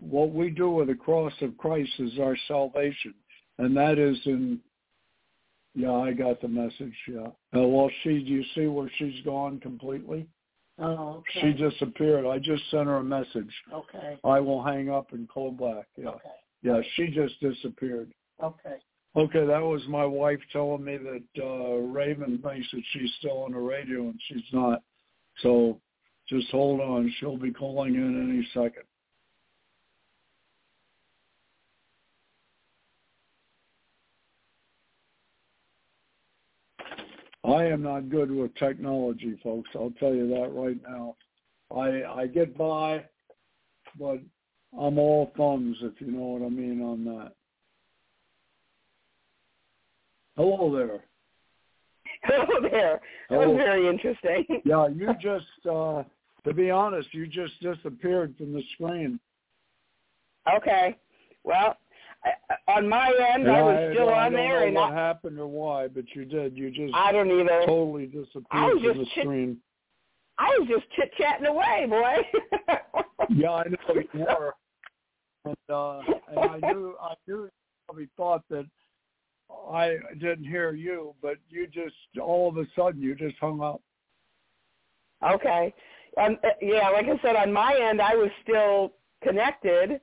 what 0.00 0.32
we 0.32 0.50
do 0.50 0.70
with 0.70 0.88
the 0.88 0.94
cross 0.94 1.32
of 1.40 1.56
Christ 1.56 1.90
is 1.98 2.18
our 2.20 2.36
salvation. 2.48 3.14
And 3.58 3.76
that 3.76 3.98
is 3.98 4.18
in, 4.26 4.60
yeah, 5.74 5.92
I 5.92 6.12
got 6.12 6.40
the 6.40 6.48
message, 6.48 6.94
yeah. 7.08 7.28
Uh, 7.54 7.66
well, 7.66 7.90
she, 8.02 8.22
do 8.22 8.30
you 8.30 8.44
see 8.54 8.66
where 8.66 8.90
she's 8.98 9.24
gone 9.24 9.60
completely? 9.60 10.26
Oh, 10.78 11.22
okay. 11.22 11.40
She 11.40 11.52
disappeared. 11.52 12.26
I 12.26 12.38
just 12.38 12.68
sent 12.70 12.86
her 12.86 12.96
a 12.96 13.04
message. 13.04 13.52
Okay. 13.72 14.18
I 14.24 14.40
will 14.40 14.62
hang 14.62 14.90
up 14.90 15.12
and 15.12 15.28
call 15.28 15.52
back. 15.52 15.86
Yeah. 15.96 16.08
Okay. 16.08 16.28
Yeah, 16.62 16.80
she 16.96 17.08
just 17.08 17.38
disappeared. 17.40 18.12
Okay. 18.42 18.76
Okay, 19.16 19.46
that 19.46 19.62
was 19.62 19.82
my 19.88 20.04
wife 20.04 20.40
telling 20.52 20.84
me 20.84 20.96
that 20.96 21.42
uh 21.42 21.76
Raven 21.76 22.40
thinks 22.42 22.66
that 22.72 22.82
she's 22.92 23.10
still 23.18 23.44
on 23.44 23.52
the 23.52 23.58
radio 23.58 24.00
and 24.00 24.20
she's 24.26 24.42
not. 24.52 24.82
So 25.42 25.80
just 26.28 26.50
hold 26.50 26.80
on. 26.80 27.12
She'll 27.18 27.36
be 27.36 27.52
calling 27.52 27.94
in 27.94 28.30
any 28.30 28.44
second. 28.52 28.84
I 37.54 37.66
am 37.66 37.82
not 37.82 38.08
good 38.08 38.30
with 38.32 38.54
technology, 38.56 39.38
folks. 39.42 39.70
I'll 39.76 39.92
tell 40.00 40.12
you 40.12 40.28
that 40.28 40.50
right 40.52 40.78
now. 40.88 41.14
I 41.74 42.02
I 42.22 42.26
get 42.26 42.58
by, 42.58 43.04
but 43.98 44.18
I'm 44.78 44.98
all 44.98 45.32
thumbs, 45.36 45.76
if 45.82 46.00
you 46.00 46.10
know 46.10 46.26
what 46.26 46.42
I 46.44 46.48
mean 46.48 46.82
on 46.82 47.04
that. 47.04 47.32
Hello 50.36 50.74
there. 50.74 51.04
Hello 52.24 52.68
there. 52.68 53.00
That 53.30 53.38
was 53.38 53.56
very 53.56 53.88
interesting. 53.88 54.44
Yeah, 54.64 54.88
you 54.88 55.14
just, 55.20 55.66
uh, 55.70 56.02
to 56.44 56.54
be 56.54 56.70
honest, 56.70 57.12
you 57.12 57.26
just 57.26 57.52
disappeared 57.60 58.34
from 58.36 58.52
the 58.52 58.62
screen. 58.72 59.20
Okay. 60.56 60.96
Well, 61.44 61.76
on 62.68 62.88
my 62.88 63.08
end, 63.32 63.46
And 63.46 63.52
I 63.56 63.62
was 63.62 63.92
still 63.94 64.08
on 64.08 64.14
there. 64.14 64.14
And 64.14 64.14
I 64.14 64.24
on 64.26 64.32
don't 64.32 64.40
there, 64.40 64.60
know 64.60 64.66
and 64.66 64.74
what 64.76 64.92
I, 64.92 64.94
happened 64.94 65.38
or 65.38 65.46
why, 65.46 65.88
but 65.88 66.04
you 66.14 66.24
did. 66.24 66.56
You 66.56 66.70
just 66.70 66.94
I 66.94 67.12
don't 67.12 67.30
either. 67.30 67.60
totally 67.66 68.06
disappeared 68.06 68.44
I 68.50 68.66
was 68.74 68.82
from 68.82 68.98
the 68.98 69.04
chit- 69.14 69.24
screen. 69.24 69.58
I 70.38 70.46
was 70.58 70.68
just 70.68 70.84
chit 70.96 71.12
chatting 71.16 71.46
away, 71.46 71.86
boy. 71.88 72.76
Yeah, 73.30 73.52
I 73.52 73.64
know 73.64 73.94
you 74.12 74.20
were. 74.20 74.54
And, 75.46 75.56
uh, 75.70 75.98
and 76.28 76.38
I 76.64 76.72
knew, 76.72 76.94
I 77.00 77.14
knew 77.26 77.44
you 77.44 77.50
probably 77.86 78.08
thought 78.18 78.42
that 78.50 78.66
I 79.70 79.96
didn't 80.20 80.44
hear 80.44 80.72
you, 80.74 81.14
but 81.22 81.36
you 81.48 81.66
just, 81.66 81.94
all 82.20 82.48
of 82.50 82.56
a 82.58 82.64
sudden, 82.76 83.00
you 83.00 83.14
just 83.14 83.36
hung 83.40 83.62
up. 83.62 83.80
Okay. 85.26 85.72
Um, 86.20 86.36
uh, 86.44 86.48
yeah, 86.60 86.88
like 86.90 87.06
I 87.06 87.18
said, 87.22 87.34
on 87.36 87.52
my 87.52 87.74
end, 87.80 88.02
I 88.02 88.14
was 88.14 88.30
still 88.42 88.92
connected, 89.22 90.00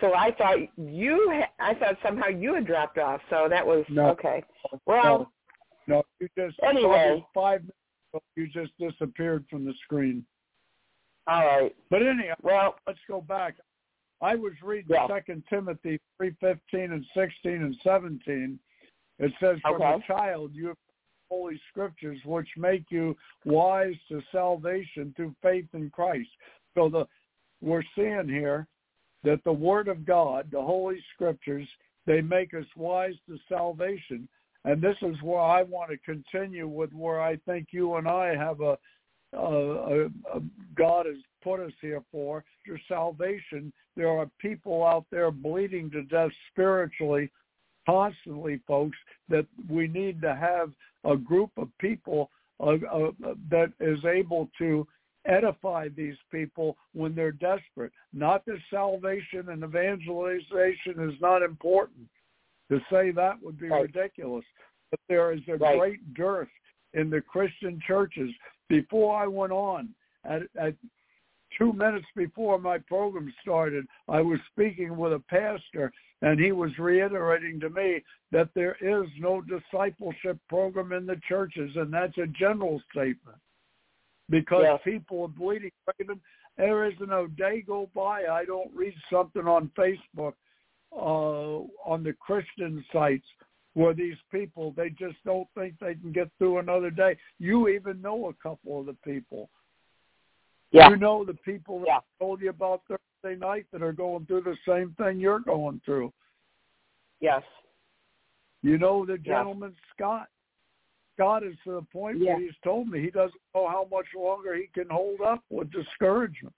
so 0.00 0.14
I 0.14 0.32
thought 0.32 0.58
you. 0.76 1.30
Ha- 1.32 1.52
I 1.58 1.74
thought 1.74 1.96
somehow 2.02 2.28
you 2.28 2.54
had 2.54 2.66
dropped 2.66 2.98
off. 2.98 3.20
So 3.30 3.48
that 3.48 3.66
was 3.66 3.84
No. 3.88 4.10
okay. 4.10 4.42
Well, 4.86 5.32
No, 5.86 5.96
no, 5.96 6.02
you 6.20 6.28
just, 6.38 6.56
Anyway. 6.62 7.24
five 7.34 7.62
minutes 7.62 8.26
you 8.36 8.46
just 8.48 8.76
disappeared 8.78 9.44
from 9.48 9.64
the 9.64 9.74
screen. 9.84 10.24
all 11.26 11.44
right. 11.46 11.74
But 11.90 12.02
anyhow, 12.06 12.34
Well, 12.42 12.76
let's 12.86 12.98
go 13.08 13.20
back. 13.20 13.56
I 14.20 14.34
was 14.34 14.52
reading 14.62 14.90
Yeah. 14.90 15.06
Second 15.06 15.44
Timothy 15.48 15.98
three 16.18 16.32
fifteen 16.40 16.92
and 16.92 17.04
sixteen 17.14 17.62
and 17.62 17.74
seventeen. 17.82 18.58
It 19.18 19.32
says, 19.40 19.60
"From 19.60 19.74
Okay. 19.76 19.94
a 19.94 20.00
child 20.06 20.54
you 20.54 20.68
have 20.68 20.76
holy 21.30 21.58
scriptures, 21.68 22.22
which 22.24 22.48
make 22.56 22.90
you 22.90 23.16
wise 23.44 23.96
to 24.08 24.20
salvation 24.32 25.12
through 25.14 25.34
faith 25.42 25.72
in 25.74 25.88
Christ." 25.90 26.30
So 26.74 26.88
the 26.88 27.06
we're 27.60 27.82
seeing 27.94 28.28
here 28.28 28.66
that 29.24 29.42
the 29.44 29.52
Word 29.52 29.88
of 29.88 30.06
God, 30.06 30.48
the 30.50 30.60
Holy 30.60 31.02
Scriptures, 31.14 31.68
they 32.06 32.20
make 32.20 32.54
us 32.54 32.64
wise 32.76 33.14
to 33.28 33.38
salvation, 33.48 34.28
and 34.64 34.82
this 34.82 34.96
is 35.02 35.16
where 35.22 35.40
I 35.40 35.62
want 35.62 35.90
to 35.90 35.96
continue 35.98 36.68
with 36.68 36.92
where 36.92 37.20
I 37.20 37.36
think 37.46 37.68
you 37.70 37.96
and 37.96 38.08
I 38.08 38.34
have 38.34 38.60
a 38.60 38.78
uh, 39.32 40.08
uh, 40.34 40.40
God 40.74 41.06
has 41.06 41.16
put 41.42 41.60
us 41.60 41.72
here 41.80 42.02
for, 42.10 42.44
your 42.66 42.80
salvation. 42.88 43.72
There 43.96 44.08
are 44.08 44.28
people 44.40 44.84
out 44.84 45.06
there 45.10 45.30
bleeding 45.30 45.90
to 45.92 46.02
death 46.02 46.30
spiritually 46.52 47.30
constantly, 47.86 48.60
folks, 48.66 48.96
that 49.28 49.46
we 49.68 49.86
need 49.86 50.20
to 50.22 50.34
have 50.34 50.72
a 51.04 51.16
group 51.16 51.50
of 51.56 51.68
people 51.78 52.30
uh, 52.58 52.72
uh, 52.92 53.10
that 53.50 53.72
is 53.80 53.98
able 54.04 54.48
to 54.58 54.86
edify 55.26 55.88
these 55.88 56.16
people 56.30 56.76
when 56.92 57.14
they're 57.14 57.32
desperate. 57.32 57.92
Not 58.12 58.44
that 58.46 58.58
salvation 58.70 59.50
and 59.50 59.62
evangelization 59.62 61.10
is 61.10 61.20
not 61.20 61.42
important. 61.42 62.08
To 62.70 62.80
say 62.90 63.10
that 63.10 63.42
would 63.42 63.58
be 63.58 63.68
Right. 63.68 63.82
ridiculous. 63.82 64.44
But 64.90 65.00
there 65.08 65.32
is 65.32 65.46
a 65.48 65.56
Right. 65.56 65.76
great 65.78 66.14
dearth 66.14 66.50
in 66.94 67.10
the 67.10 67.20
Christian 67.20 67.80
churches 67.80 68.34
before 68.68 69.16
I 69.16 69.26
went 69.26 69.52
on, 69.52 69.94
at, 70.24 70.42
at 70.56 70.74
two 71.58 71.72
minutes 71.72 72.06
before 72.14 72.58
my 72.58 72.78
program 72.78 73.32
started, 73.42 73.86
I 74.08 74.20
was 74.20 74.40
speaking 74.52 74.96
with 74.96 75.12
a 75.12 75.20
pastor, 75.20 75.92
and 76.22 76.38
he 76.38 76.52
was 76.52 76.78
reiterating 76.78 77.58
to 77.60 77.70
me 77.70 78.02
that 78.30 78.52
there 78.54 78.76
is 78.80 79.08
no 79.18 79.40
discipleship 79.40 80.38
program 80.48 80.92
in 80.92 81.06
the 81.06 81.16
churches, 81.28 81.74
and 81.76 81.92
that's 81.92 82.16
a 82.18 82.26
general 82.28 82.80
statement. 82.90 83.38
Because 84.30 84.62
Yes. 84.64 84.80
people 84.82 85.22
are 85.24 85.28
bleeding. 85.28 85.72
Raven, 85.98 86.20
There 86.56 86.84
isn't 86.84 87.12
a 87.12 87.28
day 87.28 87.62
go 87.62 87.86
by 87.94 88.26
I 88.26 88.44
don't 88.44 88.74
read 88.74 88.94
something 89.10 89.46
on 89.46 89.68
Facebook, 89.70 90.34
uh, 90.92 91.60
on 91.84 92.02
the 92.02 92.12
Christian 92.14 92.84
sites 92.92 93.26
where 93.74 93.94
these 93.94 94.16
people 94.30 94.72
they 94.72 94.90
just 94.90 95.16
don't 95.24 95.48
think 95.54 95.78
they 95.78 95.94
can 95.94 96.12
get 96.12 96.28
through 96.38 96.58
another 96.58 96.90
day. 96.90 97.16
You 97.38 97.68
even 97.68 98.02
know 98.02 98.28
a 98.28 98.34
couple 98.34 98.78
of 98.80 98.86
the 98.86 98.94
people. 99.04 99.48
yeah, 100.72 100.88
You 100.90 100.96
know 100.96 101.24
the 101.24 101.34
people 101.34 101.78
that 101.80 101.86
Yeah. 101.86 102.00
Told 102.18 102.40
you 102.42 102.50
about 102.50 102.82
Thursday 102.86 103.36
night 103.38 103.66
that 103.72 103.82
are 103.82 103.92
going 103.92 104.26
through 104.26 104.42
the 104.42 104.56
same 104.66 104.92
thing 104.94 105.18
you're 105.18 105.40
going 105.40 105.80
through. 105.80 106.12
yes, 107.20 107.42
You 108.62 108.76
know 108.76 109.06
the 109.06 109.18
Yeah. 109.18 109.38
gentleman 109.38 109.74
Scott. 109.92 110.28
Scott 111.20 111.42
is 111.42 111.54
to 111.64 111.72
the 111.72 111.82
point 111.82 112.18
Yeah. 112.18 112.34
where 112.34 112.40
he's 112.46 112.58
told 112.64 112.88
me 112.88 113.00
he 113.00 113.10
doesn't 113.10 113.40
know 113.54 113.68
how 113.68 113.86
much 113.90 114.06
longer 114.14 114.54
he 114.54 114.68
can 114.68 114.88
hold 114.88 115.20
up 115.20 115.44
with 115.50 115.70
discouragement. 115.70 116.54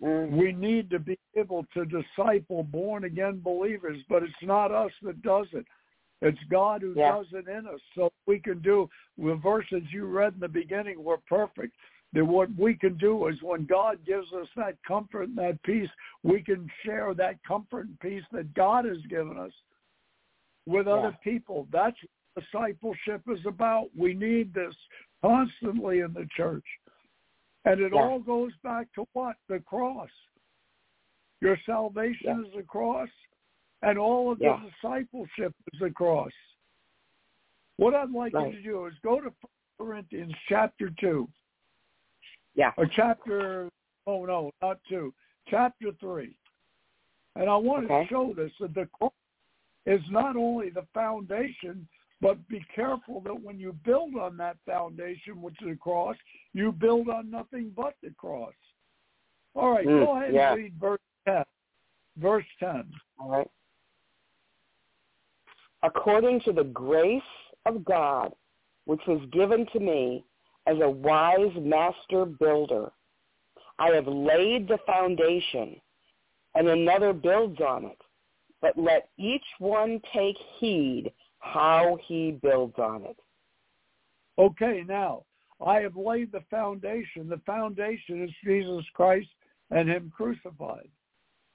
mm, 0.00 0.30
We 0.30 0.52
need 0.52 0.88
to 0.90 0.98
be 0.98 1.18
able 1.36 1.64
to 1.74 1.84
disciple 1.84 2.64
born 2.64 3.04
again 3.04 3.40
believers, 3.40 4.02
but 4.08 4.22
it's 4.22 4.42
not 4.42 4.72
us 4.72 4.90
that 5.02 5.20
does 5.22 5.52
it. 5.52 5.66
It's 6.22 6.42
God 6.44 6.80
who 6.82 6.94
Yeah. 6.94 7.12
does 7.12 7.32
it 7.34 7.46
in 7.46 7.66
us. 7.66 7.80
So 7.94 8.10
we 8.26 8.40
can 8.40 8.60
do 8.60 8.88
the 9.18 9.34
verses 9.34 9.92
you 9.92 10.06
read 10.06 10.34
in 10.34 10.40
the 10.40 10.48
beginning 10.48 11.02
were 11.04 11.18
perfect. 11.18 11.76
That 12.14 12.24
what 12.24 12.50
we 12.56 12.74
can 12.74 12.96
do 12.96 13.26
is 13.26 13.42
when 13.42 13.66
God 13.66 14.02
gives 14.04 14.32
us 14.32 14.48
that 14.56 14.82
comfort 14.82 15.28
and 15.28 15.38
that 15.38 15.62
peace, 15.62 15.90
we 16.22 16.42
can 16.42 16.70
share 16.84 17.12
that 17.14 17.42
comfort 17.44 17.86
and 17.86 18.00
peace 18.00 18.24
that 18.32 18.54
God 18.54 18.86
has 18.86 19.04
given 19.06 19.36
us 19.38 19.52
with 20.66 20.86
Yeah. 20.86 20.94
other 20.94 21.12
people. 21.22 21.66
That's 21.70 22.02
discipleship 22.36 23.22
is 23.28 23.44
about. 23.46 23.88
We 23.96 24.14
need 24.14 24.52
this 24.54 24.74
constantly 25.22 26.00
in 26.00 26.12
the 26.12 26.26
church. 26.36 26.64
And 27.64 27.80
it 27.80 27.92
Yeah. 27.92 28.02
all 28.02 28.18
goes 28.18 28.52
back 28.62 28.92
to 28.94 29.06
what? 29.12 29.36
The 29.48 29.60
cross. 29.60 30.10
Your 31.40 31.56
salvation 31.58 32.26
Yeah. 32.26 32.46
is 32.46 32.52
the 32.54 32.62
cross, 32.62 33.10
and 33.82 33.98
all 33.98 34.30
of 34.32 34.40
Yeah. 34.40 34.56
the 34.60 34.70
discipleship 34.70 35.54
is 35.72 35.78
the 35.80 35.90
cross. 35.90 36.32
What 37.76 37.94
I'd 37.94 38.10
like 38.10 38.32
Right. 38.32 38.52
you 38.52 38.58
to 38.58 38.62
do 38.62 38.86
is 38.86 38.98
go 39.00 39.20
to 39.20 39.34
Corinthians 39.78 40.34
chapter 40.46 40.90
2, 40.90 41.28
yeah, 42.54 42.72
or 42.76 42.86
chapter, 42.86 43.68
oh 44.06 44.24
no, 44.24 44.52
not 44.60 44.82
2, 44.84 45.12
chapter 45.46 45.92
3. 45.92 46.36
And 47.34 47.48
I 47.48 47.56
want 47.56 47.86
Okay. 47.86 48.02
to 48.02 48.08
show 48.08 48.34
this, 48.34 48.56
that 48.58 48.74
the 48.74 48.86
cross 48.86 49.12
is 49.86 50.08
not 50.10 50.36
only 50.36 50.70
the 50.70 50.86
foundation, 50.94 51.88
but 52.22 52.48
be 52.48 52.64
careful 52.74 53.20
that 53.22 53.42
when 53.42 53.58
you 53.58 53.74
build 53.84 54.14
on 54.14 54.36
that 54.36 54.56
foundation, 54.64 55.42
which 55.42 55.60
is 55.60 55.70
the 55.70 55.76
cross, 55.76 56.16
you 56.54 56.70
build 56.70 57.08
on 57.08 57.28
nothing 57.30 57.72
but 57.76 57.94
the 58.02 58.10
cross. 58.16 58.54
All 59.54 59.72
right, 59.72 59.86
Mm, 59.86 60.06
go 60.06 60.16
ahead 60.16 60.32
yeah. 60.32 60.52
and 60.52 60.62
read 60.62 60.74
verse 60.80 61.00
10. 61.26 61.44
Verse 62.16 62.46
10. 62.60 62.90
all 63.18 63.28
right. 63.30 63.50
According 65.82 66.40
to 66.42 66.52
the 66.52 66.64
grace 66.64 67.22
of 67.66 67.84
God, 67.84 68.32
which 68.84 69.04
was 69.08 69.20
given 69.32 69.66
to 69.72 69.80
me 69.80 70.24
as 70.68 70.78
a 70.80 70.88
wise 70.88 71.52
master 71.56 72.24
builder, 72.24 72.92
I 73.80 73.88
have 73.88 74.06
laid 74.06 74.68
the 74.68 74.78
foundation, 74.86 75.80
and 76.54 76.68
another 76.68 77.12
builds 77.12 77.60
on 77.60 77.86
it. 77.86 77.98
But 78.60 78.78
let 78.78 79.08
each 79.18 79.44
one 79.58 80.00
take 80.14 80.36
heed 80.58 81.12
how 81.42 81.98
he 82.06 82.38
builds 82.42 82.78
on 82.78 83.04
it. 83.04 83.16
Okay, 84.38 84.84
now, 84.86 85.24
I 85.64 85.80
have 85.80 85.96
laid 85.96 86.32
the 86.32 86.42
foundation. 86.50 87.28
The 87.28 87.40
foundation 87.44 88.22
is 88.22 88.30
Jesus 88.44 88.84
Christ 88.94 89.28
and 89.70 89.88
him 89.88 90.10
crucified. 90.16 90.88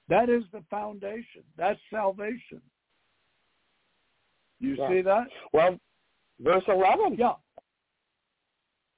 That 0.08 0.28
is 0.28 0.44
the 0.52 0.62
foundation. 0.70 1.42
That's 1.56 1.80
salvation. 1.90 2.62
You 4.60 4.74
Yeah. 4.74 4.88
see 4.88 5.00
that? 5.02 5.28
Well, 5.52 5.78
verse 6.38 6.64
11. 6.68 7.14
Yeah. 7.14 7.36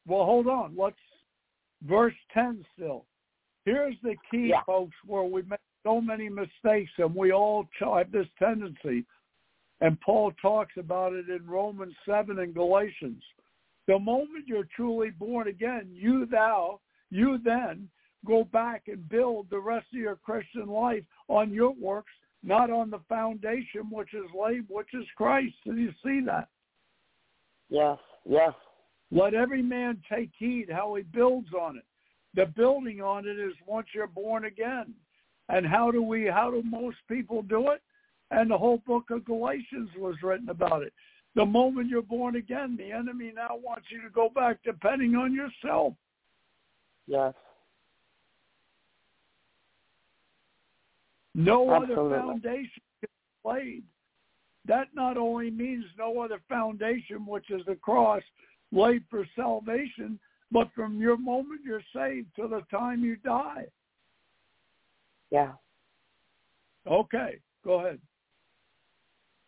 Well, 0.07 0.25
hold 0.25 0.47
on. 0.49 0.77
Let's 0.77 1.01
verse 1.83 2.17
10 2.33 2.65
still. 2.75 3.07
Here's 3.65 3.99
the 4.01 4.17
key, 4.31 4.49
Yeah. 4.49 4.63
folks, 4.65 4.97
where 5.05 5.25
we 5.25 5.43
make 5.43 5.61
so 5.83 6.01
many 6.01 6.29
mistakes 6.29 6.91
and 6.99 7.15
we 7.15 7.33
all 7.33 7.69
have 7.79 8.11
this 8.11 8.29
tendency. 8.39 9.07
And 9.81 10.01
Paul 10.01 10.33
talks 10.43 10.75
about 10.77 11.15
it 11.15 11.29
in 11.29 11.47
Romans 11.47 11.95
7 12.07 12.39
and 12.39 12.55
Galatians. 12.55 13.23
The 13.87 13.99
moment 13.99 14.47
you're 14.47 14.69
truly 14.77 15.11
born 15.11 15.49
again, 15.49 15.89
you 15.91 16.27
thou, 16.27 16.81
you 17.11 17.39
then 17.43 17.89
go 18.27 18.45
back 18.45 18.85
and 18.89 19.09
build 19.09 19.47
the 19.51 19.59
rest 19.59 19.87
of 19.93 19.99
your 19.99 20.17
Christian 20.17 20.67
life 20.67 21.05
on 21.29 21.53
your 21.53 21.71
works, 21.71 22.13
not 22.43 22.71
on 22.71 22.91
the 22.91 23.01
foundation 23.09 23.89
which 23.91 24.13
is 24.15 24.27
laid, 24.39 24.67
which 24.69 24.93
is 24.93 25.07
Christ. 25.17 25.55
Do 25.65 25.77
you 25.77 25.93
see 26.05 26.21
that? 26.27 26.49
Yes, 27.71 27.99
yes, 28.29 28.53
Let 29.11 29.35
every 29.35 29.63
man 29.63 30.03
take 30.13 30.31
heed 30.39 30.67
how 30.71 30.95
he 30.97 31.03
builds 31.03 31.49
on 31.59 31.77
it. 31.77 31.85
The 32.35 32.47
building 32.47 33.01
on 33.01 33.27
it 33.27 33.39
is 33.39 33.55
once 33.67 33.89
you're 33.95 34.07
born 34.07 34.45
again. 34.45 34.93
And 35.49 35.67
how 35.67 35.91
do 35.91 36.03
we 36.03 36.27
how 36.27 36.51
do 36.51 36.63
most 36.65 36.99
people 37.09 37.43
do 37.43 37.71
it? 37.71 37.83
And 38.31 38.51
the 38.51 38.59
whole 38.59 38.83
book 38.87 39.11
of 39.11 39.25
Galatians 39.25 39.91
was 39.99 40.15
written 40.23 40.49
about 40.49 40.83
it. 40.83 40.93
The 41.35 41.47
moment 41.47 41.89
you're 41.89 42.03
born 42.03 42.37
again, 42.37 42.77
the 42.77 42.93
enemy 42.93 43.33
now 43.35 43.57
wants 43.63 43.87
you 43.91 44.03
to 44.03 44.11
go 44.11 44.29
back 44.29 44.59
depending 44.65 45.15
on 45.15 45.33
yourself. 45.33 45.95
Yes. 47.07 47.35
No 51.35 51.73
Absolutely. 51.73 52.07
other 52.07 52.21
foundation 52.21 52.83
is 53.03 53.09
laid. 53.45 53.85
That 54.67 54.89
not 54.95 55.17
only 55.17 55.51
means 55.51 55.85
no 55.97 56.21
other 56.21 56.41
foundation, 56.49 57.25
which 57.27 57.51
is 57.51 57.63
the 57.67 57.77
cross, 57.77 58.23
laid 58.73 59.05
for 59.09 59.27
salvation, 59.37 60.19
but 60.53 60.69
from 60.75 61.01
your 61.01 61.17
moment 61.17 61.61
you're 61.65 61.83
saved 61.95 62.29
to 62.37 62.49
the 62.49 62.63
time 62.71 63.05
you 63.05 63.17
die. 63.17 63.67
Yeah. 65.31 65.53
Okay, 66.87 67.39
go 67.65 67.81
ahead. 67.81 68.01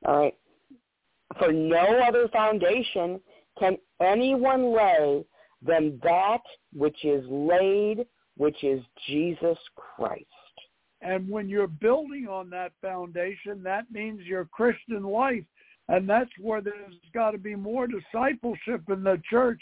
All 0.04 0.18
right. 0.18 0.34
For 1.38 1.52
no 1.52 2.00
other 2.06 2.28
foundation 2.28 3.20
can 3.58 3.76
anyone 4.00 4.74
lay 4.74 5.24
than 5.64 6.00
that 6.02 6.42
which 6.74 7.04
is 7.04 7.24
laid, 7.28 8.06
which 8.36 8.64
is 8.64 8.82
Jesus 9.06 9.58
Christ. 9.76 10.24
And 11.00 11.28
when 11.28 11.48
you're 11.48 11.66
building 11.66 12.28
on 12.28 12.50
that 12.50 12.72
foundation, 12.80 13.62
that 13.64 13.90
means 13.90 14.22
your 14.22 14.44
Christian 14.44 15.02
life. 15.02 15.44
And 15.88 16.08
that's 16.08 16.30
where 16.38 16.60
there's 16.60 16.94
got 17.12 17.32
to 17.32 17.38
be 17.38 17.56
more 17.56 17.86
discipleship 17.86 18.82
in 18.88 19.02
the 19.02 19.20
church 19.28 19.60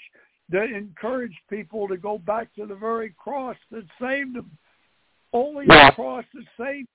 to 0.53 0.63
encourage 0.63 1.35
people 1.49 1.89
to 1.89 1.97
go 1.97 2.19
back 2.19 2.55
to 2.57 2.67
the 2.67 2.75
very 2.75 3.15
cross 3.17 3.57
that 3.71 3.85
saved 4.01 4.35
them. 4.35 4.51
Only 5.33 5.67
Yeah. 5.67 5.91
the 5.91 5.95
cross 5.95 6.25
that 6.35 6.45
saved 6.59 6.89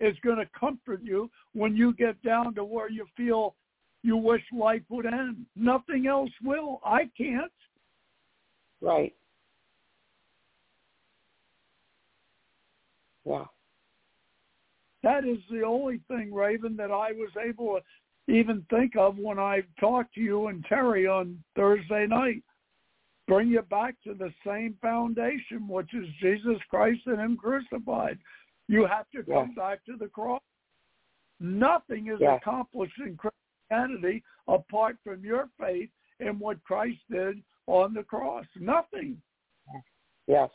is 0.00 0.16
going 0.24 0.38
to 0.38 0.48
comfort 0.58 1.00
you 1.02 1.30
when 1.52 1.76
you 1.76 1.94
get 1.94 2.20
down 2.22 2.54
to 2.54 2.64
where 2.64 2.90
you 2.90 3.06
feel 3.16 3.54
you 4.02 4.16
wish 4.16 4.42
life 4.52 4.82
would 4.88 5.06
end. 5.06 5.44
Nothing 5.56 6.06
else 6.06 6.30
will. 6.42 6.80
I 6.84 7.10
can't. 7.16 7.52
Right. 8.80 9.14
Yeah. 13.24 13.44
That 15.02 15.24
is 15.24 15.38
the 15.50 15.62
only 15.62 16.00
thing, 16.08 16.32
Raven, 16.32 16.76
that 16.76 16.90
I 16.90 17.12
was 17.12 17.30
able 17.42 17.78
to 18.28 18.32
even 18.32 18.64
think 18.70 18.96
of 18.96 19.18
when 19.18 19.38
I 19.38 19.62
talked 19.78 20.14
to 20.14 20.20
you 20.20 20.48
and 20.48 20.64
Terry 20.66 21.06
on 21.06 21.42
Thursday 21.56 22.06
night. 22.06 22.42
Bring 23.26 23.48
you 23.48 23.62
back 23.62 23.94
to 24.04 24.14
the 24.14 24.32
same 24.46 24.76
foundation, 24.82 25.68
which 25.68 25.94
is 25.94 26.06
Jesus 26.20 26.58
Christ 26.68 27.00
and 27.06 27.20
Him 27.20 27.36
crucified. 27.36 28.18
You 28.70 28.86
have 28.86 29.10
to 29.10 29.24
come 29.24 29.48
Yes. 29.48 29.56
back 29.56 29.84
to 29.86 29.96
the 29.96 30.08
cross. 30.08 30.42
Nothing 31.40 32.06
is 32.06 32.20
Yes. 32.20 32.40
accomplished 32.40 32.98
in 33.00 33.16
Christianity 33.16 34.22
apart 34.46 34.98
from 35.02 35.24
your 35.24 35.48
faith 35.58 35.90
in 36.20 36.38
what 36.38 36.62
Christ 36.62 37.00
did 37.08 37.42
on 37.66 37.94
the 37.94 38.04
cross. 38.04 38.46
Nothing. 38.56 39.20
Yes. 40.26 40.50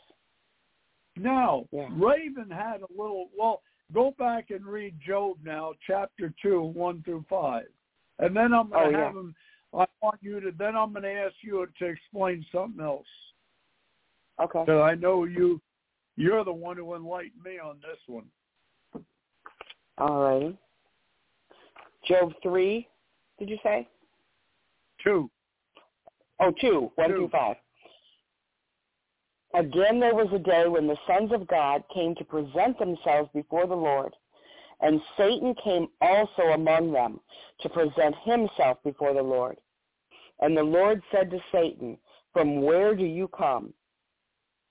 Now, 1.16 1.66
Yeah. 1.72 1.88
Raven 1.90 2.50
had 2.50 2.82
a 2.82 2.92
little, 2.92 3.30
well, 3.36 3.62
go 3.92 4.12
back 4.12 4.50
and 4.50 4.64
read 4.64 4.98
Job 5.00 5.42
now, 5.42 5.74
chapter 5.86 6.30
2, 6.40 6.62
1 6.62 7.02
through 7.02 7.22
5. 7.24 7.70
And 8.18 8.34
then 8.34 8.54
I'm 8.54 8.70
going 8.70 8.86
Oh, 8.86 8.90
to 8.90 8.96
yeah. 8.96 9.04
have 9.04 9.16
him, 9.16 9.34
I 9.74 9.86
want 10.00 10.22
you 10.22 10.40
to, 10.40 10.52
then 10.52 10.74
I'm 10.74 10.92
going 10.92 11.02
to 11.02 11.12
ask 11.12 11.42
you 11.42 11.66
to 11.66 11.84
explain 11.84 12.44
something 12.44 12.82
else. 12.82 13.34
Okay. 14.38 14.60
Because 14.60 14.80
I 14.80 14.94
know 14.94 15.24
you, 15.24 15.60
you're 16.16 16.44
the 16.44 16.52
one 16.52 16.76
who 16.76 16.94
enlightened 16.94 17.42
me 17.44 17.58
on 17.58 17.76
this 17.80 17.98
one. 18.06 18.26
All 19.98 20.22
righty. 20.22 20.58
Job 22.06 22.32
3, 22.42 22.86
did 23.38 23.48
you 23.48 23.58
say? 23.62 23.88
Two. 25.02 25.30
Oh, 26.40 26.52
two, 26.60 26.90
one 26.96 27.08
Two. 27.08 27.14
through 27.14 27.28
five. 27.30 27.56
Again, 29.54 30.00
there 30.00 30.14
was 30.14 30.28
a 30.34 30.38
day 30.38 30.68
when 30.68 30.86
the 30.86 30.98
sons 31.06 31.32
of 31.32 31.48
God 31.48 31.82
came 31.92 32.14
to 32.16 32.24
present 32.24 32.78
themselves 32.78 33.30
before 33.32 33.66
the 33.66 33.74
Lord, 33.74 34.12
and 34.80 35.00
Satan 35.16 35.54
came 35.64 35.88
also 36.02 36.42
among 36.54 36.92
them 36.92 37.20
to 37.62 37.68
present 37.70 38.14
himself 38.24 38.78
before 38.84 39.14
the 39.14 39.22
Lord. 39.22 39.56
And 40.40 40.54
the 40.54 40.62
Lord 40.62 41.02
said 41.10 41.30
to 41.30 41.38
Satan, 41.50 41.96
From 42.34 42.60
where 42.60 42.94
do 42.94 43.04
you 43.04 43.28
come? 43.28 43.72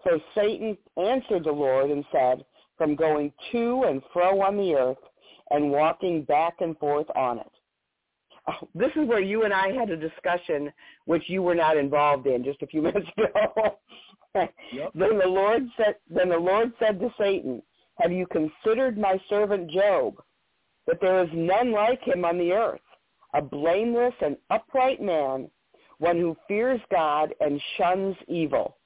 So 0.06 0.20
Satan 0.36 0.78
answered 0.98 1.44
the 1.46 1.52
Lord 1.52 1.90
and 1.90 2.06
said, 2.12 2.46
From 2.78 2.96
going 2.96 3.34
to 3.52 3.84
and 3.88 4.02
fro 4.14 4.42
on 4.42 4.58
the 4.58 4.76
earth 4.76 4.98
and 5.52 5.72
walking 5.72 6.24
back 6.24 6.56
and 6.60 6.78
forth 6.78 7.08
on 7.16 7.40
it. 7.40 7.48
Oh, 8.48 8.68
This 8.76 8.92
is 8.96 9.08
where 9.08 9.22
you 9.22 9.44
and 9.44 9.52
I 9.52 9.72
had 9.72 9.90
a 9.90 9.98
discussion 9.98 10.72
which 11.06 11.24
you 11.26 11.42
were 11.42 11.56
not 11.56 11.78
involved 11.78 12.28
in 12.28 12.44
just 12.44 12.62
a 12.62 12.68
few 12.68 12.82
minutes 12.84 13.08
ago. 13.18 13.80
Yep. 14.36 14.92
Then 14.94 15.18
the 15.18 15.28
Lord 15.28 15.64
said 15.78 15.96
then 16.08 16.30
the 16.30 16.38
Lord 16.38 16.72
said 16.78 17.00
to 17.00 17.10
Satan, 17.18 17.64
Have 18.00 18.12
you 18.12 18.28
considered 18.28 19.00
my 19.00 19.20
servant 19.30 19.72
Job, 19.72 20.22
that 20.86 21.02
there 21.02 21.24
is 21.24 21.30
none 21.34 21.72
like 21.72 22.04
him 22.04 22.24
on 22.24 22.38
the 22.38 22.52
earth, 22.52 22.82
a 23.34 23.42
blameless 23.42 24.14
and 24.22 24.38
upright 24.52 25.02
man, 25.02 25.50
one 25.98 26.18
who 26.18 26.38
fears 26.48 26.82
God 26.92 27.34
and 27.40 27.60
shuns 27.78 28.16
evil. 28.28 28.78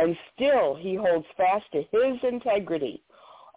And 0.00 0.16
still 0.34 0.74
he 0.76 0.94
holds 0.94 1.26
fast 1.36 1.66
to 1.72 1.82
his 1.92 2.16
integrity, 2.22 3.02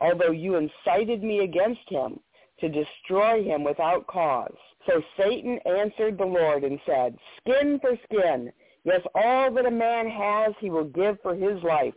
although 0.02 0.32
you 0.32 0.58
incited 0.58 1.24
me 1.24 1.40
against 1.40 1.88
him 1.88 2.20
to 2.60 2.68
destroy 2.68 3.42
him 3.42 3.64
without 3.64 4.06
cause. 4.08 4.54
So 4.86 5.02
Satan 5.18 5.58
answered 5.66 6.18
the 6.18 6.26
Lord 6.26 6.66
and 6.66 6.82
said, 6.86 7.18
Skin 7.40 7.80
for 7.80 7.98
skin. 8.04 8.52
Yes, 8.84 9.00
all 9.16 9.54
that 9.54 9.66
a 9.66 9.72
man 9.72 10.10
has 10.10 10.54
he 10.60 10.70
will 10.70 10.84
give 10.84 11.18
for 11.22 11.34
his 11.34 11.64
life. 11.64 11.94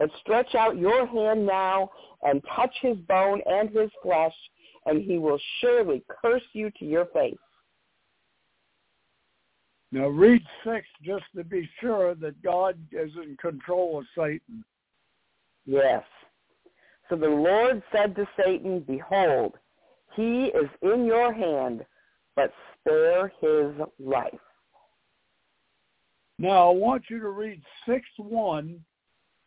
But 0.00 0.10
stretch 0.20 0.56
out 0.56 0.76
your 0.76 1.06
hand 1.06 1.46
now 1.46 1.92
and 2.22 2.42
touch 2.56 2.74
his 2.82 2.96
bone 3.06 3.40
and 3.46 3.70
his 3.70 3.90
flesh, 4.02 4.34
and 4.86 5.00
he 5.00 5.18
will 5.18 5.38
surely 5.60 6.02
curse 6.08 6.42
you 6.54 6.72
to 6.80 6.84
your 6.84 7.06
face. 7.06 7.36
Now 9.94 10.08
read 10.08 10.42
six 10.66 10.88
just 11.04 11.22
to 11.36 11.44
be 11.44 11.70
sure 11.80 12.16
that 12.16 12.42
God 12.42 12.76
is 12.90 13.12
in 13.22 13.36
control 13.40 14.00
of 14.00 14.04
Satan. 14.18 14.64
Yes. 15.66 16.02
So 17.08 17.14
the 17.14 17.28
Lord 17.28 17.80
said 17.92 18.16
to 18.16 18.26
Satan, 18.36 18.80
Behold, 18.80 19.54
he 20.16 20.46
is 20.46 20.68
in 20.82 21.04
your 21.04 21.32
hand, 21.32 21.86
but 22.34 22.52
spare 22.80 23.32
his 23.40 23.72
life. 24.00 24.34
Now 26.40 26.70
I 26.70 26.74
want 26.74 27.04
you 27.08 27.20
to 27.20 27.28
read 27.28 27.62
six 27.88 28.04
one 28.16 28.80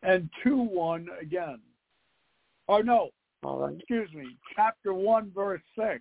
and 0.01 0.29
two 0.45 0.61
one 0.61 1.07
again. 1.21 1.59
Or 2.69 2.83
no, 2.83 3.09
right. 3.43 3.75
excuse 3.75 4.13
me, 4.13 4.37
chapter 4.55 4.93
one 4.93 5.29
verse 5.35 5.61
six 5.77 5.99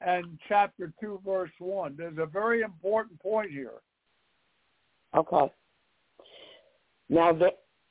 and 0.00 0.38
chapter 0.48 0.92
two 1.00 1.20
verse 1.24 1.50
one. 1.58 1.94
There's 1.96 2.18
a 2.18 2.26
very 2.26 2.62
important 2.62 3.20
point 3.20 3.50
here. 3.50 3.80
Okay. 5.14 5.52
Now, 7.08 7.32
the, 7.32 7.50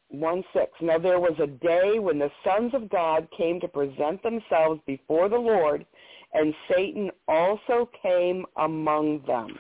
one 0.10 0.44
six. 0.54 0.72
Now 0.82 0.98
there 0.98 1.20
was 1.20 1.36
a 1.42 1.48
day 1.48 2.00
when 2.00 2.20
the 2.20 2.30
sons 2.44 2.74
of 2.74 2.90
God 2.90 3.28
came 3.36 3.60
to 3.62 3.68
present 3.68 4.22
themselves 4.22 4.80
before 4.86 5.28
the 5.28 5.38
Lord, 5.38 5.86
and 6.34 6.54
Satan 6.70 7.10
also 7.28 7.90
came 8.02 8.46
among 8.58 9.24
them. 9.26 9.58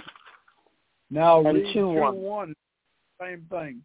Now 1.10 1.44
And 1.46 1.58
read 1.58 1.74
two, 1.74 1.74
two 1.74 1.88
one. 1.90 2.16
one. 2.18 2.54
Same 3.20 3.46
thing. 3.50 3.82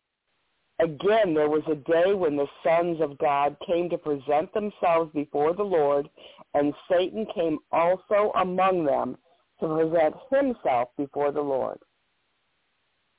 Again, 0.80 1.34
there 1.34 1.48
was 1.48 1.62
a 1.70 1.74
day 1.74 2.14
when 2.14 2.36
the 2.36 2.46
sons 2.62 3.00
of 3.00 3.18
God 3.18 3.56
came 3.66 3.90
to 3.90 3.98
present 3.98 4.52
themselves 4.54 5.10
before 5.12 5.52
the 5.52 5.64
Lord, 5.64 6.08
and 6.54 6.72
Satan 6.90 7.26
came 7.34 7.58
also 7.72 8.32
among 8.36 8.84
them 8.84 9.16
to 9.60 9.66
present 9.66 10.14
himself 10.30 10.90
before 10.96 11.32
the 11.32 11.40
Lord. 11.40 11.78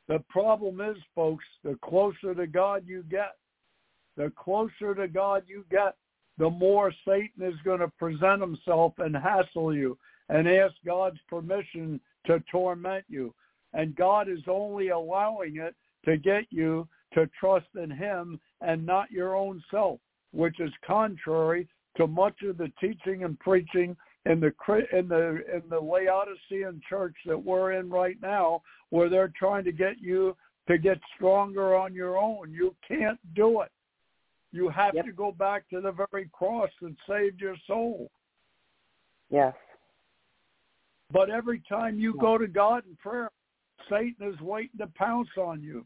The 0.07 0.23
problem 0.29 0.79
is, 0.81 0.97
folks, 1.13 1.43
the 1.63 1.77
closer 1.83 2.33
to 2.33 2.47
God 2.47 2.83
you 2.87 3.03
get, 3.03 3.35
the 4.15 4.31
closer 4.35 4.95
to 4.95 5.07
God 5.07 5.43
you 5.47 5.65
get, 5.69 5.95
the 6.37 6.49
more 6.49 6.93
Satan 7.05 7.43
is 7.43 7.59
going 7.65 7.81
to 7.81 7.89
present 7.89 8.41
himself 8.41 8.93
and 8.99 9.15
hassle 9.15 9.75
you 9.75 9.97
and 10.29 10.47
ask 10.47 10.73
God's 10.85 11.19
permission 11.27 11.99
to 12.25 12.41
torment 12.51 13.03
you. 13.09 13.33
And 13.73 13.95
God 13.95 14.29
is 14.29 14.39
only 14.47 14.89
allowing 14.89 15.57
it 15.57 15.75
to 16.05 16.17
get 16.17 16.45
you 16.49 16.87
to 17.13 17.29
trust 17.39 17.67
in 17.81 17.89
him 17.89 18.39
and 18.61 18.85
not 18.85 19.11
your 19.11 19.35
own 19.35 19.63
self, 19.71 19.99
which 20.31 20.59
is 20.59 20.71
contrary 20.85 21.67
to 21.97 22.07
much 22.07 22.41
of 22.43 22.57
the 22.57 22.71
teaching 22.79 23.23
and 23.23 23.39
preaching 23.39 23.95
in 24.25 24.39
the 24.39 24.53
in 24.91 25.07
the 25.07 25.43
in 25.53 25.63
the 25.69 25.79
Laodicean 25.79 26.81
church 26.87 27.15
that 27.25 27.41
we're 27.41 27.73
in 27.73 27.89
right 27.89 28.17
now, 28.21 28.61
where 28.89 29.09
they're 29.09 29.33
trying 29.37 29.63
to 29.63 29.71
get 29.71 29.99
you 29.99 30.35
to 30.67 30.77
get 30.77 30.99
stronger 31.15 31.75
on 31.75 31.93
your 31.93 32.17
own. 32.17 32.51
You 32.51 32.75
can't 32.87 33.19
do 33.33 33.61
it. 33.61 33.71
You 34.51 34.69
have 34.69 34.93
Yep. 34.93 35.05
to 35.05 35.11
go 35.11 35.31
back 35.31 35.67
to 35.69 35.81
the 35.81 35.91
very 35.91 36.29
cross 36.31 36.69
that 36.81 36.95
saved 37.07 37.41
your 37.41 37.55
soul. 37.65 38.11
Yes. 39.29 39.55
But 41.11 41.29
every 41.29 41.59
time 41.61 41.99
you 41.99 42.13
go 42.13 42.37
to 42.37 42.47
God 42.47 42.85
in 42.85 42.95
prayer, 42.97 43.31
Satan 43.89 44.31
is 44.31 44.39
waiting 44.41 44.77
to 44.77 44.87
pounce 44.87 45.29
on 45.37 45.61
you. 45.61 45.85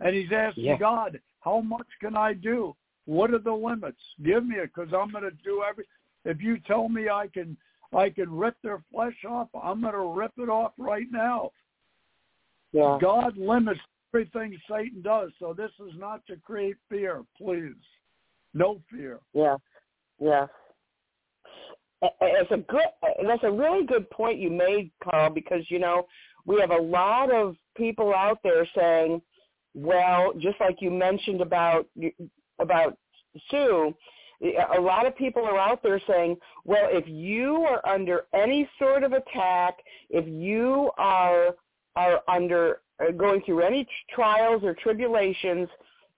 And 0.00 0.14
he's 0.14 0.32
asking 0.32 0.64
Yeah. 0.64 0.78
God, 0.78 1.20
how 1.40 1.60
much 1.60 1.86
can 2.00 2.16
I 2.16 2.34
do? 2.34 2.74
What 3.06 3.32
are 3.32 3.38
the 3.38 3.52
limits? 3.52 4.00
Give 4.22 4.44
me 4.44 4.56
it 4.56 4.70
because 4.74 4.92
I'm 4.92 5.10
going 5.10 5.24
to 5.24 5.36
do 5.42 5.62
every. 5.68 5.84
If 6.24 6.40
you 6.40 6.58
tell 6.60 6.88
me 6.88 7.08
I 7.08 7.28
can, 7.28 7.56
I 7.94 8.10
can 8.10 8.30
rip 8.30 8.56
their 8.62 8.82
flesh 8.92 9.16
off, 9.28 9.48
I'm 9.54 9.80
going 9.80 9.94
to 9.94 10.14
rip 10.14 10.32
it 10.38 10.48
off 10.48 10.72
right 10.78 11.06
now. 11.10 11.50
Yeah. 12.72 12.98
God 13.00 13.36
limits 13.36 13.80
everything 14.12 14.58
Satan 14.70 15.02
does. 15.02 15.30
So 15.38 15.54
this 15.54 15.70
is 15.80 15.92
not 15.98 16.26
to 16.26 16.36
create 16.36 16.76
fear, 16.88 17.24
please. 17.36 17.74
No 18.54 18.80
fear. 18.90 19.20
Yeah. 19.32 19.56
Yeah. 20.20 20.46
It's 22.02 22.50
a 22.50 22.56
good. 22.56 22.86
That's 23.26 23.44
a 23.44 23.50
really 23.50 23.84
good 23.84 24.08
point 24.10 24.38
you 24.38 24.50
made, 24.50 24.90
Carl. 25.02 25.30
Because 25.30 25.64
you 25.68 25.78
know 25.78 26.06
we 26.46 26.60
have 26.60 26.70
a 26.70 26.80
lot 26.80 27.30
of 27.30 27.56
people 27.76 28.14
out 28.14 28.38
there 28.42 28.66
saying, 28.74 29.20
"Well, 29.74 30.32
just 30.38 30.58
like 30.60 30.80
you 30.80 30.90
mentioned 30.90 31.40
about 31.40 31.86
about 32.58 32.96
Sue, 33.50 33.94
a 34.76 34.80
lot 34.80 35.06
of 35.06 35.16
people 35.16 35.44
are 35.44 35.58
out 35.58 35.82
there 35.82 36.00
saying, 36.06 36.36
well, 36.64 36.88
if 36.90 37.06
you 37.06 37.56
are 37.64 37.86
under 37.86 38.26
any 38.34 38.68
sort 38.78 39.02
of 39.02 39.12
attack, 39.12 39.78
if 40.08 40.26
you 40.26 40.90
are 40.98 41.54
are 41.96 42.20
under 42.28 42.80
are 42.98 43.12
going 43.12 43.42
through 43.42 43.62
any 43.62 43.86
trials 44.14 44.62
or 44.64 44.74
tribulations, 44.74 45.68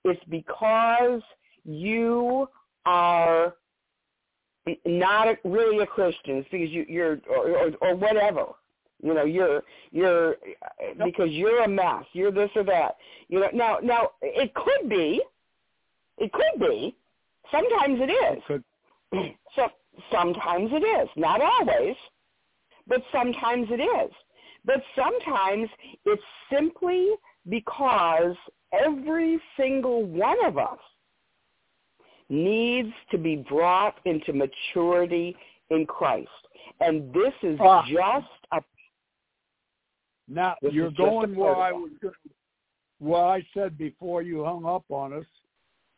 it's 0.05 0.23
because 0.29 1.23
you 1.65 2.49
are 2.87 3.55
not 4.85 5.37
really 5.45 5.79
a 5.81 5.87
Christian. 5.87 6.37
It's 6.37 6.49
because 6.51 6.71
you, 6.71 6.85
you're 6.89 7.21
or, 7.29 7.51
or, 7.51 7.71
or 7.81 7.97
whatever. 7.97 8.47
You 9.03 9.15
know, 9.15 9.25
you're 9.25 9.63
you're 9.91 10.37
because 11.05 11.31
you're 11.31 11.65
a 11.65 11.69
mess. 11.69 12.05
You're 12.13 12.31
this 12.31 12.51
or 12.55 12.65
that. 12.65 12.97
You 13.29 13.41
know, 13.41 13.49
now 13.53 13.79
now 13.83 14.11
it 14.23 14.55
could 14.55 14.89
be, 14.89 15.21
it 16.19 16.33
could 16.33 16.61
be. 16.61 16.95
Sometimes 17.51 17.99
it 18.01 18.11
is. 18.11 18.43
Could- 18.47 18.65
So 19.55 19.69
sometimes 20.11 20.71
it 20.73 20.83
is. 20.83 21.09
Not 21.17 21.43
always, 21.43 21.95
but 22.87 23.03
sometimes 23.13 23.69
it 23.71 23.83
is. 23.83 24.11
But 24.65 24.83
sometimes 24.97 25.69
it's 26.07 26.23
simply 26.51 27.11
because 27.49 28.35
every 28.73 29.39
single 29.59 30.05
one 30.05 30.43
of 30.47 30.57
us 30.57 30.79
needs 32.31 32.93
to 33.11 33.19
be 33.19 33.37
brought 33.37 33.97
into 34.07 34.33
maturity 34.33 35.37
in 35.69 35.85
Christ. 35.85 36.29
And 36.81 37.13
this 37.13 37.35
is 37.43 37.59
just 37.91 38.27
a 38.53 38.63
Now 40.29 40.57
This 40.63 40.73
you're 40.73 40.87
is 40.89 40.93
just 40.93 41.01
a 41.07 41.11
going 41.11 41.37
where 41.37 41.57
I 41.57 41.73
was 41.73 41.91
where 42.99 43.25
I 43.25 43.45
said 43.55 43.77
before 43.77 44.23
you 44.23 44.45
hung 44.45 44.65
up 44.65 44.85
on 44.89 45.13
us. 45.13 45.25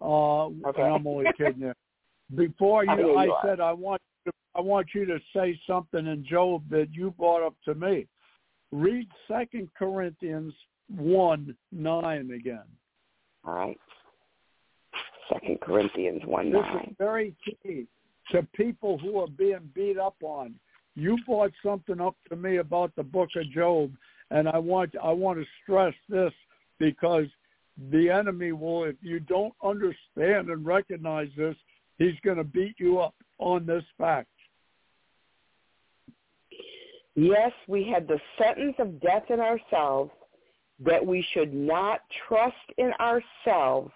Uh, 0.01 0.46
Okay. 0.68 0.82
I'm 0.82 1.06
only 1.06 1.26
kidding 1.36 1.60
you. 1.62 1.72
Before 2.34 2.84
you, 2.84 3.14
I 3.16 3.24
you 3.26 3.36
said 3.44 3.60
I 3.60 3.72
want 3.72 4.01
you 4.24 4.32
to, 4.32 4.38
I 4.55 4.60
want 4.62 4.88
you 4.94 5.05
to 5.06 5.18
say 5.36 5.59
something 5.66 6.06
in 6.06 6.24
Job 6.24 6.62
that 6.70 6.88
you 6.92 7.10
brought 7.12 7.46
up 7.46 7.55
to 7.66 7.74
me. 7.74 8.06
Read 8.72 9.09
Second 9.28 9.68
Corinthians 9.78 10.55
one 10.96 11.55
nine 11.70 12.30
again. 12.30 12.64
all 13.44 13.55
right. 13.55 13.78
Second 15.32 15.60
Corinthians 15.60 16.22
one 16.24 16.51
This 16.51 16.60
nine. 16.62 16.88
is 16.90 16.96
very 16.98 17.34
key 17.44 17.86
to 18.32 18.42
people 18.55 18.98
who 18.98 19.18
are 19.20 19.28
being 19.28 19.70
beat 19.74 19.98
up 19.98 20.16
on. 20.22 20.55
You 20.96 21.18
brought 21.26 21.52
something 21.64 22.01
up 22.01 22.16
to 22.30 22.36
me 22.36 22.56
about 22.59 22.94
the 22.96 23.02
book 23.02 23.28
of 23.36 23.51
Job, 23.51 23.92
and 24.35 24.48
I 24.48 24.59
want 24.59 24.94
I 25.02 25.12
want 25.12 25.39
to 25.39 25.47
stress 25.62 25.94
this 26.09 26.32
because 26.78 27.27
the 27.90 28.11
enemy 28.11 28.52
will, 28.52 28.85
if 28.85 28.97
you 29.01 29.20
don't 29.20 29.55
understand 29.65 30.51
and 30.51 30.66
recognize 30.66 31.28
this, 31.36 31.56
he's 31.98 32.19
going 32.24 32.36
to 32.36 32.44
beat 32.44 32.74
you 32.78 32.98
up 32.98 33.15
on 33.39 33.65
this 33.65 33.85
fact. 33.97 34.28
Yes, 37.15 37.52
we 37.69 37.89
had 37.89 38.09
the 38.09 38.20
sentence 38.36 38.74
of 38.81 39.01
death 39.01 39.24
in 39.31 39.39
ourselves 39.39 40.11
that 40.85 41.05
we 41.05 41.24
should 41.32 41.55
not 41.55 42.01
trust 42.28 42.56
in 42.77 42.93
ourselves, 43.01 43.93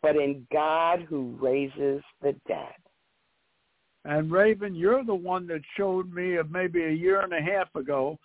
but 0.00 0.14
in 0.14 0.46
God 0.52 1.04
who 1.08 1.36
raises 1.40 2.02
the 2.22 2.36
dead. 2.46 2.74
And 4.04 4.30
Raven, 4.30 4.76
you're 4.76 5.04
the 5.04 5.14
one 5.14 5.48
that 5.48 5.62
showed 5.76 6.12
me 6.12 6.36
of 6.36 6.52
maybe 6.52 6.84
a 6.84 6.90
year 6.90 7.20
and 7.22 7.32
a 7.32 7.42
half 7.42 7.74
ago 7.74 8.18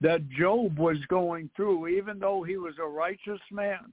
that 0.00 0.28
Job 0.28 0.78
was 0.78 0.98
going 1.08 1.50
through, 1.56 1.88
even 1.88 2.18
though 2.18 2.42
he 2.42 2.56
was 2.56 2.74
a 2.78 2.86
righteous 2.86 3.40
man. 3.50 3.92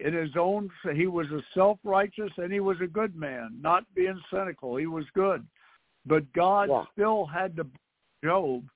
In 0.00 0.14
his 0.14 0.36
own, 0.36 0.70
he 0.94 1.06
was 1.06 1.26
a 1.32 1.42
self-righteous 1.54 2.30
and 2.36 2.52
he 2.52 2.60
was 2.60 2.80
a 2.80 2.86
good 2.86 3.16
man, 3.16 3.58
not 3.60 3.84
being 3.94 4.20
cynical. 4.32 4.76
He 4.76 4.86
was 4.86 5.04
good. 5.14 5.46
But 6.06 6.32
God 6.32 6.68
Yeah. 6.68 6.84
still 6.92 7.26
had 7.26 7.56
to, 7.56 7.66
Job, 8.22 8.68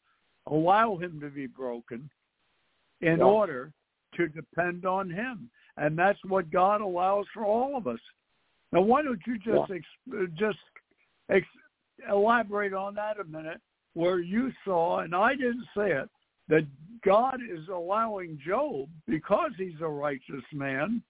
allow 0.46 0.96
him 0.96 1.20
to 1.20 1.30
be 1.30 1.46
broken 1.46 2.10
in 3.00 3.18
Yeah. 3.18 3.24
order 3.24 3.72
to 4.14 4.28
depend 4.28 4.84
on 4.84 5.08
him. 5.10 5.50
And 5.76 5.96
that's 5.96 6.22
what 6.24 6.50
God 6.50 6.80
allows 6.80 7.26
for 7.28 7.44
all 7.44 7.76
of 7.76 7.86
us. 7.86 8.00
Now, 8.72 8.80
why 8.82 9.02
don't 9.02 9.24
you 9.26 9.38
just 9.38 9.70
Yeah. 9.70 9.76
ex- 9.76 10.34
just 10.34 10.58
ex- 11.28 11.46
elaborate 12.08 12.72
on 12.72 12.94
that 12.94 13.20
a 13.20 13.24
minute, 13.24 13.60
where 13.94 14.20
you 14.20 14.52
saw, 14.64 15.00
and 15.00 15.14
I 15.14 15.34
didn't 15.34 15.66
say 15.76 15.92
it, 15.92 16.08
that 16.48 16.66
God 17.04 17.40
is 17.42 17.68
allowing 17.68 18.38
Job 18.44 18.88
because 19.06 19.50
he's 19.56 19.80
a 19.80 19.88
righteous 19.88 20.44
man, 20.52 21.02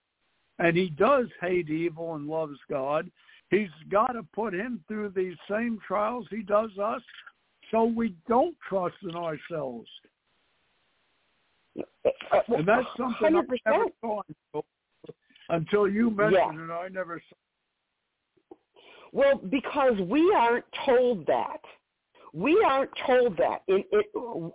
and 0.59 0.77
he 0.77 0.91
does 0.91 1.27
hate 1.41 1.71
evil 1.71 2.15
and 2.15 2.27
loves 2.27 2.59
God. 2.71 3.11
He's 3.51 3.71
got 3.91 4.13
to 4.13 4.23
put 4.35 4.55
him 4.55 4.83
through 4.89 5.11
these 5.11 5.37
same 5.51 5.79
trials 5.87 6.27
he 6.31 6.43
does 6.43 6.71
us, 6.83 7.03
so 7.71 7.85
we 7.85 8.15
don't 8.29 8.57
trust 8.69 8.97
in 9.03 9.15
ourselves. 9.15 9.89
And 11.75 12.67
that's 12.67 12.87
something 12.97 13.27
I 13.27 13.31
never 13.31 13.57
100%. 13.67 13.93
saw 14.01 14.63
until 15.49 15.89
you 15.89 16.11
mentioned 16.11 16.61
it. 16.61 16.73
I 16.73 16.89
never 16.89 17.23
saw. 17.29 18.57
Well, 19.13 19.37
because 19.37 19.99
we 20.01 20.35
aren't 20.35 20.65
told 20.87 21.27
that. 21.27 21.61
We 22.33 22.65
aren't 22.67 22.91
told 23.07 23.37
that. 23.37 23.63
In 23.69 23.85
it, 23.93 24.07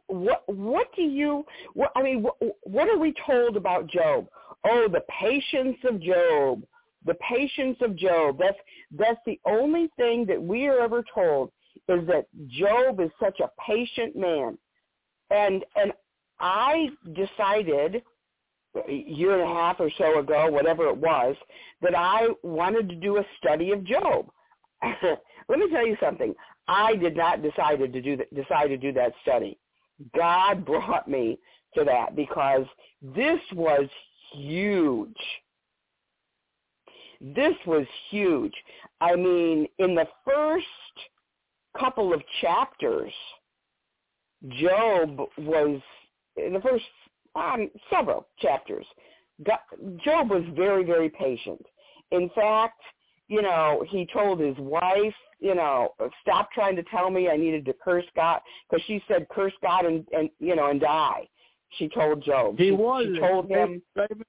what 0.07 0.43
what 0.47 0.87
do 0.95 1.03
you? 1.03 1.45
What, 1.73 1.91
I 1.95 2.01
mean, 2.01 2.23
what, 2.23 2.35
what 2.63 2.89
are 2.89 2.97
we 2.97 3.13
told 3.25 3.55
about 3.55 3.87
Job? 3.87 4.27
Oh, 4.65 4.87
the 4.91 5.03
patience 5.19 5.77
of 5.83 6.01
Job. 6.01 6.63
The 7.05 7.15
patience 7.15 7.77
of 7.81 7.95
Job. 7.95 8.37
That's 8.39 8.57
that's 8.91 9.19
the 9.25 9.39
only 9.45 9.89
thing 9.95 10.25
that 10.25 10.41
we 10.41 10.67
are 10.67 10.79
ever 10.79 11.03
told 11.13 11.51
is 11.87 12.05
that 12.07 12.25
Job 12.47 12.99
is 12.99 13.11
such 13.19 13.39
a 13.39 13.51
patient 13.65 14.15
man. 14.15 14.57
And 15.29 15.63
and 15.75 15.93
I 16.39 16.89
decided 17.13 18.01
a 18.87 18.91
year 18.91 19.39
and 19.39 19.49
a 19.49 19.53
half 19.53 19.79
or 19.79 19.89
so 19.97 20.19
ago, 20.19 20.49
whatever 20.49 20.87
it 20.87 20.97
was, 20.97 21.35
that 21.81 21.95
I 21.95 22.27
wanted 22.43 22.89
to 22.89 22.95
do 22.95 23.17
a 23.17 23.25
study 23.37 23.71
of 23.71 23.83
Job. 23.83 24.29
Let 25.49 25.59
me 25.59 25.69
tell 25.71 25.85
you 25.85 25.97
something. 26.01 26.33
I 26.67 26.95
did 26.95 27.15
not 27.15 27.41
decide 27.41 27.79
to 27.79 27.87
do 27.87 28.17
that, 28.17 28.33
decide 28.33 28.67
to 28.67 28.77
do 28.77 28.91
that 28.93 29.13
study. 29.21 29.57
God 30.15 30.65
brought 30.65 31.07
me 31.07 31.39
to 31.75 31.83
that 31.83 32.15
because 32.15 32.65
this 33.01 33.39
was 33.53 33.87
huge. 34.33 35.17
This 37.19 37.55
was 37.65 37.85
huge. 38.09 38.53
I 39.01 39.15
mean, 39.15 39.67
in 39.79 39.95
the 39.95 40.05
first 40.23 40.65
couple 41.77 42.13
of 42.13 42.21
chapters, 42.41 43.11
Job 44.49 45.19
was 45.37 45.81
in 46.35 46.53
the 46.53 46.61
first 46.61 46.85
um, 47.35 47.69
several 47.91 48.27
chapters. 48.39 48.85
Job 50.03 50.29
was 50.29 50.43
very, 50.55 50.83
very 50.83 51.09
patient. 51.09 51.63
In 52.11 52.29
fact, 52.35 52.81
you 53.27 53.41
know, 53.41 53.83
he 53.89 54.07
told 54.11 54.39
his 54.39 54.55
wife, 54.57 55.13
you 55.39 55.53
know, 55.53 55.93
stop 56.21 56.51
trying 56.51 56.75
to 56.75 56.83
tell 56.83 57.09
me 57.09 57.29
I 57.29 57.37
needed 57.37 57.65
to 57.65 57.73
curse 57.73 58.05
God 58.15 58.39
because 58.69 58.83
she 58.87 59.03
said 59.07 59.27
curse 59.29 59.53
God 59.61 59.85
and, 59.85 60.05
and 60.11 60.29
you 60.39 60.55
know 60.55 60.69
and 60.69 60.79
die. 60.79 61.27
She 61.77 61.89
told 61.89 62.23
Job. 62.23 62.57
He 62.57 62.65
she, 62.65 62.71
was. 62.71 63.05
She 63.13 63.19
told 63.19 63.49
him. 63.49 63.81
David, 63.95 64.25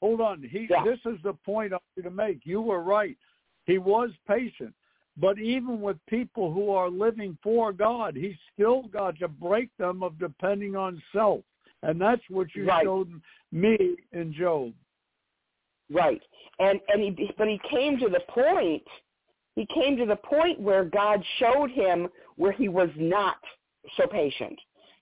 hold 0.00 0.20
on. 0.20 0.42
He. 0.42 0.66
Yeah. 0.68 0.84
This 0.84 0.98
is 1.06 1.18
the 1.22 1.32
point 1.32 1.72
I 1.72 1.78
want 1.96 2.04
to 2.04 2.10
make. 2.10 2.40
You 2.44 2.60
were 2.60 2.82
right. 2.82 3.16
He 3.64 3.78
was 3.78 4.10
patient. 4.28 4.74
But 5.18 5.38
even 5.38 5.80
with 5.80 5.96
people 6.08 6.52
who 6.52 6.70
are 6.72 6.90
living 6.90 7.38
for 7.42 7.72
God, 7.72 8.14
he's 8.16 8.36
still 8.52 8.82
got 8.82 9.18
to 9.20 9.28
break 9.28 9.70
them 9.78 10.02
of 10.02 10.18
depending 10.18 10.76
on 10.76 11.02
self. 11.12 11.40
And 11.82 12.00
that's 12.00 12.22
what 12.28 12.54
you 12.54 12.66
Right. 12.66 12.84
showed 12.84 13.08
me 13.50 13.96
in 14.12 14.32
Job. 14.34 14.74
Right. 15.90 16.22
And 16.58 16.80
and 16.88 17.02
he 17.02 17.30
but 17.36 17.48
he 17.48 17.60
came 17.70 17.98
to 17.98 18.08
the 18.08 18.20
point 18.28 18.82
he 19.54 19.66
came 19.74 19.96
to 19.96 20.06
the 20.06 20.16
point 20.16 20.60
where 20.60 20.84
God 20.84 21.22
showed 21.38 21.70
him 21.70 22.08
where 22.36 22.52
he 22.52 22.68
was 22.68 22.90
not 22.96 23.36
so 23.96 24.06
patient. 24.06 24.58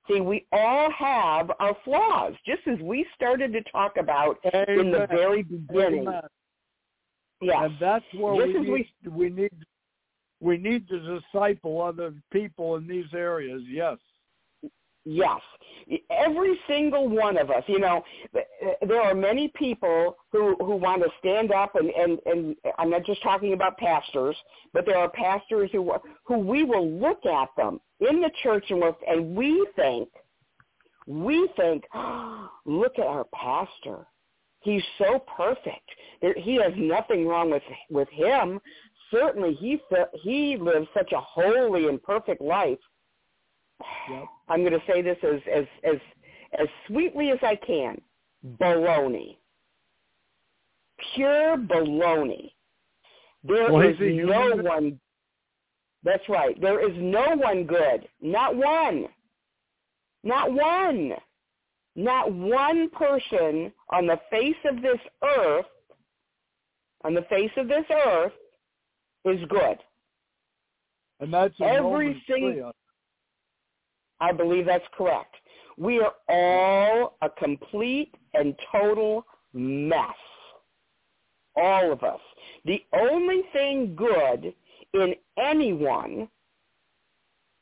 See, 0.08 0.20
we 0.20 0.46
all 0.52 0.90
have 0.90 1.50
our 1.58 1.76
flaws, 1.82 2.34
just 2.46 2.60
as 2.66 2.78
we 2.80 3.06
started 3.14 3.52
to 3.54 3.62
talk 3.72 3.96
about 3.98 4.36
in 4.44 4.90
the 4.92 5.06
very 5.10 5.42
beginning. 5.42 6.06
Amen. 6.06 6.22
Yes. 7.40 7.56
And 7.62 7.76
that's 7.80 8.04
where 8.14 8.46
Just 8.46 8.58
we 8.58 8.80
as 8.80 8.86
need, 9.02 9.12
we 9.12 9.30
need 9.30 9.50
we 10.40 10.56
need 10.58 10.88
to 10.88 11.20
disciple 11.20 11.80
other 11.80 12.14
people 12.30 12.76
in 12.76 12.86
these 12.86 13.06
areas. 13.14 13.62
Yes. 13.66 13.96
Yes. 15.04 15.40
Every 16.10 16.58
single 16.66 17.08
one 17.08 17.36
of 17.36 17.50
us, 17.50 17.62
you 17.66 17.78
know, 17.78 18.02
uh, 18.34 18.40
there 18.86 19.02
are 19.02 19.14
many 19.14 19.52
people 19.54 20.16
who, 20.32 20.56
who 20.58 20.76
want 20.76 21.02
to 21.02 21.10
stand 21.18 21.52
up 21.52 21.74
and, 21.74 21.90
and, 21.90 22.18
and 22.24 22.56
I'm 22.78 22.88
not 22.88 23.04
just 23.04 23.22
talking 23.22 23.52
about 23.52 23.76
pastors, 23.76 24.36
but 24.72 24.86
there 24.86 24.96
are 24.96 25.10
pastors 25.10 25.68
who, 25.72 25.92
who 26.24 26.38
we 26.38 26.64
will 26.64 26.90
look 26.90 27.26
at 27.26 27.50
them 27.56 27.80
in 28.00 28.22
the 28.22 28.30
church 28.42 28.64
and, 28.70 28.80
we're, 28.80 28.94
and 29.06 29.36
we 29.36 29.66
think, 29.76 30.08
we 31.06 31.50
think, 31.56 31.84
oh, 31.94 32.48
look 32.64 32.98
at 32.98 33.06
our 33.06 33.26
pastor. 33.34 34.06
He's 34.60 34.82
so 34.96 35.22
perfect. 35.36 35.90
He 36.38 36.54
has 36.54 36.72
nothing 36.76 37.26
wrong 37.26 37.50
with, 37.50 37.62
with 37.90 38.08
him. 38.08 38.58
Certainly 39.10 39.54
he, 39.60 39.78
he 40.22 40.56
lives 40.56 40.86
such 40.94 41.12
a 41.12 41.20
holy 41.20 41.88
and 41.88 42.02
perfect 42.02 42.40
life 42.40 42.78
Yep. 44.10 44.24
I'm 44.48 44.60
going 44.60 44.72
to 44.72 44.82
say 44.86 45.02
this 45.02 45.16
as 45.22 45.40
as 45.52 45.64
as 45.84 45.96
as 46.58 46.68
sweetly 46.86 47.30
as 47.30 47.38
I 47.42 47.56
can. 47.56 48.00
Baloney. 48.60 49.36
Pure 51.14 51.56
baloney. 51.58 52.52
There 53.42 53.72
Well, 53.72 53.82
is 53.82 53.96
no 54.00 54.56
one. 54.56 55.00
That's 56.02 56.26
right. 56.28 56.58
There 56.60 56.86
is 56.86 56.94
no 56.98 57.34
one 57.36 57.64
good. 57.64 58.06
Not 58.20 58.54
one. 58.56 59.06
Not 60.22 60.52
one. 60.52 61.12
Not 61.96 62.32
one 62.32 62.90
person 62.90 63.72
on 63.90 64.06
the 64.06 64.18
face 64.30 64.56
of 64.68 64.82
this 64.82 64.98
earth, 65.22 65.66
on 67.04 67.14
the 67.14 67.22
face 67.30 67.50
of 67.56 67.68
this 67.68 67.84
earth, 67.90 68.32
is 69.24 69.40
good. 69.48 69.78
And 71.20 71.32
that's 71.32 71.54
Every 71.60 72.08
Romans 72.08 72.22
sing- 72.28 72.52
3. 72.54 72.62
I 74.20 74.32
believe 74.32 74.66
that's 74.66 74.84
correct. 74.96 75.34
We 75.76 76.00
are 76.00 76.12
all 76.28 77.16
a 77.22 77.28
complete 77.28 78.14
and 78.34 78.54
total 78.70 79.26
mess. 79.52 80.14
All 81.56 81.92
of 81.92 82.02
us. 82.02 82.20
The 82.64 82.82
only 82.92 83.42
thing 83.52 83.94
good 83.96 84.54
in 84.92 85.14
anyone 85.38 86.28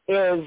is 0.08 0.44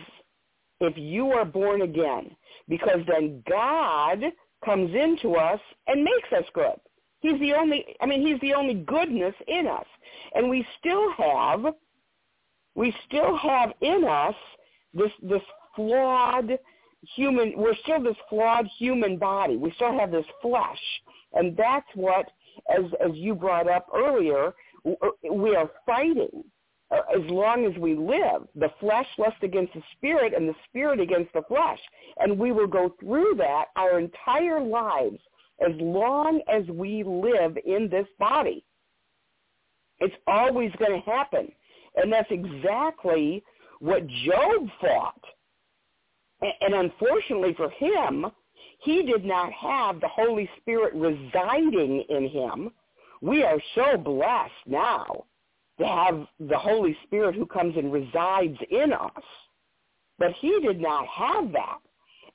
if 0.82 0.98
you 0.98 1.32
are 1.32 1.46
born 1.46 1.82
again, 1.82 2.36
because 2.68 3.00
then 3.08 3.44
God 3.50 4.24
comes 4.64 4.94
into 4.96 5.36
us 5.36 5.60
and 5.88 6.04
makes 6.04 6.32
us 6.36 6.46
good. 6.54 6.76
He's 7.22 7.40
the 7.40 7.54
only, 7.54 7.86
I 8.02 8.06
mean, 8.06 8.26
he's 8.26 8.40
the 8.42 8.54
only 8.54 8.76
goodness 8.76 9.34
in 9.48 9.68
us. 9.68 9.86
And 10.34 10.50
we 10.50 10.66
still 10.80 11.12
have, 11.14 11.74
we 12.76 12.94
still 13.08 13.38
have 13.38 13.74
in 13.82 14.04
us 14.04 14.36
this, 14.94 15.12
this 15.24 15.42
flawed 15.76 16.58
human, 17.16 17.54
we're 17.56 17.76
still 17.84 18.02
this 18.02 18.16
flawed 18.30 18.68
human 18.78 19.18
body. 19.18 19.58
We 19.58 19.72
still 19.76 19.98
have 19.98 20.12
this 20.12 20.26
flesh. 20.42 20.80
And 21.34 21.56
that's 21.56 21.88
what, 21.96 22.32
as, 22.74 22.86
as 23.04 23.12
you 23.14 23.36
brought 23.36 23.70
up 23.70 23.88
earlier, 23.94 24.54
we 24.84 25.56
are 25.56 25.70
fighting 25.86 26.44
uh, 26.92 27.02
as 27.16 27.30
long 27.30 27.66
as 27.66 27.78
we 27.80 27.96
live. 27.96 28.48
The 28.56 28.70
flesh 28.80 29.08
lusts 29.18 29.40
against 29.44 29.74
the 29.74 29.82
spirit 29.98 30.34
and 30.34 30.48
the 30.48 30.56
spirit 30.70 31.00
against 31.00 31.34
the 31.34 31.42
flesh. 31.48 31.80
And 32.18 32.38
we 32.38 32.52
will 32.52 32.68
go 32.68 32.96
through 33.00 33.36
that 33.38 33.66
our 33.76 34.00
entire 34.00 34.62
lives 34.62 35.20
as 35.66 35.74
long 35.80 36.42
as 36.48 36.64
we 36.68 37.04
live 37.04 37.58
in 37.66 37.90
this 37.90 38.08
body. 38.20 38.64
It's 40.00 40.16
always 40.28 40.72
going 40.78 41.02
to 41.02 41.10
happen. 41.10 41.52
And 41.96 42.12
that's 42.12 42.30
exactly 42.30 43.44
what 43.80 44.06
Job 44.26 44.68
fought. 44.82 45.22
And 46.62 46.74
unfortunately 46.74 47.54
for 47.56 47.70
him, 47.70 48.26
he 48.80 49.04
did 49.04 49.26
not 49.26 49.52
have 49.54 50.00
the 50.00 50.08
Holy 50.08 50.50
Spirit 50.62 50.94
residing 50.94 52.04
in 52.10 52.30
him. 52.30 52.72
We 53.22 53.44
are 53.44 53.60
so 53.74 53.98
blessed 53.98 54.52
now 54.68 55.26
to 55.80 55.88
have 55.88 56.28
the 56.40 56.58
Holy 56.58 56.98
Spirit 57.06 57.36
who 57.36 57.46
comes 57.46 57.76
and 57.76 57.92
resides 57.92 58.58
in 58.70 58.94
us. 58.94 59.24
But 60.18 60.32
he 60.40 60.60
did 60.62 60.80
not 60.80 61.08
have 61.08 61.52
that. 61.52 61.80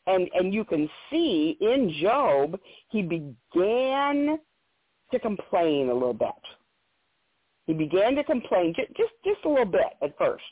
And 0.07 0.29
and 0.35 0.53
you 0.53 0.65
can 0.65 0.89
see 1.11 1.57
in 1.61 1.95
Job, 2.01 2.59
he 2.89 3.03
began 3.03 4.39
to 5.13 5.19
complain 5.21 5.89
a 5.89 5.95
little 5.95 6.15
bit. 6.15 6.29
He 7.67 7.75
began 7.75 8.15
to 8.17 8.25
complain 8.25 8.75
just 8.75 8.89
just, 8.97 9.13
just 9.25 9.45
a 9.45 9.49
little 9.49 9.65
bit 9.67 9.93
at 10.03 10.17
first. 10.19 10.43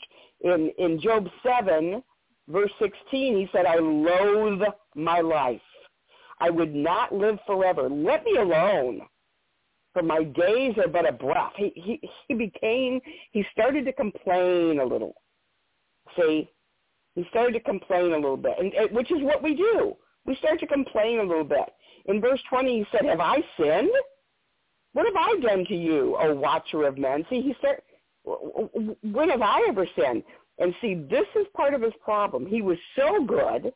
In 0.42 0.70
in 0.78 1.00
Job 1.00 1.26
7 1.42 2.02
verse 2.48 2.70
16, 2.80 3.36
he 3.36 3.48
said, 3.52 3.66
I 3.66 3.76
loathe 3.76 4.62
my 4.94 5.20
life. 5.20 5.60
I 6.40 6.50
would 6.50 6.74
not 6.74 7.12
live 7.12 7.38
forever. 7.46 7.88
Let 7.88 8.24
me 8.24 8.36
alone. 8.36 9.02
For 9.92 10.02
my 10.02 10.22
days 10.24 10.74
are 10.78 10.88
but 10.88 11.08
a 11.08 11.12
breath. 11.12 11.52
He, 11.56 11.72
he, 11.74 12.00
he 12.28 12.34
became, 12.34 13.00
he 13.32 13.44
started 13.52 13.84
to 13.86 13.92
complain 13.92 14.80
a 14.80 14.84
little. 14.84 15.14
See? 16.16 16.48
He 17.14 17.26
started 17.30 17.54
to 17.54 17.60
complain 17.60 18.12
a 18.12 18.16
little 18.16 18.36
bit, 18.36 18.54
and, 18.60 18.72
and 18.74 18.90
which 18.94 19.10
is 19.10 19.22
what 19.22 19.42
we 19.42 19.54
do. 19.54 19.96
We 20.24 20.36
start 20.36 20.60
to 20.60 20.66
complain 20.66 21.18
a 21.18 21.24
little 21.24 21.42
bit. 21.42 21.68
In 22.06 22.20
verse 22.20 22.40
20, 22.48 22.78
he 22.78 22.86
said, 22.92 23.04
have 23.06 23.20
I 23.20 23.38
sinned? 23.58 23.90
What 24.92 25.06
have 25.06 25.16
I 25.16 25.40
done 25.40 25.64
to 25.66 25.74
you, 25.74 26.16
O 26.20 26.34
watcher 26.34 26.86
of 26.86 26.96
men? 26.96 27.24
See, 27.28 27.40
he 27.40 27.54
said, 27.60 27.80
when 29.02 29.30
have 29.30 29.42
I 29.42 29.66
ever 29.68 29.86
sinned? 29.98 30.22
And 30.58 30.74
see, 30.80 30.94
this 30.94 31.26
is 31.36 31.46
part 31.54 31.74
of 31.74 31.82
his 31.82 31.92
problem. 32.02 32.44
He 32.46 32.62
was 32.62 32.78
so 32.96 33.24
good 33.24 33.72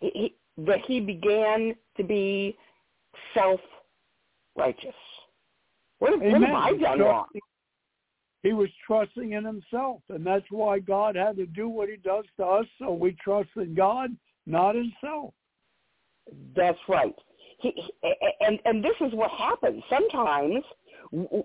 he, 0.00 0.34
that 0.58 0.80
he 0.86 1.00
began 1.00 1.74
to 1.96 2.04
be 2.04 2.56
self-righteous. 3.34 4.94
What, 5.98 6.12
have- 6.12 6.20
what 6.20 6.42
have 6.42 6.54
I 6.54 6.76
done 6.76 7.00
wrong? 7.00 7.26
He 8.42 8.52
was 8.52 8.68
trusting 8.84 9.32
in 9.32 9.44
himself, 9.44 10.00
and 10.08 10.26
that's 10.26 10.44
why 10.50 10.80
God 10.80 11.14
had 11.14 11.36
to 11.36 11.46
do 11.46 11.68
what 11.68 11.88
he 11.88 11.96
does 11.96 12.24
to 12.38 12.44
us, 12.44 12.66
so 12.80 12.92
we 12.92 13.12
trust 13.22 13.50
in 13.56 13.74
God, 13.74 14.10
not 14.46 14.74
in 14.74 14.92
self. 15.00 15.32
That's 16.56 16.78
right. 16.88 17.14
He, 17.58 17.72
he, 17.76 17.92
and 18.40 18.58
and 18.64 18.82
this 18.82 18.96
is 19.00 19.12
what 19.12 19.30
happens. 19.30 19.82
Sometimes 19.88 20.64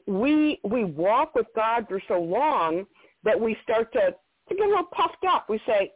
we 0.07 0.59
we 0.63 0.85
walk 0.85 1.35
with 1.35 1.45
God 1.55 1.85
for 1.87 2.01
so 2.07 2.19
long 2.19 2.85
that 3.23 3.39
we 3.39 3.57
start 3.63 3.91
to, 3.93 4.15
to 4.49 4.55
get 4.55 4.65
a 4.65 4.69
little 4.69 4.85
puffed 4.85 5.25
up. 5.27 5.49
We 5.49 5.59
say, 5.65 5.91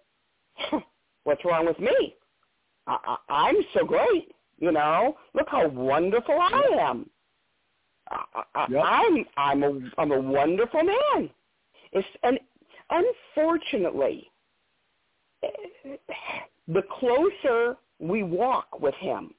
"What's 1.23 1.43
wrong 1.45 1.65
with 1.65 1.79
me? 1.79 2.15
I, 2.87 2.97
I, 3.05 3.17
I'm 3.29 3.55
so 3.73 3.85
great. 3.85 4.33
You 4.59 4.71
know, 4.71 5.17
look 5.33 5.47
how 5.49 5.67
wonderful 5.67 6.37
I 6.39 6.77
am. 6.79 7.09
I, 8.09 8.43
I, 8.55 8.65
Yep. 8.69 8.83
I'm 8.83 9.25
I'm 9.37 9.63
a 9.63 9.79
I'm 9.97 10.11
a 10.11 10.19
wonderful 10.19 10.83
man." 10.83 11.29
It's 11.93 12.07
and 12.23 12.39
unfortunately, 12.89 14.29
the 16.67 16.83
closer 16.99 17.77
we 17.99 18.23
walk 18.23 18.79
with 18.79 18.95
him, 18.95 19.33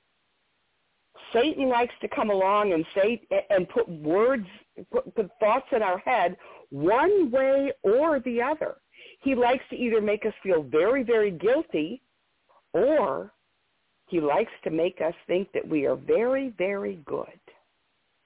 Satan 1.32 1.68
likes 1.68 1.94
to 2.00 2.08
come 2.08 2.30
along 2.30 2.72
and 2.72 2.84
say 2.94 3.22
and 3.50 3.68
put 3.68 3.88
words, 3.88 4.46
put, 4.90 5.14
put 5.14 5.30
thoughts 5.40 5.66
in 5.72 5.82
our 5.82 5.98
head 5.98 6.36
one 6.72 7.30
way 7.30 7.70
or 7.82 8.18
the 8.20 8.40
other. 8.42 8.76
He 9.20 9.34
likes 9.34 9.62
to 9.70 9.76
either 9.76 10.00
make 10.00 10.24
us 10.26 10.32
feel 10.42 10.62
very, 10.62 11.02
very 11.04 11.30
guilty, 11.30 12.02
or 12.72 13.32
he 14.08 14.20
likes 14.20 14.50
to 14.64 14.70
make 14.70 15.00
us 15.00 15.14
think 15.26 15.52
that 15.52 15.66
we 15.68 15.86
are 15.86 15.96
very, 15.96 16.48
very 16.58 16.96
good. 17.04 17.38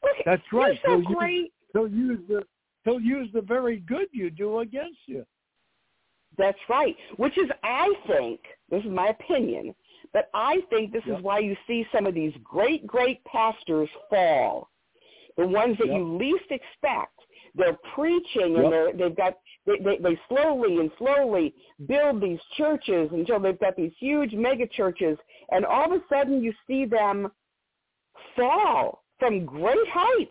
Look, 0.03 0.17
That's 0.25 0.43
right. 0.53 0.79
So 0.85 0.93
He'll 0.93 0.99
use- 1.11 1.15
great. 1.19 1.53
He'll 1.73 1.89
use 1.89 2.21
the 2.29 2.47
he'll 2.85 3.01
use 3.01 3.29
the 3.33 3.41
very 3.43 3.79
good 3.81 4.09
you 4.13 4.31
do 4.31 4.61
against 4.61 5.01
you. 5.07 5.27
That's 6.39 6.59
right. 6.69 6.97
Which 7.17 7.37
is, 7.37 7.51
I 7.65 7.93
think, 8.07 8.41
this 8.71 8.85
is 8.85 8.91
my 8.91 9.09
opinion, 9.09 9.75
but 10.13 10.31
I 10.35 10.61
think 10.71 10.93
this 10.93 11.05
Yep. 11.05 11.19
is 11.19 11.25
why 11.25 11.41
you 11.41 11.57
see 11.67 11.85
some 11.91 12.07
of 12.07 12.15
these 12.15 12.33
great, 12.45 12.87
great 12.87 13.25
pastors 13.25 13.89
fall. 14.09 14.71
The 15.37 15.47
ones 15.49 15.77
that 15.79 15.89
Yep. 15.89 15.97
you 15.97 16.17
least 16.17 16.51
expect. 16.51 17.16
They're 17.57 17.79
preaching 17.95 18.53
Yep. 18.55 18.65
and 18.65 18.73
they're, 18.73 18.93
they've 18.93 19.17
got, 19.17 19.35
they, 19.67 19.79
they, 19.83 19.99
they 19.99 20.21
slowly 20.29 20.79
and 20.79 20.91
slowly 20.99 21.55
build 21.87 22.21
these 22.21 22.39
churches 22.57 23.09
until 23.13 23.41
they've 23.41 23.59
got 23.59 23.77
these 23.77 23.93
huge 23.99 24.33
mega 24.35 24.67
churches. 24.67 25.19
And 25.51 25.65
all 25.65 25.93
of 25.93 26.01
a 26.01 26.05
sudden 26.09 26.43
you 26.43 26.53
see 26.67 26.85
them 26.85 27.29
fall 28.37 29.05
from 29.19 29.45
great 29.47 29.89
heights. 29.91 30.31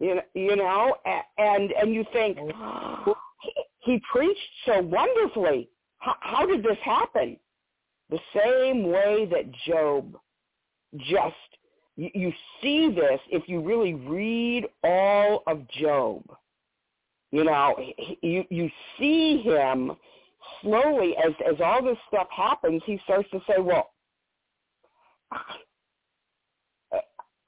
You 0.00 0.16
know, 0.16 0.22
you 0.34 0.56
know, 0.56 0.96
and 1.38 1.72
and 1.72 1.94
you 1.94 2.04
think 2.12 2.36
oh. 2.40 3.14
he, 3.42 3.52
he 3.92 4.02
preached 4.10 4.40
so 4.66 4.80
wonderfully. 4.82 5.68
How, 5.98 6.16
how 6.20 6.46
did 6.46 6.62
this 6.62 6.78
happen? 6.84 7.36
The 8.10 8.18
same 8.34 8.88
way 8.90 9.26
that 9.30 9.50
Job 9.66 10.16
just, 10.96 11.34
you, 11.96 12.10
you 12.14 12.32
see 12.60 12.90
this 12.94 13.20
if 13.30 13.48
you 13.48 13.60
really 13.60 13.94
read 13.94 14.66
all 14.82 15.42
of 15.46 15.68
Job. 15.68 16.22
You 17.30 17.44
know, 17.44 17.74
you, 18.22 18.44
you 18.48 18.70
see 18.98 19.42
him 19.42 19.92
slowly 20.62 21.16
as, 21.16 21.32
as 21.48 21.60
all 21.60 21.82
this 21.82 21.98
stuff 22.08 22.28
happens, 22.30 22.82
he 22.86 23.00
starts 23.04 23.28
to 23.30 23.40
say, 23.46 23.60
well, 23.60 23.90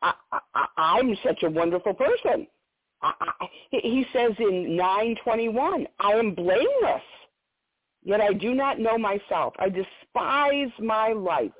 I, 0.02 0.12
I, 0.32 0.66
I'm 0.76 1.16
such 1.24 1.42
a 1.42 1.50
wonderful 1.50 1.94
person. 1.94 2.46
I, 3.02 3.12
I, 3.20 3.46
he 3.70 4.04
says 4.12 4.32
in 4.38 4.76
921, 4.76 5.86
I 6.00 6.12
am 6.12 6.34
blameless, 6.34 7.02
yet 8.04 8.20
I 8.20 8.32
do 8.32 8.54
not 8.54 8.78
know 8.78 8.98
myself. 8.98 9.54
I 9.58 9.68
despise 9.68 10.70
my 10.80 11.12
life. 11.12 11.52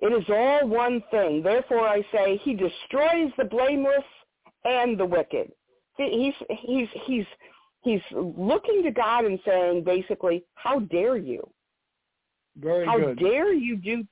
It 0.00 0.12
is 0.12 0.24
all 0.28 0.68
one 0.68 1.02
thing. 1.10 1.42
Therefore 1.42 1.88
I 1.88 2.02
say 2.12 2.40
he 2.42 2.52
destroys 2.52 3.32
the 3.38 3.44
blameless 3.44 4.04
and 4.64 4.98
the 4.98 5.06
wicked. 5.06 5.50
He's, 5.96 6.34
he's, 6.50 6.88
he's, 7.06 7.24
he's 7.82 8.00
looking 8.12 8.82
to 8.82 8.90
God 8.90 9.24
and 9.24 9.38
saying 9.46 9.84
basically, 9.84 10.44
how 10.54 10.80
dare 10.80 11.16
you? 11.16 11.48
Very 12.58 12.84
how 12.84 12.98
good. 12.98 13.18
dare 13.18 13.54
you 13.54 13.76
do, 13.76 14.04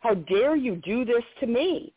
how 0.00 0.14
dare 0.14 0.56
you 0.56 0.76
do 0.76 1.04
this 1.04 1.24
to 1.40 1.46
me? 1.46 1.92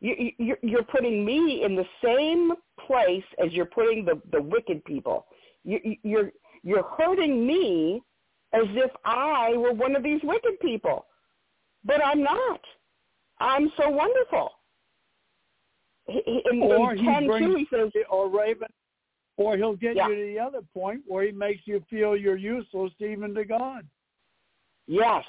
You, 0.00 0.56
you're 0.60 0.82
putting 0.82 1.24
me 1.24 1.64
in 1.64 1.76
the 1.76 1.86
same 2.04 2.52
place 2.86 3.24
as 3.42 3.52
you're 3.52 3.64
putting 3.64 4.04
the, 4.04 4.20
the 4.32 4.42
wicked 4.42 4.84
people. 4.84 5.26
You, 5.64 5.96
you're, 6.02 6.30
you're 6.62 6.86
hurting 6.98 7.46
me 7.46 8.02
as 8.52 8.64
if 8.72 8.90
I 9.06 9.54
were 9.56 9.72
one 9.72 9.96
of 9.96 10.02
these 10.02 10.20
wicked 10.22 10.60
people. 10.60 11.06
But 11.86 12.04
I'm 12.04 12.22
not. 12.22 12.60
I'm 13.44 13.70
so 13.76 13.90
wonderful. 13.90 14.50
He, 16.06 16.42
in, 16.50 16.62
or 16.62 16.92
in 16.92 16.98
he 16.98 17.04
10 17.04 17.26
brings, 17.26 17.46
two, 17.46 17.56
he 17.56 17.66
says, 17.74 17.90
or 18.10 18.28
Raven, 18.28 18.68
or 19.36 19.56
he'll 19.56 19.76
get 19.76 19.96
Yeah. 19.96 20.08
you 20.08 20.14
to 20.16 20.22
the 20.34 20.38
other 20.38 20.60
point 20.72 21.00
where 21.06 21.24
he 21.24 21.32
makes 21.32 21.62
you 21.66 21.82
feel 21.90 22.16
you're 22.16 22.36
useless 22.36 22.92
even 23.00 23.34
to 23.34 23.44
God. 23.44 23.86
yes, 24.86 25.24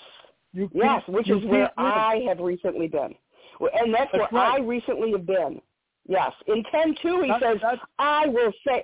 You 0.53 0.69
yes, 0.73 1.01
which 1.07 1.29
is 1.29 1.43
where. 1.45 1.71
I 1.77 2.23
have 2.27 2.39
recently 2.39 2.87
been. 2.87 3.15
And 3.59 3.93
that's, 3.93 4.11
That's 4.11 4.31
where 4.31 4.41
right. 4.41 4.59
I 4.59 4.63
recently 4.63 5.11
have 5.11 5.25
been. 5.25 5.61
Yes. 6.07 6.31
In 6.47 6.63
10 6.71 6.95
two, 7.01 7.21
he 7.21 7.29
That- 7.29 7.41
says, 7.41 7.57
that's- 7.61 7.87
I 7.99 8.27
will 8.27 8.51
say, 8.67 8.83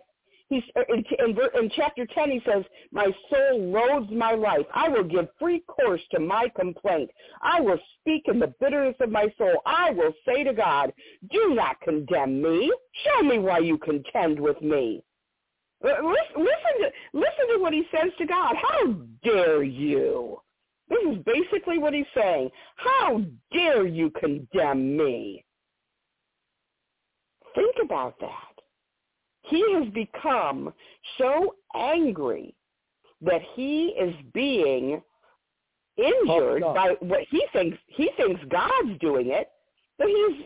he's, 0.52 0.64
in, 0.90 1.04
in, 1.20 1.38
in 1.56 1.72
chapter 1.76 2.06
10, 2.06 2.30
he 2.30 2.42
says, 2.46 2.64
my 2.92 3.08
soul 3.30 3.72
loathes 3.72 4.12
my 4.12 4.34
life. 4.34 4.66
I 4.74 4.90
will 4.90 5.04
give 5.04 5.28
free 5.40 5.62
course 5.62 6.02
to 6.12 6.20
my 6.20 6.48
complaint. 6.56 7.10
I 7.42 7.60
will 7.62 7.80
speak 8.00 8.24
in 8.28 8.38
the 8.38 8.54
bitterness 8.60 8.96
of 9.00 9.10
my 9.10 9.34
soul. 9.38 9.62
I 9.66 9.92
will 9.92 10.14
say 10.26 10.44
to 10.44 10.54
God, 10.54 10.94
do 11.32 11.56
not 11.56 11.82
condemn 11.82 12.42
me. 12.42 12.72
Show 13.04 13.24
me 13.24 13.40
why 13.40 13.60
you 13.60 13.78
contend 13.80 14.40
with 14.40 14.62
me. 14.62 15.04
Uh, 15.84 15.88
Listen, 15.88 16.38
listen 16.38 16.74
to 16.82 16.92
listen 17.14 17.56
to 17.56 17.60
what 17.60 17.74
he 17.74 17.84
says 17.92 18.12
to 18.20 18.26
God. 18.28 18.56
How 18.56 18.94
dare 19.24 19.64
you? 19.64 20.38
This 20.90 21.00
is 21.12 21.24
basically 21.26 21.80
what 21.80 21.94
he's 21.94 22.06
saying. 22.16 22.52
How 22.76 23.22
dare 23.52 23.88
you 23.88 24.12
condemn 24.12 24.96
me? 24.96 25.44
Think 27.56 27.76
about 27.84 28.20
that. 28.20 28.51
He 29.52 29.74
has 29.74 29.88
become 29.94 30.74
so 31.18 31.56
angry 31.76 32.56
that 33.22 33.42
he 33.54 33.88
is 33.88 34.16
being 34.34 35.02
injured 35.98 36.62
by 36.62 36.96
what 37.02 37.22
he 37.30 37.46
thinks 37.52 37.78
he 37.88 38.10
thinks 38.16 38.42
God's 38.50 38.98
doing 39.00 39.28
it, 39.28 39.50
but 39.98 40.08
he's 40.08 40.46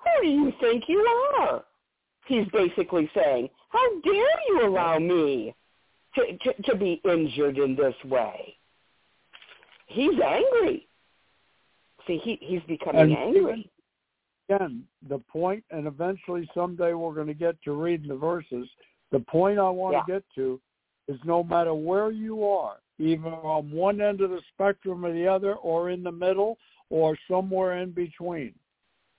who 0.00 0.22
do 0.22 0.28
you 0.28 0.52
think 0.60 0.84
you 0.88 0.98
are? 1.38 1.64
He's 2.26 2.46
basically 2.52 3.08
saying, 3.14 3.48
How 3.70 4.00
dare 4.02 4.40
you 4.48 4.66
allow 4.66 4.98
me 4.98 5.54
to, 6.16 6.36
to, 6.38 6.62
to 6.62 6.76
be 6.76 7.00
injured 7.04 7.58
in 7.58 7.76
this 7.76 7.94
way? 8.04 8.56
He's 9.86 10.20
angry. 10.20 10.88
See, 12.06 12.18
he, 12.22 12.38
he's 12.40 12.62
becoming 12.66 13.02
And 13.02 13.16
angry. 13.16 13.70
Again, 14.48 14.84
the 15.08 15.18
point, 15.18 15.64
and 15.70 15.86
eventually 15.86 16.48
someday 16.54 16.92
we're 16.92 17.14
going 17.14 17.26
to 17.26 17.34
get 17.34 17.60
to 17.62 17.72
reading 17.72 18.08
the 18.08 18.16
verses. 18.16 18.68
The 19.10 19.20
point 19.20 19.58
I 19.58 19.68
want 19.70 19.94
Yeah. 19.94 20.02
to 20.02 20.12
get 20.12 20.24
to 20.36 20.60
is 21.08 21.18
no 21.24 21.42
matter 21.42 21.74
where 21.74 22.10
you 22.10 22.44
are, 22.44 22.80
either 22.98 23.28
on 23.28 23.70
one 23.70 24.00
end 24.00 24.20
of 24.20 24.30
the 24.30 24.40
spectrum 24.52 25.04
or 25.04 25.12
the 25.12 25.26
other, 25.26 25.54
or 25.56 25.90
in 25.90 26.02
the 26.02 26.12
middle, 26.12 26.58
or 26.90 27.16
somewhere 27.28 27.78
in 27.78 27.90
between, 27.90 28.54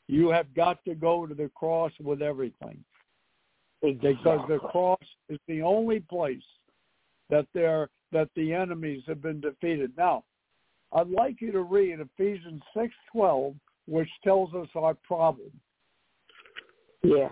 you 0.08 0.30
have 0.30 0.54
got 0.54 0.84
to 0.86 0.96
go 0.96 1.26
to 1.26 1.34
the 1.34 1.50
cross 1.50 1.92
with 2.00 2.22
everything. 2.22 2.84
because 3.82 4.48
the 4.48 4.60
cross 4.60 4.98
is 5.30 5.40
the 5.48 5.62
only 5.62 6.00
place 6.00 6.44
that 7.30 7.46
there 7.54 7.90
that 8.12 8.30
the 8.36 8.54
enemies 8.54 9.04
have 9.06 9.22
been 9.22 9.42
defeated. 9.42 9.92
Now, 9.98 10.24
I'd 10.94 11.10
like 11.10 11.42
you 11.42 11.52
to 11.52 11.62
read 11.62 12.00
Ephesians 12.00 12.62
six 12.76 12.94
twelve, 13.12 13.56
which 13.88 14.10
tells 14.24 14.54
us 14.54 14.68
our 14.76 14.94
problem. 14.94 15.52
Yes. 17.04 17.32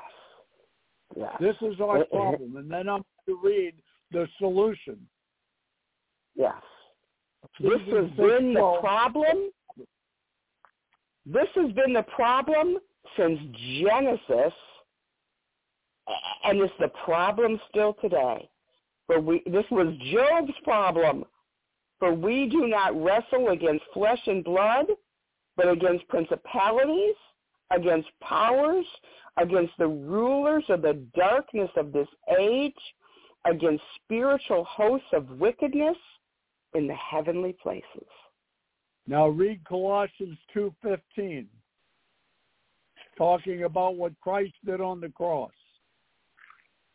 This 1.40 1.56
is 1.62 1.80
our 1.80 2.04
problem, 2.06 2.58
and 2.58 2.70
then 2.70 2.90
I'm 2.90 3.04
going 3.28 3.28
to 3.30 3.40
read 3.44 3.74
the 4.12 4.28
solution. 4.38 4.98
Yes. 6.36 6.54
This 7.60 7.80
has 7.94 8.10
been 8.18 8.54
the 8.54 8.78
problem. 8.82 9.50
This 11.26 11.48
has 11.56 11.72
been 11.74 11.94
the 11.94 12.06
problem 12.16 12.78
since 13.18 13.40
Genesis, 13.82 14.54
and 16.44 16.60
it's 16.60 16.74
the 16.80 16.92
problem 17.04 17.60
still 17.70 17.96
today. 18.02 18.50
For 19.08 19.20
we, 19.20 19.42
this 19.46 19.66
was 19.72 19.96
Job's 20.12 20.54
problem. 20.64 21.24
For 22.00 22.14
we 22.14 22.48
do 22.50 22.68
not 22.68 23.02
wrestle 23.02 23.50
against 23.50 23.86
flesh 23.94 24.20
and 24.26 24.44
blood, 24.44 24.88
but 25.58 25.70
against 25.70 26.08
principalities, 26.08 27.16
against 27.72 28.10
powers, 28.22 28.86
against 29.38 29.74
the 29.78 29.88
rulers 29.88 30.64
of 30.70 30.82
the 30.82 30.94
darkness 31.16 31.70
of 31.78 31.92
this 31.92 32.08
age, 32.40 32.74
against 33.46 33.84
spiritual 34.04 34.64
hosts 34.64 35.08
of 35.14 35.30
wickedness 35.32 35.98
in 36.74 36.88
the 36.88 36.96
heavenly 36.96 37.56
places. 37.62 38.08
Now 39.08 39.28
read 39.28 39.64
Colossians 39.66 40.38
two 40.54 40.74
fifteen, 40.82 41.48
talking 43.18 43.64
about 43.64 43.96
what 43.96 44.20
Christ 44.20 44.54
did 44.66 44.82
on 44.82 45.00
the 45.00 45.10
cross. 45.10 45.52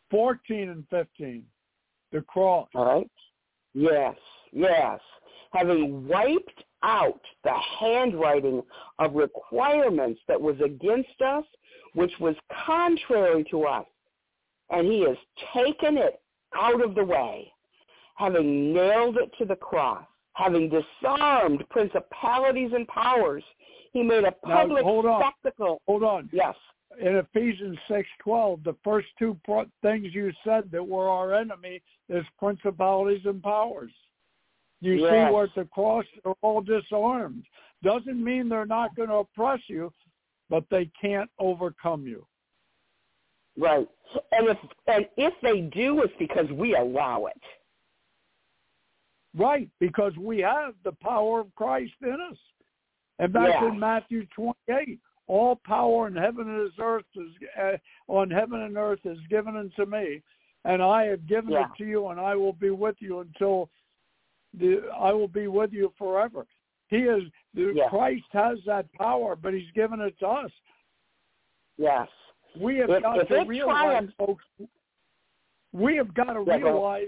Fourteen 0.09 0.69
and 0.69 0.83
fifteen, 0.89 1.45
the 2.11 2.21
cross. 2.21 2.67
All 2.75 2.85
right? 2.85 3.09
Yes, 3.73 4.15
yes. 4.51 4.99
Having 5.53 6.07
wiped 6.07 6.63
out 6.83 7.21
the 7.43 7.53
handwriting 7.79 8.61
of 8.99 9.13
requirements 9.15 10.19
that 10.27 10.39
was 10.39 10.55
against 10.63 11.21
us, 11.25 11.43
which 11.93 12.11
was 12.19 12.35
contrary 12.65 13.43
to 13.51 13.63
us, 13.65 13.85
and 14.69 14.87
he 14.87 15.01
has 15.01 15.17
taken 15.53 15.97
it 15.97 16.21
out 16.55 16.83
of 16.83 16.95
the 16.95 17.03
way, 17.03 17.51
having 18.15 18.73
nailed 18.73 19.17
it 19.17 19.31
to 19.37 19.45
the 19.45 19.55
cross, 19.55 20.03
having 20.33 20.69
disarmed 20.69 21.63
principalities 21.69 22.71
and 22.73 22.87
powers, 22.87 23.43
he 23.93 24.01
made 24.03 24.23
a 24.23 24.33
Now, 24.45 24.61
public 24.61 24.83
hold 24.83 25.05
on. 25.05 25.21
spectacle. 25.21 25.81
Hold 25.87 26.03
on. 26.03 26.29
Yes, 26.31 26.55
in 26.99 27.15
Ephesians 27.17 27.77
six 27.89 28.07
twelve, 28.23 28.63
the 28.63 28.75
first 28.83 29.07
two 29.19 29.37
things 29.81 30.07
you 30.13 30.31
said 30.45 30.71
that 30.71 30.85
were 30.85 31.09
our 31.09 31.33
enemy 31.33 31.81
is 32.09 32.23
principalities 32.39 33.25
and 33.25 33.41
powers. 33.43 33.91
You 34.81 34.95
Yes. 34.95 35.11
see 35.27 35.33
where 35.33 35.43
at 35.45 35.55
the 35.55 35.65
cross 35.65 36.05
they're 36.23 36.33
all 36.41 36.61
disarmed. 36.61 37.45
Doesn't 37.83 38.21
mean 38.23 38.49
they're 38.49 38.65
not 38.65 38.95
going 38.95 39.09
to 39.09 39.15
oppress 39.15 39.61
you, 39.67 39.93
but 40.49 40.65
they 40.69 40.85
can't 40.99 41.29
overcome 41.39 42.05
you. 42.07 42.25
right. 43.57 43.87
And 44.31 44.47
if 44.47 44.57
and 44.87 45.07
if 45.17 45.33
they 45.41 45.61
do, 45.61 46.01
it's 46.01 46.13
because 46.17 46.49
we 46.51 46.75
allow 46.75 47.25
it. 47.27 47.41
Right, 49.35 49.69
because 49.79 50.15
we 50.17 50.39
have 50.39 50.73
the 50.83 50.91
power 50.93 51.39
of 51.39 51.55
Christ 51.55 51.93
in 52.01 52.17
us. 52.29 52.37
And 53.19 53.31
back 53.31 53.49
Yeah. 53.49 53.67
in 53.69 53.79
Matthew 53.79 54.25
28, 54.35 54.99
all 55.27 55.55
power 55.55 56.07
in 56.07 56.15
heaven 56.15 56.49
and 56.49 56.71
earth 56.79 57.05
is 57.15 57.31
uh, 57.57 57.77
on 58.07 58.29
heaven 58.29 58.61
and 58.61 58.75
earth 58.77 59.05
is 59.05 59.19
given 59.29 59.55
unto 59.55 59.85
me, 59.85 60.21
and 60.65 60.81
I 60.83 61.05
have 61.05 61.25
given 61.27 61.53
Yeah. 61.53 61.65
it 61.65 61.75
to 61.77 61.85
you, 61.85 62.07
and 62.07 62.19
I 62.19 62.35
will 62.35 62.53
be 62.53 62.71
with 62.71 62.95
you 62.99 63.19
until 63.19 63.69
the 64.57 64.89
I 64.97 65.11
will 65.13 65.27
be 65.27 65.47
with 65.47 65.71
you 65.73 65.93
forever. 65.97 66.45
He 66.89 66.97
is 66.97 67.23
the, 67.53 67.71
Yeah. 67.75 67.89
Christ 67.89 68.25
has 68.31 68.59
that 68.65 68.91
power, 68.93 69.35
but 69.35 69.53
He's 69.53 69.71
given 69.73 70.01
it 70.01 70.17
to 70.19 70.27
us. 70.27 70.51
Yes. 71.77 72.07
We 72.59 72.77
have 72.77 72.89
If- 72.89 73.01
got 73.03 73.19
if 73.19 73.27
to 73.29 73.43
realize, 73.45 74.09
folks. 74.17 74.43
we 75.71 75.95
have 75.95 76.13
got 76.13 76.33
to 76.33 76.43
Yeah, 76.45 76.57
realize, 76.57 77.07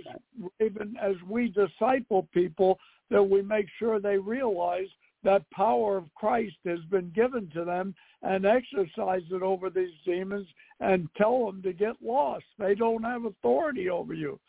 even 0.62 0.96
as 1.02 1.22
we 1.24 1.50
disciple 1.50 2.24
people, 2.34 2.80
that 3.10 3.22
we 3.22 3.42
make 3.42 3.68
sure 3.78 4.00
they 4.00 4.18
realize 4.18 4.88
that 5.24 5.50
power 5.52 5.98
of 5.98 6.14
Christ 6.16 6.56
has 6.66 6.80
been 6.86 7.10
given 7.12 7.50
to 7.52 7.64
them 7.66 7.94
and 8.24 8.46
exercise 8.46 9.24
it 9.32 9.42
over 9.42 9.70
these 9.70 9.94
demons 10.06 10.48
and 10.80 11.10
tell 11.16 11.46
them 11.46 11.62
to 11.64 11.74
get 11.74 12.02
lost. 12.02 12.46
They 12.58 12.74
don't 12.76 13.04
have 13.04 13.26
authority 13.26 13.90
over 13.90 14.14
you. 14.14 14.40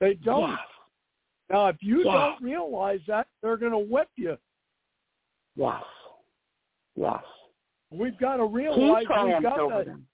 They 0.00 0.14
don't. 0.14 0.50
Yes. 0.50 0.58
Now, 1.50 1.66
if 1.66 1.82
you 1.82 2.04
Yes. 2.04 2.14
don't 2.14 2.42
realize 2.42 3.00
that, 3.08 3.26
they're 3.42 3.56
going 3.56 3.72
to 3.72 3.78
whip 3.78 4.08
you. 4.16 4.38
Yes. 5.56 5.82
Yes. 6.94 7.24
We've 7.90 8.16
got 8.18 8.36
to 8.36 8.44
realize 8.44 9.00
we've 9.00 9.42
got 9.42 9.56
to. 9.56 9.84
them. 9.84 10.06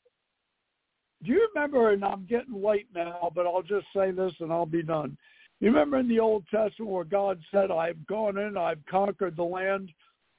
Do 1.22 1.32
you 1.32 1.48
remember? 1.54 1.90
And 1.90 2.04
I'm 2.04 2.24
getting 2.26 2.62
late 2.62 2.88
now, 2.94 3.30
but 3.34 3.46
I'll 3.46 3.62
just 3.62 3.86
say 3.94 4.10
this 4.10 4.32
and 4.40 4.52
I'll 4.52 4.66
be 4.66 4.82
done. 4.82 5.16
You 5.60 5.68
remember 5.68 5.98
in 5.98 6.08
the 6.08 6.20
Old 6.20 6.46
Testament 6.48 6.90
where 6.90 7.04
God 7.04 7.42
said, 7.50 7.70
"I've 7.70 8.06
gone 8.06 8.38
in, 8.38 8.56
I've 8.56 8.84
conquered 8.86 9.36
the 9.36 9.44
land, 9.44 9.92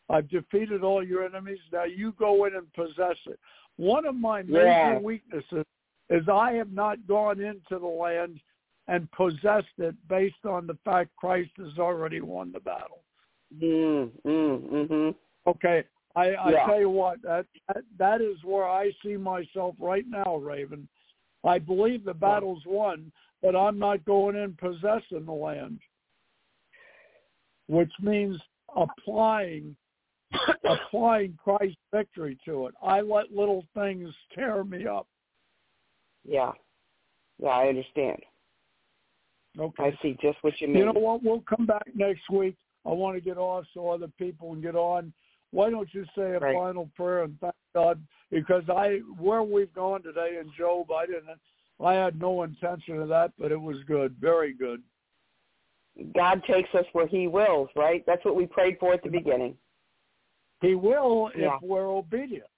I've 0.09 0.29
defeated 0.29 0.83
all 0.83 1.03
your 1.03 1.25
enemies. 1.25 1.59
Now 1.71 1.83
you 1.85 2.11
go 2.13 2.45
in 2.45 2.55
and 2.55 2.71
possess 2.73 3.17
it." 3.25 3.39
One 3.77 4.05
of 4.05 4.15
my 4.15 4.41
major 4.43 4.65
Yeah. 4.65 4.99
weaknesses 4.99 5.65
is 6.09 6.29
I 6.29 6.53
have 6.53 6.71
not 6.71 7.05
gone 7.07 7.39
into 7.39 7.79
the 7.79 7.87
land 7.87 8.39
and 8.87 9.11
possessed 9.11 9.67
it 9.77 9.95
based 10.07 10.45
on 10.45 10.67
the 10.67 10.77
fact 10.85 11.15
Christ 11.15 11.51
has 11.57 11.77
already 11.77 12.21
won 12.21 12.51
the 12.51 12.59
battle. 12.59 13.03
Mm, 13.61 14.11
mm, 14.25 14.69
mm-hmm. 14.69 15.09
Okay, 15.49 15.83
I, 16.15 16.33
I 16.33 16.51
Yeah. 16.51 16.65
tell 16.65 16.79
you 16.79 16.89
what, 16.89 17.21
that, 17.21 17.45
that 17.67 17.83
that 17.97 18.21
is 18.21 18.37
where 18.43 18.67
I 18.67 18.91
see 19.03 19.17
myself 19.17 19.75
right 19.79 20.05
now, 20.07 20.37
Raven. 20.37 20.87
I 21.43 21.59
believe 21.59 22.03
the 22.03 22.13
battle's 22.13 22.63
won, 22.65 23.11
but 23.41 23.55
I'm 23.55 23.79
not 23.79 24.03
going 24.05 24.35
in 24.35 24.55
possessing 24.55 25.25
the 25.25 25.31
land, 25.31 25.79
which 27.67 27.91
means 28.01 28.41
applying 28.75 29.75
applying 30.65 31.37
Christ's 31.41 31.77
victory 31.93 32.37
to 32.45 32.67
it. 32.67 32.75
I 32.81 32.99
let 33.01 33.31
little 33.31 33.65
things 33.73 34.13
tear 34.35 34.63
me 34.63 34.85
up. 34.85 35.07
Yeah. 36.25 36.51
Yeah, 37.41 37.49
I 37.49 37.67
understand. 37.67 38.19
Okay. 39.59 39.83
I 39.83 39.97
see 40.01 40.17
just 40.21 40.37
what 40.41 40.59
you 40.61 40.67
mean. 40.67 40.77
You 40.77 40.85
know 40.85 40.99
what? 40.99 41.23
We'll 41.23 41.41
come 41.41 41.65
back 41.65 41.83
next 41.95 42.29
week. 42.29 42.55
I 42.85 42.89
want 42.89 43.15
to 43.15 43.21
get 43.21 43.37
off 43.37 43.65
so 43.73 43.89
other 43.89 44.07
people 44.19 44.51
can 44.51 44.61
get 44.61 44.75
on. 44.75 45.13
Why 45.51 45.69
don't 45.69 45.91
you 45.93 46.05
say 46.15 46.35
a 46.35 46.39
Right. 46.39 46.53
final 46.55 46.89
prayer 46.95 47.23
and 47.23 47.39
thank 47.39 47.55
God? 47.73 48.01
Because 48.29 48.63
I, 48.69 48.97
where 49.17 49.43
we've 49.43 49.73
gone 49.73 50.03
today 50.03 50.37
in 50.39 50.51
Job, 50.57 50.91
I 50.91 51.05
didn't, 51.05 51.39
I 51.79 51.93
had 51.93 52.19
no 52.19 52.43
intention 52.43 53.01
of 53.01 53.07
that, 53.09 53.31
but 53.39 53.51
it 53.51 53.59
was 53.59 53.77
good, 53.83 54.15
very 54.19 54.53
good. 54.53 54.83
God 56.13 56.43
takes 56.43 56.73
us 56.75 56.85
where 56.93 57.07
he 57.07 57.27
wills, 57.27 57.69
right? 57.75 58.05
That's 58.05 58.23
what 58.25 58.35
we 58.35 58.45
prayed 58.45 58.77
for 58.79 58.93
at 58.93 59.01
the 59.03 59.09
beginning. 59.09 59.57
He 60.61 60.75
will 60.75 61.31
Yeah. 61.35 61.55
if 61.55 61.61
we're 61.61 61.87
obedient. 61.87 62.49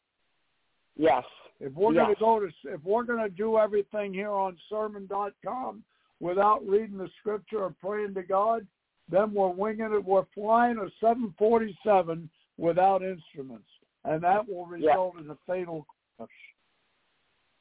Yes. 0.95 1.25
If 1.59 1.73
we're 1.73 1.93
Yes. 1.93 2.05
going 2.05 2.15
to 2.15 2.19
go 2.19 2.39
to, 2.39 2.73
if 2.73 2.83
we're 2.83 3.03
going 3.03 3.19
to 3.19 3.29
do 3.29 3.57
everything 3.57 4.13
here 4.13 4.31
on 4.31 4.57
sermon.com 4.69 5.83
without 6.19 6.65
reading 6.67 6.97
the 6.97 7.09
scripture 7.19 7.63
or 7.63 7.73
praying 7.81 8.13
to 8.15 8.23
God, 8.23 8.65
then 9.09 9.33
we're 9.33 9.49
winging 9.49 9.91
it. 9.93 10.05
We're 10.05 10.25
flying 10.35 10.77
a 10.77 10.89
747 10.99 12.29
without 12.57 13.01
instruments, 13.01 13.67
and 14.05 14.21
that 14.23 14.47
will 14.47 14.65
result 14.65 15.15
in 15.19 15.29
a 15.29 15.37
fatal 15.47 15.85
crash. 16.17 16.29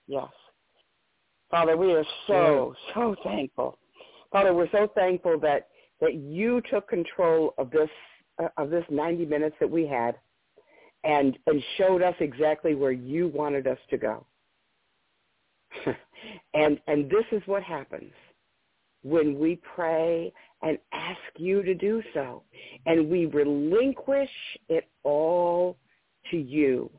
Yes. 0.07 0.29
Father, 1.51 1.77
we 1.77 1.93
are 1.93 2.05
so, 2.27 2.75
so 2.95 3.15
thankful. 3.25 3.79
Father, 4.31 4.53
we're 4.53 4.71
so 4.71 4.91
thankful 4.95 5.39
that, 5.41 5.69
that 6.01 6.15
you 6.15 6.61
took 6.71 6.89
control 6.89 7.55
of 7.57 7.71
this, 7.71 7.89
uh, 8.43 8.49
of 8.59 8.69
this 8.71 8.85
90 8.91 9.25
minutes 9.25 9.57
that 9.61 9.71
we 9.71 9.87
had 9.87 10.17
and, 11.05 11.39
and 11.47 11.63
showed 11.79 12.03
us 12.03 12.15
exactly 12.21 12.75
where 12.75 12.93
you 12.93 13.29
wanted 13.29 13.67
us 13.67 13.79
to 13.89 13.97
go. 13.97 14.27
and, 16.55 16.79
and 16.87 17.09
this 17.09 17.25
is 17.33 17.43
what 17.47 17.63
happens 17.63 18.13
when 19.03 19.39
we 19.39 19.61
pray 19.75 20.33
and 20.63 20.79
ask 20.93 21.21
you 21.37 21.63
to 21.63 21.75
do 21.75 22.03
so. 22.15 22.43
And 22.87 23.09
we 23.09 23.27
relinquish 23.27 24.31
it 24.69 24.89
all 25.05 25.77
to 26.31 26.37
you 26.37 26.91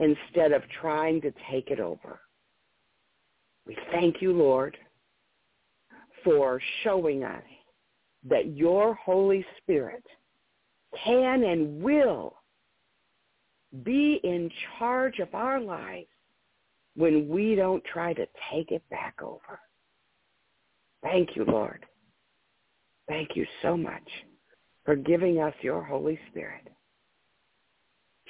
instead 0.00 0.52
of 0.52 0.62
trying 0.80 1.20
to 1.20 1.32
take 1.50 1.70
it 1.70 1.80
over. 1.80 2.20
We 3.66 3.76
thank 3.92 4.20
you, 4.20 4.32
Lord, 4.32 4.76
for 6.22 6.60
showing 6.82 7.24
us 7.24 7.42
that 8.28 8.56
your 8.56 8.94
Holy 8.94 9.44
Spirit 9.58 10.04
can 11.04 11.44
and 11.44 11.82
will 11.82 12.36
be 13.82 14.20
in 14.22 14.50
charge 14.78 15.18
of 15.18 15.34
our 15.34 15.60
lives 15.60 16.08
when 16.96 17.28
we 17.28 17.54
don't 17.54 17.82
try 17.84 18.12
to 18.14 18.26
take 18.52 18.70
it 18.70 18.82
back 18.90 19.20
over. 19.22 19.60
Thank 21.04 21.36
you, 21.36 21.44
Lord. 21.44 21.84
Thank 23.06 23.36
you 23.36 23.46
so 23.62 23.76
much 23.76 24.02
for 24.84 24.96
giving 24.96 25.40
us 25.40 25.54
your 25.60 25.84
Holy 25.84 26.18
Spirit 26.30 26.66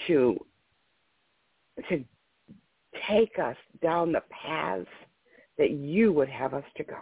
to, 0.09 0.37
to 1.89 2.05
take 3.09 3.39
us 3.39 3.57
down 3.81 4.13
the 4.13 4.23
paths 4.31 4.87
that 5.57 5.71
you 5.71 6.13
would 6.13 6.29
have 6.29 6.53
us 6.53 6.65
to 6.77 6.85
go. 6.85 6.99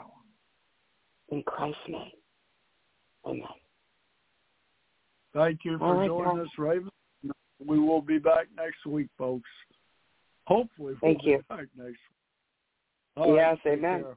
In 1.30 1.42
Christ's 1.44 1.80
name. 1.88 2.10
Amen. 3.26 3.42
Thank 5.32 5.60
you 5.64 5.78
for 5.78 5.94
right, 5.94 6.06
joining 6.06 6.36
guys. 6.36 6.46
us, 6.46 6.52
Raven. 6.58 6.90
We 7.64 7.78
will 7.78 8.02
be 8.02 8.18
back 8.18 8.48
next 8.54 8.84
week, 8.86 9.08
folks. 9.16 9.48
Hopefully, 10.46 10.94
we'll 11.00 11.12
Thank 11.12 11.24
be 11.24 11.30
you. 11.30 11.42
back 11.48 11.66
next 11.74 11.86
week. 11.86 11.96
All 13.16 13.34
Yes, 13.34 13.56
take 13.64 13.78
amen. 13.78 14.02
care. 14.02 14.16